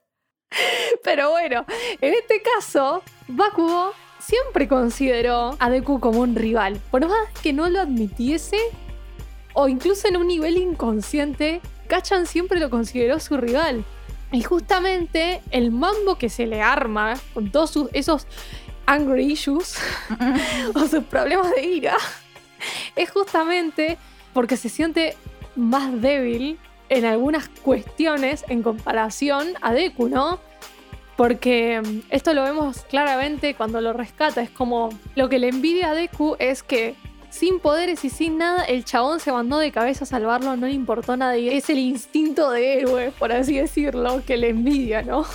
Pero 1.04 1.30
bueno, 1.30 1.64
en 2.00 2.14
este 2.14 2.42
caso, 2.42 3.02
Bakugo 3.28 3.92
siempre 4.18 4.68
consideró 4.68 5.56
a 5.58 5.70
Deku 5.70 6.00
como 6.00 6.20
un 6.20 6.34
rival. 6.34 6.80
Por 6.90 7.06
más 7.06 7.28
que 7.42 7.52
no 7.52 7.68
lo 7.68 7.80
admitiese, 7.80 8.58
o 9.54 9.68
incluso 9.68 10.08
en 10.08 10.16
un 10.16 10.26
nivel 10.26 10.56
inconsciente, 10.56 11.60
Kachan 11.88 12.26
siempre 12.26 12.60
lo 12.60 12.70
consideró 12.70 13.18
su 13.20 13.36
rival. 13.36 13.84
Y 14.30 14.42
justamente 14.42 15.40
el 15.50 15.70
mambo 15.70 16.18
que 16.18 16.28
se 16.28 16.46
le 16.46 16.60
arma 16.60 17.14
con 17.32 17.50
todos 17.50 17.70
sus- 17.70 17.90
esos 17.94 18.26
angry 18.86 19.32
issues 19.32 19.76
o 20.74 20.80
sus 20.86 21.04
problemas 21.04 21.50
de 21.54 21.62
ira 21.62 21.96
es 22.96 23.10
justamente 23.10 23.96
porque 24.34 24.56
se 24.56 24.68
siente 24.68 25.16
más 25.56 26.00
débil 26.02 26.58
en 26.88 27.04
algunas 27.04 27.48
cuestiones 27.48 28.44
en 28.48 28.62
comparación 28.62 29.48
a 29.60 29.72
Deku, 29.72 30.08
¿no? 30.08 30.40
Porque 31.16 31.80
mm, 31.80 32.00
esto 32.10 32.34
lo 32.34 32.42
vemos 32.42 32.82
claramente 32.88 33.54
cuando 33.54 33.80
lo 33.80 33.92
rescata. 33.92 34.42
Es 34.42 34.50
como 34.50 34.90
lo 35.14 35.28
que 35.28 35.38
le 35.38 35.48
envidia 35.48 35.90
a 35.90 35.94
Deku 35.94 36.36
es 36.38 36.62
que 36.62 36.94
sin 37.30 37.60
poderes 37.60 38.04
y 38.04 38.10
sin 38.10 38.38
nada, 38.38 38.64
el 38.64 38.84
chabón 38.84 39.20
se 39.20 39.30
mandó 39.32 39.58
de 39.58 39.70
cabeza 39.70 40.04
a 40.04 40.06
salvarlo, 40.06 40.56
no 40.56 40.66
le 40.66 40.72
importó 40.72 41.16
nada 41.16 41.36
y 41.36 41.48
es 41.48 41.68
el 41.68 41.78
instinto 41.78 42.50
de 42.50 42.80
héroe, 42.80 43.12
por 43.18 43.32
así 43.32 43.56
decirlo, 43.58 44.22
que 44.26 44.36
le 44.36 44.48
envidia, 44.48 45.02
¿no? 45.02 45.26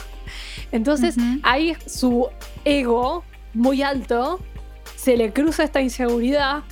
Entonces 0.71 1.17
Ujú. 1.17 1.39
ahí 1.43 1.77
su 1.85 2.29
ego 2.65 3.23
muy 3.53 3.83
alto 3.83 4.39
se 4.95 5.17
le 5.17 5.31
cruza 5.31 5.63
esta 5.63 5.81
inseguridad, 5.81 6.63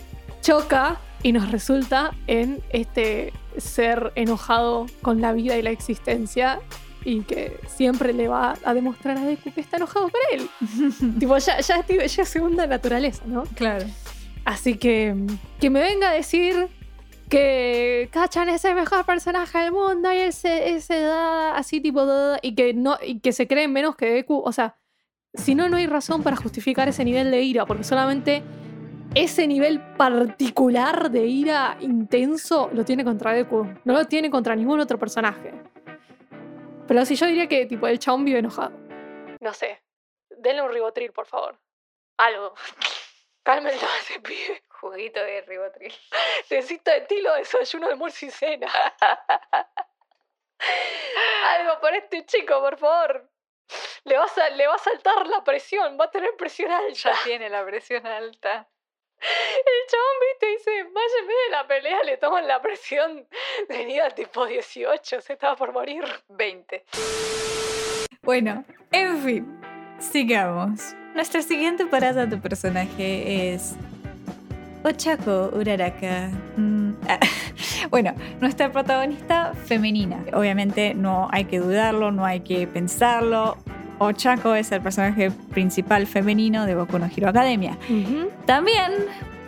choca 0.42 1.00
y 1.22 1.34
nos 1.34 1.52
resulta 1.52 2.12
en 2.28 2.64
este 2.70 3.32
ser 3.58 4.12
enojado 4.16 4.86
con 5.02 5.22
la 5.22 5.34
vida 5.34 5.58
y 5.58 5.62
la 5.62 5.72
existencia 5.72 6.60
y 7.04 7.22
que 7.22 7.60
siempre 7.68 8.14
le 8.14 8.28
va 8.28 8.56
a 8.64 8.74
demostrar 8.74 9.18
a 9.18 9.22
Deku 9.26 9.52
que 9.52 9.62
está 9.62 9.78
enojado 9.78 10.10
con 10.10 10.22
él. 10.34 10.50
tipo, 11.20 11.38
ya, 11.38 11.60
ya, 11.60 11.84
es- 11.88 12.16
ya 12.16 12.24
es 12.24 12.30
segunda 12.30 12.68
naturaleza, 12.68 13.24
¿no? 13.26 13.44
Claro. 13.56 13.86
Así 14.46 14.76
que 14.78 15.16
que 15.60 15.70
me 15.70 15.80
venga 15.82 16.10
a 16.10 16.14
decir 16.14 16.68
que 17.30 18.10
Kachan 18.12 18.50
es 18.50 18.66
el 18.66 18.76
mejor 18.76 19.06
personaje 19.06 19.58
del 19.60 19.72
mundo 19.72 20.12
y 20.14 20.18
ese, 20.18 20.76
ese 20.76 21.00
da 21.00 21.56
así 21.56 21.80
tipo 21.80 22.06
da, 22.06 22.40
y 22.42 22.56
que 22.56 22.74
no 22.74 22.98
y 23.06 23.20
que 23.20 23.32
se 23.32 23.48
cree 23.48 23.68
menos 23.68 23.96
que 23.96 24.08
Deku, 24.12 24.42
o 24.44 24.52
sea, 24.52 24.76
si 25.34 25.56
no 25.56 25.70
no 25.70 25.78
hay 25.78 25.88
razón 25.88 26.24
para 26.24 26.36
justificar 26.36 26.90
ese 26.90 27.06
nivel 27.06 27.32
de 27.32 27.42
ira, 27.42 27.66
porque 27.66 27.84
solamente 27.86 28.44
ese 29.16 29.46
nivel 29.48 29.82
particular 29.98 31.10
de 31.12 31.26
ira 31.26 31.76
intenso 31.82 32.70
lo 32.74 32.86
tiene 32.86 33.04
contra 33.04 33.34
Deku, 33.34 33.66
no 33.84 33.94
lo 33.94 34.06
tiene 34.06 34.30
contra 34.32 34.56
ningún 34.56 34.80
otro 34.80 34.98
personaje. 34.98 35.54
Pero 36.88 37.06
si 37.06 37.16
yo 37.16 37.26
diría 37.26 37.48
que 37.48 37.66
tipo 37.66 37.88
el 37.88 38.00
chabón 38.00 38.26
vive 38.26 38.40
enojado. 38.40 38.72
No 39.40 39.54
sé. 39.54 39.82
Denle 40.30 40.62
un 40.62 40.72
ribotril, 40.72 41.12
por 41.12 41.26
favor. 41.26 41.60
Algo. 42.18 42.54
Cálmenlo 43.44 43.82
a 43.82 43.98
ese 44.02 44.20
pibe. 44.20 44.64
Juguito 44.70 45.20
de 45.20 45.42
ribotril. 45.42 45.94
Necesito 46.50 46.92
estilo 46.92 47.34
desayuno, 47.36 47.88
almuerzo 47.88 48.26
y 48.26 48.32
cena. 48.32 48.68
Algo 51.58 51.80
por 51.82 51.94
este 51.96 52.26
chico, 52.26 52.60
por 52.62 52.78
favor. 52.78 53.30
Le 54.04 54.18
va, 54.18 54.26
a, 54.26 54.28
sal- 54.28 54.58
le 54.58 54.68
va 54.68 54.76
a 54.76 54.80
saltar 54.80 55.28
la 55.28 55.44
presión, 55.44 55.98
va 56.00 56.06
a 56.06 56.12
tener 56.12 56.36
presión 56.38 56.72
alta. 56.72 57.14
tiene 57.24 57.50
la 57.50 57.64
presión 57.66 58.06
alta. 58.06 58.68
El 59.22 59.90
chabón, 59.90 60.18
viste, 60.30 60.48
dice, 60.48 60.84
vaya 60.84 61.16
en 61.22 61.28
vez 61.28 61.36
de 61.46 61.52
la 61.52 61.68
pelea, 61.68 62.04
le 62.04 62.18
toman 62.18 62.48
la 62.48 62.62
presión. 62.62 63.28
Venía 63.70 64.10
tipo 64.10 64.46
18, 64.46 65.22
se 65.22 65.34
estaba 65.34 65.56
por 65.56 65.72
morir. 65.72 66.04
20. 66.30 66.84
Bueno, 68.24 68.66
en 68.92 69.18
fin, 69.24 69.62
sigamos. 70.00 70.94
Nuestra 71.14 71.42
siguiente 71.42 71.86
parada 71.86 72.26
de 72.26 72.38
personaje 72.38 73.54
es 73.54 73.76
Ochako 74.84 75.52
Uraraka. 75.54 76.30
Mm, 76.56 76.94
ah, 77.08 77.20
Bueno, 77.90 78.14
nuestra 78.40 78.72
protagonista 78.72 79.54
femenina. 79.66 80.24
Obviamente 80.34 80.94
no 80.94 81.28
hay 81.32 81.46
que 81.46 81.60
dudarlo, 81.60 82.12
no 82.12 82.26
hay 82.26 82.42
que 82.42 82.68
pensarlo. 82.68 83.58
Ochako 84.02 84.56
es 84.56 84.72
el 84.72 84.82
personaje 84.82 85.30
principal 85.30 86.08
femenino 86.08 86.66
de 86.66 86.74
Boku 86.76 86.98
no 86.98 87.06
Hero 87.06 87.30
Academia. 87.30 87.78
También, 88.48 88.92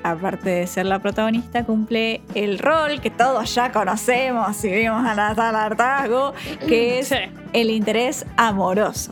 aparte 0.04 0.50
de 0.52 0.68
ser 0.68 0.86
la 0.86 1.00
protagonista, 1.00 1.64
cumple 1.64 2.22
el 2.36 2.60
rol 2.60 3.02
que 3.02 3.10
todos 3.10 3.54
ya 3.56 3.72
conocemos 3.72 4.56
si 4.56 4.70
vimos 4.70 5.04
a 5.06 5.16
Natal 5.16 5.56
Hartazgo, 5.56 6.34
que 6.68 7.00
es 7.00 7.08
Sí. 7.08 7.16
el 7.54 7.72
interés 7.72 8.26
amoroso. 8.38 9.12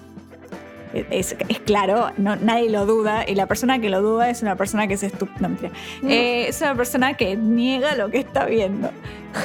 Es, 0.93 1.35
es 1.47 1.59
claro, 1.61 2.11
no, 2.17 2.35
nadie 2.35 2.69
lo 2.69 2.85
duda, 2.85 3.23
y 3.27 3.33
la 3.33 3.47
persona 3.47 3.79
que 3.79 3.89
lo 3.89 4.01
duda 4.01 4.29
es 4.29 4.41
una 4.43 4.57
persona 4.57 4.87
que 4.87 4.93
es 4.95 5.03
estúpida. 5.03 5.37
No, 5.39 5.49
mentira. 5.49 5.71
Eh, 6.07 6.47
es 6.49 6.61
una 6.61 6.75
persona 6.75 7.13
que 7.15 7.35
niega 7.37 7.95
lo 7.95 8.11
que 8.11 8.19
está 8.19 8.45
viendo. 8.45 8.91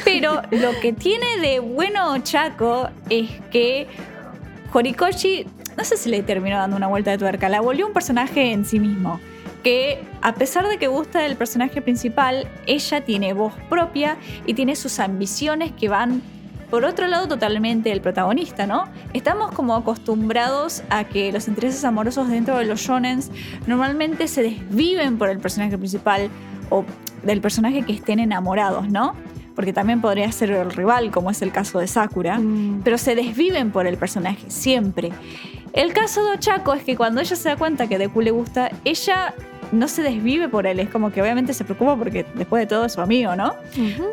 Pero 0.05 0.43
lo 0.51 0.73
que 0.83 0.93
tiene 0.93 1.39
de 1.41 1.61
bueno 1.61 2.19
Chaco 2.19 2.91
es 3.09 3.31
que 3.51 3.87
Horikoshi, 4.73 5.47
no 5.77 5.85
sé 5.85 5.97
si 5.97 6.09
le 6.11 6.23
terminó 6.23 6.57
dando 6.57 6.77
una 6.77 6.87
vuelta 6.87 7.11
de 7.11 7.19
tuerca, 7.19 7.49
la 7.49 7.61
volvió 7.61 7.87
un 7.87 7.93
personaje 7.93 8.53
en 8.53 8.65
sí 8.65 8.81
mismo. 8.81 9.21
Que 9.63 10.03
a 10.23 10.35
pesar 10.35 10.67
de 10.69 10.79
que 10.79 10.87
gusta 10.87 11.21
del 11.21 11.37
personaje 11.37 11.83
principal, 11.83 12.47
ella 12.67 13.01
tiene 13.01 13.33
voz 13.33 13.53
propia 13.69 14.17
y 14.47 14.55
tiene 14.55 14.77
sus 14.77 14.99
ambiciones 15.01 15.73
que 15.73 15.89
van 15.89 16.23
por 16.71 16.85
otro 16.85 17.07
lado 17.07 17.29
totalmente 17.29 17.91
del 17.91 18.01
protagonista, 18.01 18.67
¿no? 18.67 18.87
Estamos 19.13 19.53
como 19.53 19.75
acostumbrados 19.77 20.83
a 20.91 21.05
que 21.05 21.31
los 21.33 21.47
intereses 21.49 21.85
amorosos 21.85 22.29
dentro 22.29 22.57
de 22.59 22.65
los 22.65 22.81
shonens 22.81 23.31
normalmente 23.67 24.27
se 24.29 24.43
desviven 24.43 25.19
por 25.19 25.29
el 25.29 25.39
personaje 25.39 25.77
principal 25.79 26.29
o 26.71 26.85
del 27.23 27.41
personaje 27.41 27.83
que 27.83 27.93
estén 27.93 28.19
enamorados, 28.19 28.89
¿no? 28.89 29.15
Porque 29.55 29.73
también 29.73 30.01
podría 30.01 30.31
ser 30.33 30.51
el 30.51 30.71
rival, 30.71 31.11
como 31.11 31.31
es 31.31 31.41
el 31.43 31.51
caso 31.53 31.79
de 31.79 31.87
Sakura 31.87 32.39
Mm. 32.39 32.83
pero 32.85 32.99
se 32.99 33.15
desviven 33.15 33.71
por 33.71 33.87
el 33.87 33.97
personaje, 33.97 34.49
siempre. 34.51 35.11
El 35.77 35.93
caso 35.93 36.25
de 36.25 36.31
Ochako 36.33 36.73
es 36.73 36.85
que 36.85 36.97
cuando 36.97 37.21
ella 37.21 37.37
se 37.37 37.51
da 37.51 37.57
cuenta 37.57 37.87
que 37.87 37.99
Deku 37.99 38.23
le 38.23 38.31
gusta, 38.31 38.71
ella 38.85 39.35
no 39.73 39.89
se 39.89 40.03
desvive 40.03 40.49
por 40.49 40.67
él, 40.67 40.81
es 40.81 40.89
como 40.89 41.13
que 41.13 41.21
obviamente 41.21 41.53
se 41.53 41.65
preocupa 41.65 41.97
porque 41.97 42.25
después 42.35 42.63
de 42.63 42.67
todo 42.67 42.87
es 42.87 42.95
su 42.95 43.03
amigo, 43.03 43.37
¿no? 43.37 43.57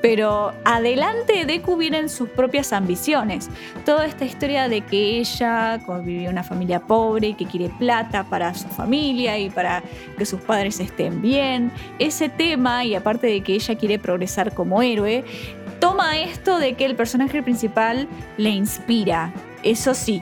Pero 0.02 0.52
adelante 0.66 1.34
de 1.34 1.46
Deku 1.46 1.78
vienen 1.78 2.10
sus 2.10 2.28
propias 2.28 2.74
ambiciones. 2.74 3.50
Toda 3.86 4.06
esta 4.06 4.26
historia 4.26 4.68
de 4.68 4.82
que 4.82 5.20
ella 5.20 5.80
vivió 6.04 6.24
en 6.24 6.34
una 6.34 6.44
familia 6.44 6.82
pobre 6.82 7.30
y 7.30 7.34
que 7.34 7.46
quiere 7.46 7.70
plata 7.80 8.26
para 8.26 8.54
su 8.56 8.68
familia 8.68 9.40
y 9.40 9.50
para 9.50 9.84
que 10.18 10.26
sus 10.26 10.42
padres 10.42 10.82
estén 10.82 11.22
bien. 11.22 11.72
Ese 11.98 12.28
tema, 12.28 12.84
y 12.84 12.96
aparte 12.96 13.28
de 13.28 13.40
que 13.40 13.54
ella 13.54 13.76
quiere 13.76 14.00
progresar 14.00 14.54
como 14.54 14.82
héroe, 14.82 15.24
toma 15.80 16.18
esto 16.18 16.58
de 16.58 16.74
que 16.74 16.84
el 16.84 16.96
personaje 16.98 17.42
principal 17.42 18.10
le 18.36 18.50
inspira. 18.50 19.32
Eso 19.64 19.94
sí, 19.94 20.22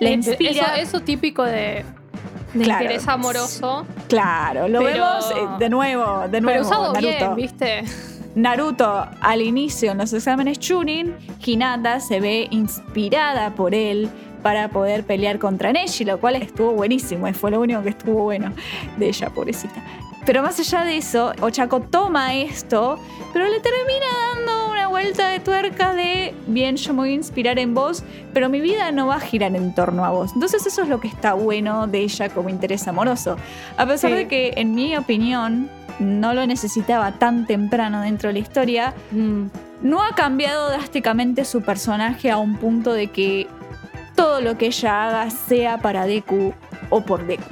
le 0.00 0.08
Eh, 0.10 0.12
inspira. 0.12 0.50
Eso, 0.76 0.96
eso 0.98 1.00
típico 1.00 1.42
de, 1.42 1.84
de 2.54 2.64
Claro. 2.64 2.84
interés 2.84 3.06
amoroso. 3.08 3.86
Claro, 4.08 4.68
lo 4.68 4.80
Pero- 4.80 4.92
vemos 5.04 5.30
eh, 5.30 5.34
de 5.58 5.68
nuevo, 5.68 6.20
de 6.22 6.28
Pero 6.28 6.40
nuevo. 6.42 6.60
usado 6.66 6.92
Naruto. 6.92 7.08
bien, 7.08 7.34
¿viste? 7.36 7.84
Naruto, 8.34 9.06
al 9.20 9.40
inicio 9.42 9.92
en 9.92 9.98
los 9.98 10.12
exámenes 10.12 10.58
Chunin, 10.58 11.14
Hinata 11.44 12.00
se 12.00 12.20
ve 12.20 12.48
inspirada 12.50 13.54
por 13.54 13.74
él 13.74 14.10
para 14.42 14.68
poder 14.68 15.04
pelear 15.04 15.38
contra 15.38 15.72
Neji, 15.72 16.04
lo 16.04 16.20
cual 16.20 16.36
estuvo 16.36 16.72
buenísimo 16.72 17.26
y 17.28 17.32
fue 17.32 17.50
lo 17.50 17.60
único 17.60 17.82
que 17.82 17.88
estuvo 17.88 18.22
bueno 18.24 18.52
de 18.98 19.08
ella, 19.08 19.30
pobrecita. 19.30 19.82
Pero 20.26 20.42
más 20.42 20.58
allá 20.60 20.84
de 20.84 20.98
eso, 20.98 21.32
Ochako 21.40 21.80
toma 21.80 22.34
esto, 22.34 22.98
pero 23.32 23.46
le 23.48 23.58
termina 23.60 24.06
dando 24.34 24.65
vuelta 25.02 25.28
de 25.28 25.40
tuerca 25.40 25.92
de, 25.94 26.34
bien, 26.46 26.76
yo 26.76 26.94
me 26.94 27.00
voy 27.00 27.10
a 27.10 27.12
inspirar 27.12 27.58
en 27.58 27.74
vos, 27.74 28.02
pero 28.32 28.48
mi 28.48 28.60
vida 28.62 28.90
no 28.92 29.06
va 29.08 29.16
a 29.16 29.20
girar 29.20 29.54
en 29.54 29.74
torno 29.74 30.04
a 30.06 30.10
vos. 30.10 30.30
Entonces 30.34 30.64
eso 30.66 30.82
es 30.82 30.88
lo 30.88 31.00
que 31.00 31.08
está 31.08 31.34
bueno 31.34 31.86
de 31.86 31.98
ella 32.00 32.30
como 32.30 32.48
interés 32.48 32.88
amoroso. 32.88 33.36
A 33.76 33.84
pesar 33.86 34.10
Sí. 34.12 34.16
de 34.16 34.26
que, 34.28 34.54
en 34.56 34.74
mi 34.74 34.96
opinión, 34.96 35.68
no 35.98 36.32
lo 36.32 36.46
necesitaba 36.46 37.12
tan 37.12 37.46
temprano 37.46 38.00
dentro 38.00 38.28
de 38.28 38.32
la 38.34 38.38
historia, 38.38 38.94
Mm. 39.12 39.44
no 39.82 40.02
ha 40.02 40.14
cambiado 40.14 40.70
drásticamente 40.70 41.44
su 41.44 41.60
personaje 41.60 42.30
a 42.30 42.38
un 42.38 42.56
punto 42.56 42.92
de 42.94 43.08
que 43.08 43.46
todo 44.14 44.40
lo 44.40 44.56
que 44.56 44.66
ella 44.68 45.04
haga 45.08 45.30
sea 45.30 45.76
para 45.78 46.06
Deku 46.06 46.54
o 46.88 47.02
por 47.02 47.26
Deku. 47.26 47.44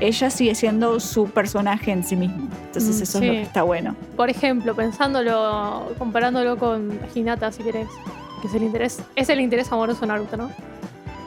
Ella 0.00 0.30
sigue 0.30 0.54
siendo 0.54 1.00
su 1.00 1.30
personaje 1.30 1.90
en 1.90 2.04
sí 2.04 2.16
mismo. 2.16 2.48
Entonces 2.66 2.98
Mm, 2.98 3.02
eso 3.02 3.18
sí. 3.18 3.24
es 3.24 3.30
lo 3.30 3.32
que 3.32 3.42
está 3.42 3.62
bueno. 3.62 3.96
Por 4.16 4.28
ejemplo, 4.30 4.74
pensándolo, 4.74 5.92
comparándolo 5.98 6.58
con 6.58 6.98
Hinata, 7.14 7.50
si 7.52 7.62
querés, 7.62 7.88
que 8.42 8.48
es 8.48 8.54
el 8.54 8.62
interés, 8.62 9.02
es 9.14 9.28
el 9.30 9.40
interés 9.40 9.72
amoroso 9.72 10.02
de 10.02 10.06
Naruto, 10.08 10.36
¿no? 10.36 10.50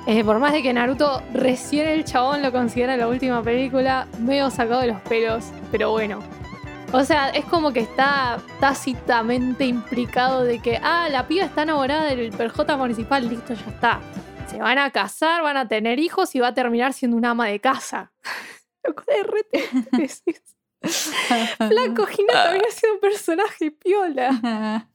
Eh, 0.07 0.23
por 0.23 0.39
más 0.39 0.53
de 0.53 0.63
que 0.63 0.71
Naruto 0.73 1.21
recién 1.33 1.87
el 1.87 2.03
chabón 2.05 2.41
lo 2.41 2.51
considera 2.51 2.95
la 2.97 3.07
última 3.07 3.41
película, 3.43 4.07
medio 4.19 4.49
sacado 4.49 4.81
de 4.81 4.87
los 4.87 5.01
pelos, 5.01 5.45
pero 5.71 5.91
bueno. 5.91 6.19
O 6.91 7.03
sea, 7.03 7.29
es 7.29 7.45
como 7.45 7.71
que 7.71 7.81
está 7.81 8.39
tácitamente 8.59 9.65
implicado 9.65 10.43
de 10.43 10.59
que, 10.59 10.79
ah, 10.81 11.07
la 11.11 11.27
piba 11.27 11.45
está 11.45 11.61
enamorada 11.63 12.05
del 12.05 12.31
perjota 12.31 12.77
municipal, 12.77 13.27
listo, 13.29 13.53
ya 13.53 13.65
está. 13.71 13.99
Se 14.49 14.57
van 14.57 14.79
a 14.79 14.89
casar, 14.89 15.43
van 15.43 15.57
a 15.57 15.67
tener 15.67 15.99
hijos 15.99 16.33
y 16.33 16.39
va 16.39 16.47
a 16.47 16.53
terminar 16.55 16.93
siendo 16.93 17.15
una 17.17 17.31
ama 17.31 17.45
de 17.47 17.59
casa. 17.59 18.11
Loco 18.85 19.03
de 19.07 19.23
rete. 19.23 19.69
Flaco, 20.81 22.07
Hinata 22.17 22.49
había 22.51 22.71
sido 22.71 22.93
un 22.93 22.99
personaje 23.01 23.69
piola. 23.71 24.31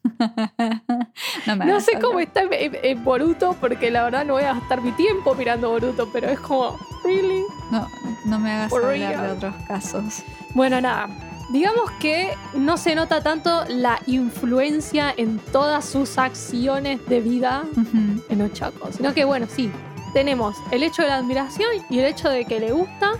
no 1.46 1.56
me 1.56 1.64
No 1.66 1.72
hagas 1.72 1.84
sé 1.84 1.98
cómo 2.00 2.20
está 2.20 2.42
en, 2.42 2.52
en- 2.54 2.78
en 2.82 3.04
Boruto, 3.04 3.54
porque 3.60 3.90
la 3.90 4.04
verdad 4.04 4.24
no 4.24 4.32
voy 4.34 4.44
a 4.44 4.54
gastar 4.54 4.80
mi 4.80 4.92
tiempo 4.92 5.34
mirando 5.34 5.70
Boruto, 5.70 6.08
pero 6.12 6.28
es 6.30 6.40
como, 6.40 6.78
¿really? 7.04 7.42
No, 7.70 7.86
no 8.24 8.38
me 8.38 8.50
hagas 8.52 8.70
For 8.70 8.82
hablar 8.84 9.10
de 9.10 9.16
real. 9.18 9.36
otros 9.36 9.54
casos. 9.68 10.22
Bueno, 10.54 10.80
nada. 10.80 11.08
Digamos 11.50 11.90
que 12.00 12.32
no 12.54 12.78
se 12.78 12.94
nota 12.94 13.22
tanto 13.22 13.64
la 13.68 14.00
influencia 14.06 15.12
en 15.14 15.38
todas 15.38 15.84
sus 15.84 16.16
acciones 16.16 17.04
de 17.06 17.20
vida 17.20 17.64
Ujú. 17.72 18.24
en 18.30 18.40
Ochako, 18.42 18.90
sino 18.90 19.12
que, 19.12 19.24
bueno, 19.24 19.46
sí, 19.50 19.70
tenemos 20.14 20.56
el 20.70 20.82
hecho 20.82 21.02
de 21.02 21.08
la 21.08 21.16
admiración 21.16 21.68
y 21.90 21.98
el 21.98 22.06
hecho 22.06 22.30
de 22.30 22.46
que 22.46 22.58
le 22.60 22.72
gusta. 22.72 23.12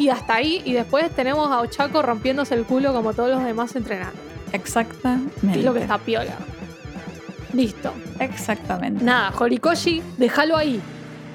Y 0.00 0.08
hasta 0.08 0.34
ahí. 0.34 0.62
Y 0.64 0.72
después 0.72 1.10
tenemos 1.14 1.50
a 1.50 1.60
Ochako 1.60 2.02
rompiéndose 2.02 2.54
el 2.54 2.64
culo 2.64 2.92
como 2.92 3.12
todos 3.12 3.30
los 3.30 3.44
demás 3.44 3.74
entrenando. 3.76 4.16
Exactamente. 4.52 5.58
Es 5.58 5.64
lo 5.64 5.72
que 5.74 5.80
está 5.80 5.98
piola. 5.98 6.34
Listo. 7.52 7.92
Exactamente. 8.18 9.04
Nada, 9.04 9.32
Horikoshi, 9.38 10.02
déjalo 10.18 10.56
ahí. 10.56 10.80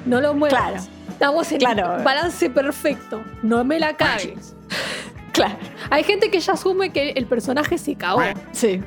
No 0.05 0.21
lo 0.21 0.33
muevas. 0.33 0.59
Claro. 0.59 0.83
Estamos 1.09 1.51
en 1.51 1.57
Claro. 1.59 2.03
balance 2.03 2.49
perfecto. 2.49 3.21
No 3.41 3.63
me 3.63 3.79
la 3.79 3.95
cagues. 3.95 4.53
Claro. 5.31 5.57
Hay 5.89 6.05
gente 6.05 6.31
que 6.31 6.39
ya 6.39 6.53
asume 6.53 6.91
que 6.93 7.09
el 7.09 7.25
personaje 7.25 7.77
se 7.77 7.95
cagó. 7.95 8.21
Sí. 8.53 8.81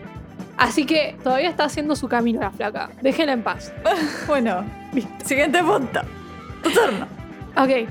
Así 0.57 0.87
que 0.87 1.15
todavía 1.23 1.51
está 1.51 1.65
haciendo 1.65 1.95
su 1.95 2.09
camino 2.09 2.41
la 2.41 2.51
flaca. 2.51 2.89
Déjenla 3.03 3.35
en 3.35 3.43
paz. 3.43 3.71
Bueno, 4.27 4.65
siguiente 5.27 5.63
punto. 5.63 6.01
Tu 6.63 6.71
turno. 6.71 7.07
Ok. 7.55 7.87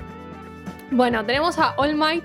Bueno, 0.92 1.26
tenemos 1.26 1.60
a 1.60 1.74
All 1.78 1.96
Might, 1.96 2.24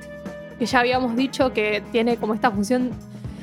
que 0.59 0.67
ya 0.67 0.81
habíamos 0.81 1.17
dicho 1.17 1.53
que 1.53 1.83
tiene 1.91 2.17
como 2.17 2.35
esta 2.35 2.51
función. 2.51 2.93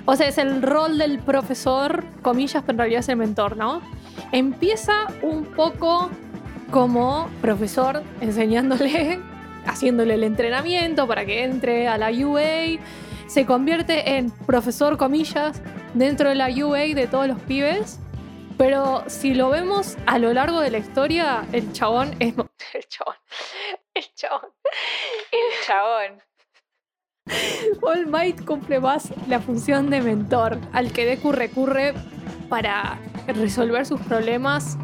O 0.06 0.16
sea, 0.16 0.28
es 0.28 0.38
el 0.38 0.62
rol 0.62 0.98
del 0.98 1.20
profesor, 1.20 2.06
comillas, 2.22 2.64
pero 2.66 2.76
en 2.76 2.78
realidad 2.78 3.00
es 3.02 3.10
el 3.10 3.18
mentor, 3.18 3.58
¿no? 3.58 3.82
Empieza 4.32 5.08
un 5.22 5.44
poco 5.44 6.10
como 6.72 7.30
profesor, 7.42 8.02
enseñándole, 8.22 9.20
haciéndole 9.66 10.14
el 10.14 10.24
entrenamiento 10.24 11.06
para 11.06 11.26
que 11.26 11.44
entre 11.44 11.88
a 11.88 11.98
la 11.98 12.12
UA. 12.12 12.80
Se 13.28 13.46
convierte 13.46 14.18
en 14.18 14.32
profesor, 14.32 14.98
comillas, 14.98 15.62
dentro 15.94 16.30
de 16.30 16.36
la 16.36 16.50
UA 16.50 16.96
de 16.96 17.08
todos 17.08 17.28
los 17.28 17.40
pibes. 17.42 18.00
Pero 18.60 19.05
si 19.07 19.34
lo 19.34 19.49
vemos 19.49 19.95
a 20.05 20.20
lo 20.20 20.34
largo 20.34 20.60
de 20.60 20.70
la 20.70 20.80
historia, 20.80 21.45
el 21.53 21.72
chabón 21.72 22.14
es. 22.20 22.36
El 22.74 22.86
chabón. 22.89 23.16
El 23.93 24.03
chabón. 24.16 24.49
El 25.32 25.66
chabón. 25.66 26.22
All 27.82 28.07
Might 28.07 28.43
cumple 28.43 28.82
más 28.82 29.14
la 29.30 29.39
función 29.39 29.89
de 29.89 30.01
mentor, 30.01 30.60
al 30.74 30.91
que 30.91 31.05
Deku 31.05 31.32
recurre 31.32 31.93
para 32.49 32.99
resolver 33.28 33.86
sus 33.86 34.01
problemas. 34.01 34.78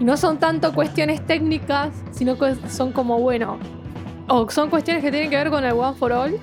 Y 0.00 0.04
no 0.04 0.16
son 0.16 0.38
tanto 0.38 0.74
cuestiones 0.74 1.24
técnicas, 1.24 1.94
sino 2.10 2.36
que 2.36 2.56
son 2.68 2.90
como, 2.90 3.20
bueno, 3.20 3.60
o 4.26 4.50
son 4.50 4.68
cuestiones 4.68 5.04
que 5.04 5.12
tienen 5.12 5.30
que 5.30 5.36
ver 5.36 5.50
con 5.50 5.64
el 5.64 5.74
One 5.74 5.96
for 5.96 6.12
All, 6.12 6.40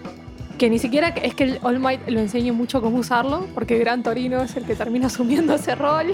que 0.57 0.69
ni 0.69 0.79
siquiera 0.79 1.09
es 1.09 1.35
que 1.35 1.43
el 1.43 1.59
All 1.61 1.79
Might 1.79 2.07
lo 2.07 2.21
enseñe 2.21 2.53
mucho 2.53 2.81
cómo 2.81 2.99
usarlo, 2.99 3.47
porque 3.53 3.77
Gran 3.77 4.01
Torino 4.01 4.41
es 4.41 4.55
el 4.55 4.65
que 4.65 4.75
termina 4.75 5.07
asumiendo 5.07 5.55
ese 5.55 5.75
rol. 5.75 6.13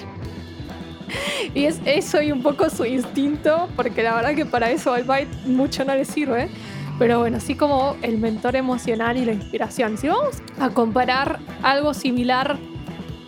Y 1.54 1.66
es 1.66 1.80
eso 1.86 2.22
y 2.22 2.32
un 2.32 2.42
poco 2.42 2.70
su 2.70 2.86
instinto, 2.86 3.70
porque 3.76 4.04
la 4.04 4.16
verdad 4.16 4.36
que 4.36 4.46
para 4.46 4.72
eso 4.72 4.96
Might 5.06 5.30
mucho 5.46 5.86
no 5.86 5.96
le 5.96 6.06
sirve. 6.06 6.50
Pero 6.98 7.20
bueno, 7.20 7.38
así 7.38 7.56
como 7.56 7.98
el 8.02 8.18
mentor 8.18 8.56
emocional 8.56 9.18
y 9.18 9.26
la 9.26 9.34
inspiración. 9.34 9.98
Si 9.98 10.08
vamos 10.08 10.42
a 10.60 10.70
comparar 10.70 11.40
algo 11.62 11.94
similar 11.94 12.58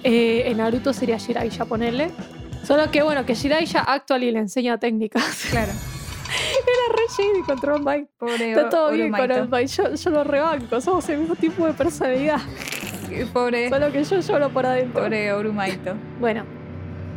eh, 0.03 0.43
en 0.45 0.57
Naruto 0.57 0.93
sería 0.93 1.19
Jiraiya, 1.19 1.65
ponerle. 1.65 2.11
Solo 2.63 2.89
que 2.91 3.01
bueno, 3.01 3.25
que 3.25 3.35
Jiraiya 3.35 3.81
actually 3.81 4.31
le 4.31 4.39
enseña 4.39 4.77
técnicas. 4.77 5.47
Claro. 5.49 5.71
Era 6.27 6.95
re 6.95 7.03
shady 7.17 7.41
contra 7.43 7.75
All 7.75 7.83
Might. 7.83 8.09
Pobre 8.17 8.51
Está 8.51 8.69
todo 8.69 8.91
bien 8.91 9.11
con. 9.11 9.31
All 9.31 9.49
Might. 9.49 9.69
Yo, 9.69 9.93
yo 9.95 10.09
lo 10.09 10.23
rebanco. 10.23 10.79
Somos 10.81 11.07
el 11.09 11.19
mismo 11.19 11.35
tipo 11.35 11.65
de 11.65 11.73
personalidad. 11.73 12.39
Pobre, 13.33 13.69
Solo 13.69 13.91
que 13.91 14.03
yo 14.03 14.19
lloro 14.19 14.49
por 14.49 14.65
adentro. 14.65 15.03
pobre 15.03 15.31
Orumaito. 15.31 15.95
Bueno, 16.19 16.43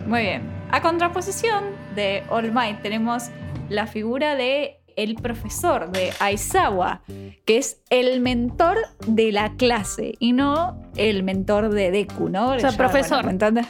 Muy 0.06 0.22
bien. 0.22 0.59
A 0.72 0.80
contraposición 0.82 1.64
de 1.94 2.22
All 2.30 2.52
Might 2.52 2.80
tenemos 2.82 3.24
la 3.68 3.86
figura 3.86 4.36
de 4.36 4.76
el 4.96 5.14
profesor 5.16 5.90
de 5.90 6.12
Aizawa, 6.20 7.02
que 7.44 7.58
es 7.58 7.80
el 7.90 8.20
mentor 8.20 8.78
de 9.06 9.32
la 9.32 9.54
clase 9.56 10.14
y 10.18 10.32
no 10.32 10.80
el 10.96 11.22
mentor 11.22 11.70
de 11.70 11.90
Deku, 11.90 12.28
¿no? 12.28 12.58
sea, 12.58 12.70
Ya, 12.70 12.76
profesor. 12.76 13.24
bueno, 13.24 13.62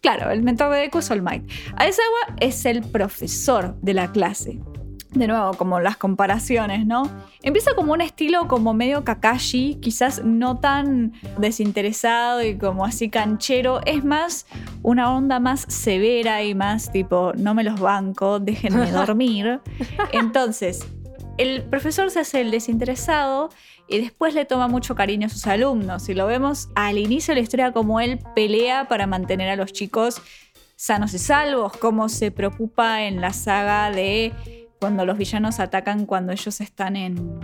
Claro, 0.00 0.30
el 0.30 0.42
mentor 0.42 0.72
de 0.72 0.80
Deku 0.80 0.98
es 0.98 1.10
All 1.10 1.22
Might. 1.22 1.50
Aizawa 1.76 2.36
es 2.40 2.64
el 2.64 2.82
profesor 2.82 3.74
de 3.80 3.94
la 3.94 4.12
clase. 4.12 4.60
De 5.12 5.26
nuevo, 5.26 5.54
como 5.54 5.80
las 5.80 5.96
comparaciones, 5.96 6.86
¿no? 6.86 7.10
Empieza 7.42 7.74
como 7.74 7.92
un 7.92 8.00
estilo 8.00 8.48
como 8.48 8.74
medio 8.74 9.04
Kakashi, 9.04 9.76
quizás 9.80 10.22
no 10.24 10.58
tan 10.58 11.12
desinteresado 11.38 12.42
y 12.42 12.58
como 12.58 12.84
así 12.84 13.08
canchero. 13.08 13.80
Es 13.86 14.04
más 14.04 14.46
una 14.82 15.14
onda 15.14 15.40
más 15.40 15.62
severa 15.68 16.42
y 16.42 16.54
más 16.54 16.92
tipo, 16.92 17.32
no 17.36 17.54
me 17.54 17.64
los 17.64 17.80
banco, 17.80 18.40
déjenme 18.40 18.90
dormir. 18.92 19.60
Entonces, 20.12 20.86
el 21.38 21.62
profesor 21.62 22.10
se 22.10 22.20
hace 22.20 22.40
el 22.40 22.50
desinteresado 22.50 23.50
y 23.88 23.98
después 23.98 24.34
le 24.34 24.44
toma 24.44 24.68
mucho 24.68 24.94
cariño 24.94 25.26
a 25.26 25.30
sus 25.30 25.46
alumnos. 25.46 26.08
Y 26.08 26.14
lo 26.14 26.26
vemos 26.26 26.68
al 26.74 26.98
inicio 26.98 27.32
de 27.32 27.40
la 27.40 27.42
historia 27.42 27.72
como 27.72 28.00
él 28.00 28.18
pelea 28.34 28.88
para 28.88 29.06
mantener 29.06 29.48
a 29.50 29.56
los 29.56 29.72
chicos 29.72 30.20
sanos 30.76 31.14
y 31.14 31.18
salvos, 31.18 31.72
cómo 31.78 32.08
se 32.08 32.30
preocupa 32.30 33.04
en 33.04 33.20
la 33.20 33.32
saga 33.32 33.90
de 33.90 34.32
cuando 34.80 35.04
los 35.06 35.16
villanos 35.18 35.60
atacan 35.60 36.06
cuando 36.06 36.32
ellos 36.32 36.60
están 36.60 36.96
en... 36.96 37.40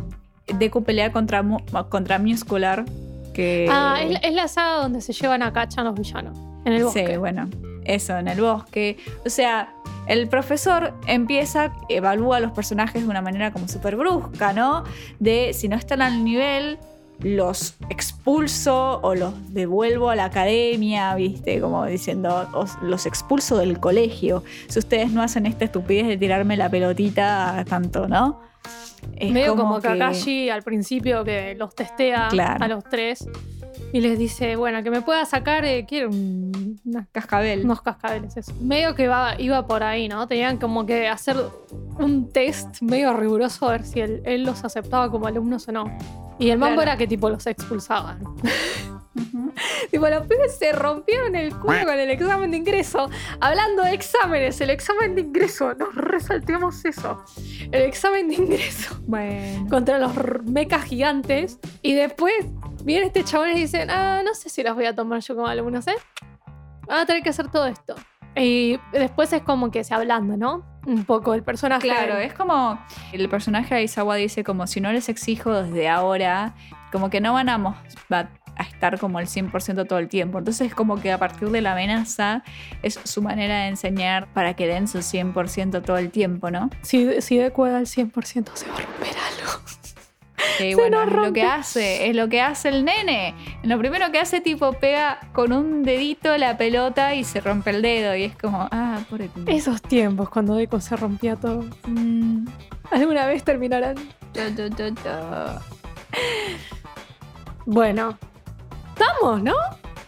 Deku 0.59 0.83
pelea 0.83 1.13
contra, 1.13 1.45
contra 1.89 2.19
Muscular, 2.19 2.85
que... 3.33 3.69
ah, 3.71 4.01
es, 4.03 4.11
la- 4.11 4.19
es 4.19 4.35
la 4.35 4.49
saga 4.49 4.83
donde 4.83 5.01
se 5.01 5.13
llevan 5.13 5.43
a 5.43 5.53
Cachan 5.53 5.85
los 5.85 5.95
villanos. 5.95 6.37
En 6.65 6.73
el 6.75 6.85
bosque. 6.85 7.07
Sí, 7.09 7.17
bueno, 7.17 7.49
eso, 7.85 8.17
en 8.19 8.29
el 8.29 8.41
bosque. 8.41 8.99
O 9.25 9.31
sea, 9.31 9.73
el 10.09 10.29
profesor 10.29 10.95
empieza, 11.07 11.73
evalúa 11.89 12.37
a 12.39 12.41
los 12.41 12.53
personajes 12.53 13.03
de 13.03 13.09
una 13.09 13.23
manera 13.23 13.53
como 13.53 13.69
súper 13.69 13.97
brusca, 13.97 14.53
¿no? 14.53 14.85
De 15.21 15.53
si 15.55 15.69
no 15.69 15.77
están 15.77 16.03
al 16.03 16.25
nivel, 16.25 16.79
los 17.21 17.75
expulso 17.89 19.01
o 19.03 19.15
los 19.15 19.33
devuelvo 19.55 20.11
a 20.11 20.17
la 20.17 20.25
academia, 20.27 21.15
¿viste? 21.15 21.61
Como 21.61 21.85
diciendo, 21.87 22.49
os- 22.55 22.77
los 22.83 23.07
expulso 23.07 23.57
del 23.59 23.79
colegio. 23.79 24.43
Si 24.69 24.79
ustedes 24.79 25.11
no 25.13 25.23
hacen 25.23 25.47
esta 25.47 25.65
estupidez 25.65 26.07
de 26.09 26.17
tirarme 26.17 26.57
la 26.57 26.69
pelotita 26.69 27.65
tanto, 27.69 28.09
¿no? 28.09 28.41
Es 29.17 29.33
Medio 29.33 29.57
como, 29.57 29.81
que- 29.81 29.89
Kakashi 29.89 30.49
al 30.51 30.63
principio 30.63 31.25
que 31.25 31.55
los 31.57 31.75
testea 31.75 32.29
Claro. 32.31 32.65
a 32.65 32.69
los 32.69 32.85
tres 32.85 33.29
y 33.93 34.01
les 34.01 34.19
dice, 34.19 34.57
bueno, 34.57 34.83
que 34.83 34.91
me 34.91 35.03
pueda 35.03 35.25
sacar, 35.27 35.65
eh, 35.65 35.85
quiero 35.87 36.09
un- 36.09 36.81
una- 36.85 37.07
Cascabel. 37.13 37.65
unos 37.65 37.83
cascabeles, 37.83 38.37
eso. 38.37 38.53
Medio 38.61 38.95
que 38.95 39.07
va, 39.09 39.35
iba 39.39 39.67
por 39.67 39.83
ahí, 39.83 40.09
¿no? 40.09 40.27
Tenían 40.27 40.57
como 40.59 40.87
que 40.87 41.09
hacer 41.09 41.37
un 41.99 42.31
test 42.33 42.81
medio 42.83 43.13
riguroso 43.15 43.69
a 43.69 43.73
ver 43.73 43.85
si 43.85 44.01
él, 44.01 44.23
él 44.25 44.45
los 44.45 44.65
aceptaba 44.65 45.11
como 45.11 45.27
alumnos 45.27 45.69
o 45.69 45.73
no. 45.73 45.85
Y 46.39 46.51
el 46.51 46.59
mambo 46.59 46.77
Claro. 46.77 46.91
era 46.93 46.97
que 46.99 47.07
tipo 47.07 47.29
los 47.31 47.47
expulsaban. 47.47 48.23
Ujú. 49.15 49.53
tipo, 49.91 50.09
los 50.09 50.27
pibes 50.27 50.57
se 50.59 50.73
rompieron 50.73 51.37
el 51.37 51.55
culo 51.55 51.85
con 51.85 51.99
el 51.99 52.11
examen 52.11 52.51
de 52.51 52.57
ingreso. 52.57 53.11
Hablando 53.41 53.83
de 53.85 53.93
exámenes, 53.93 54.61
el 54.63 54.71
examen 54.71 55.15
de 55.15 55.21
ingreso, 55.21 55.75
nos 55.75 55.95
resaltemos 55.95 56.83
eso. 56.87 57.23
El 57.71 57.83
examen 57.83 58.29
de 58.29 58.35
ingreso 58.37 58.97
Bueno. 59.07 59.69
contra 59.69 59.99
los 59.99 60.17
r- 60.17 60.41
mecas 60.45 60.85
gigantes. 60.85 61.59
Y 61.83 61.93
después 61.95 62.33
viene 62.85 63.07
este 63.07 63.25
chabón 63.25 63.51
y 63.51 63.61
dicen, 63.61 63.91
ah, 63.91 64.23
no 64.25 64.35
sé 64.35 64.49
si 64.49 64.63
los 64.63 64.75
voy 64.75 64.87
a 64.87 64.95
tomar 64.95 65.21
yo 65.21 65.35
como 65.35 65.47
alumnos, 65.47 65.87
¿eh? 65.87 65.97
Van 66.87 67.01
a 67.01 67.07
tener 67.07 67.23
que 67.23 67.31
hacer 67.31 67.51
todo 67.51 67.67
esto. 67.67 67.95
Y 68.35 68.79
después 68.93 69.33
es 69.33 69.43
como 69.43 69.71
que 69.71 69.85
se 69.85 69.95
hablando, 69.95 70.37
¿no? 70.37 70.65
Un 70.87 71.05
poco 71.05 71.35
el 71.35 71.43
personaje. 71.43 71.87
Claro, 71.87 72.17
es 72.19 72.33
como 72.33 72.79
el 73.13 73.29
personaje 73.29 73.75
de 73.75 73.81
Aizawa 73.83 74.17
dice 74.17 74.43
como 74.43 74.67
si 74.67 74.81
no 74.81 74.91
les 74.93 75.09
exijo 75.09 75.53
desde 75.63 75.89
ahora, 75.89 76.55
como 76.91 77.11
que 77.11 77.21
no 77.21 77.35
van 77.35 77.49
a, 77.49 77.59
va 77.59 78.31
a 78.57 78.63
estar 78.63 78.99
como 78.99 79.21
el 79.21 79.27
100% 79.27 79.87
todo 79.87 79.99
el 79.99 80.09
tiempo. 80.09 80.39
Entonces 80.39 80.69
es 80.69 80.75
como 80.75 81.01
que 81.01 81.13
a 81.13 81.19
partir 81.19 81.51
de 81.51 81.61
la 81.61 81.73
amenaza 81.73 82.43
es 82.83 82.99
su 83.05 83.23
manera 83.23 83.61
de 83.61 83.69
enseñar 83.69 84.33
para 84.33 84.55
que 84.55 84.67
den 84.67 84.89
su 84.89 84.99
100% 84.99 85.83
todo 85.85 85.99
el 85.99 86.11
tiempo, 86.11 86.51
¿no? 86.51 86.71
Si, 86.83 87.21
si 87.21 87.37
Deku 87.37 87.67
da 87.67 87.79
el 87.79 87.87
100% 87.87 88.51
se 88.55 88.69
va 88.69 88.77
a 88.77 88.81
romper 88.81 89.09
algo. 89.09 89.82
Bueno, 90.75 91.03
es 91.03 91.13
lo 91.13 91.33
que 91.33 91.43
hace, 91.43 92.09
es 92.09 92.17
lo 92.17 92.29
que 92.29 92.41
hace 92.41 92.69
el 92.69 92.85
nene. 92.85 93.35
Lo 93.63 93.79
primero 93.79 94.11
que 94.13 94.19
hace 94.19 94.41
tipo 94.41 94.73
pega 94.75 95.19
con 95.33 95.53
un 95.53 95.83
dedito 95.83 96.37
la 96.39 96.57
pelota 96.57 97.15
y 97.15 97.25
se 97.25 97.41
rompe 97.41 97.71
el 97.71 97.83
dedo 97.83 98.15
y 98.17 98.25
es 98.25 98.37
como, 98.37 98.69
ah, 98.71 99.01
pobre 99.11 99.29
tío. 99.29 99.45
Esos 99.47 99.81
tiempos 99.83 100.29
cuando 100.31 100.55
Deku 100.55 100.81
se 100.81 100.97
rompía 100.97 101.37
todo. 101.37 101.65
Mm, 101.87 102.47
¿Alguna 102.91 103.27
vez 103.27 103.43
terminarán? 103.45 103.97
tu, 104.33 104.71
tu, 104.71 104.95
tu. 104.95 105.11
Bueno. 107.67 108.19
Estamos, 108.93 109.43
¿no? 109.43 109.55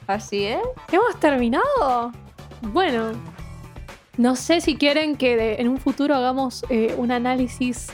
Así 0.07 0.45
es. 0.45 0.59
¿Hemos 0.93 1.19
terminado? 1.19 2.13
Bueno, 2.63 3.13
no 4.17 4.37
sé 4.37 4.61
si 4.61 4.77
quieren 4.77 5.17
que 5.17 5.37
de- 5.37 5.55
en 5.61 5.69
un 5.69 5.79
futuro 5.79 6.15
hagamos 6.15 6.65
eh, 6.69 6.95
un 6.99 7.11
análisis 7.11 7.89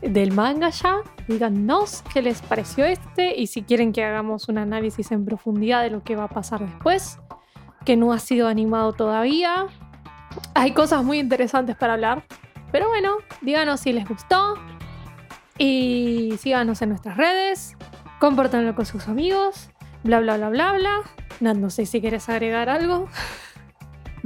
del 0.00 0.32
manga 0.32 0.70
ya. 0.70 0.98
Díganos 1.28 2.02
qué 2.12 2.22
les 2.22 2.42
pareció 2.42 2.84
este 2.84 3.36
y 3.36 3.48
si 3.48 3.62
quieren 3.62 3.92
que 3.92 4.04
hagamos 4.04 4.48
un 4.48 4.58
análisis 4.58 5.10
en 5.12 5.24
profundidad 5.24 5.82
de 5.82 5.90
lo 5.90 6.02
que 6.02 6.16
va 6.16 6.24
a 6.24 6.28
pasar 6.28 6.60
después, 6.60 7.18
que 7.84 7.96
no 7.96 8.12
ha 8.12 8.18
sido 8.18 8.48
animado 8.48 8.92
todavía. 8.92 9.66
Hay 10.54 10.72
cosas 10.72 11.04
muy 11.04 11.18
interesantes 11.18 11.76
para 11.76 11.94
hablar. 11.94 12.24
Pero 12.72 12.88
bueno, 12.88 13.16
díganos 13.42 13.80
si 13.80 13.92
les 13.92 14.06
gustó, 14.08 14.54
Y 15.58 16.34
síganos 16.38 16.82
en 16.82 16.90
nuestras 16.90 17.16
redes, 17.16 17.76
compártanlo 18.20 18.74
con 18.74 18.84
sus 18.84 19.08
amigos, 19.08 19.70
bla 20.04 20.20
bla 20.20 20.36
bla 20.36 20.50
bla 20.50 20.72
bla. 20.74 21.54
No 21.54 21.70
sé 21.70 21.86
si 21.86 22.00
quieres 22.00 22.28
agregar 22.28 22.68
algo. 22.68 23.08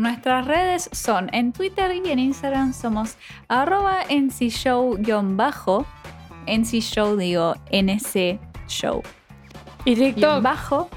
Nuestras 0.01 0.47
redes 0.47 0.89
son 0.93 1.29
en 1.35 1.53
Twitter 1.53 1.95
y 1.95 2.11
en 2.11 2.19
Instagram 2.19 2.73
somos 2.73 3.19
arroba 3.49 4.03
ncshow-bajo. 4.09 5.85
NC 6.47 7.17
digo 7.19 7.55
NC 7.71 8.41
Show. 8.67 9.03
Y 9.85 9.95
TikTok. 9.97 10.43
bajo. 10.43 10.89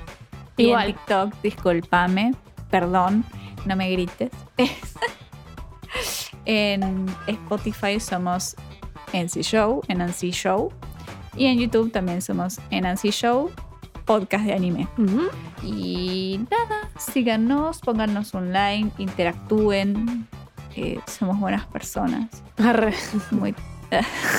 Y 0.56 0.64
en 0.64 0.70
Igual. 0.70 0.86
TikTok, 0.86 1.34
discúlpame, 1.42 2.34
perdón, 2.72 3.26
no 3.66 3.76
me 3.76 3.92
grites. 3.92 4.32
en 6.46 7.14
Spotify 7.28 8.00
somos 8.00 8.56
NC 9.12 9.42
Show, 9.42 9.82
en 9.90 10.00
Show. 10.14 10.72
Y 11.36 11.48
en 11.48 11.60
YouTube 11.60 11.92
también 11.92 12.22
somos 12.22 12.62
en 12.70 12.86
Show, 12.96 13.52
podcast 14.06 14.46
de 14.46 14.54
anime. 14.54 14.88
Y 15.64 16.40
nada, 16.52 16.90
síganos, 16.98 17.80
pónganos 17.80 18.34
un 18.34 18.52
like, 18.54 18.92
interactúen. 19.02 20.28
eh, 20.76 21.00
somos 21.08 21.40
buenas 21.40 21.66
personas. 21.68 22.44
Arre. 22.58 22.94
Muy 23.32 23.56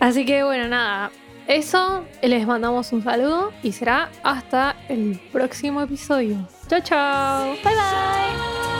Así 0.00 0.24
que 0.24 0.42
bueno, 0.44 0.68
nada. 0.68 1.10
Eso, 1.46 2.04
les 2.22 2.46
mandamos 2.46 2.92
un 2.92 3.02
saludo 3.02 3.52
y 3.62 3.72
será 3.72 4.10
hasta 4.22 4.76
el 4.88 5.20
próximo 5.32 5.82
episodio. 5.82 6.36
Chao, 6.68 6.80
chao. 6.80 7.44
Bye 7.64 7.74
bye. 7.74 8.79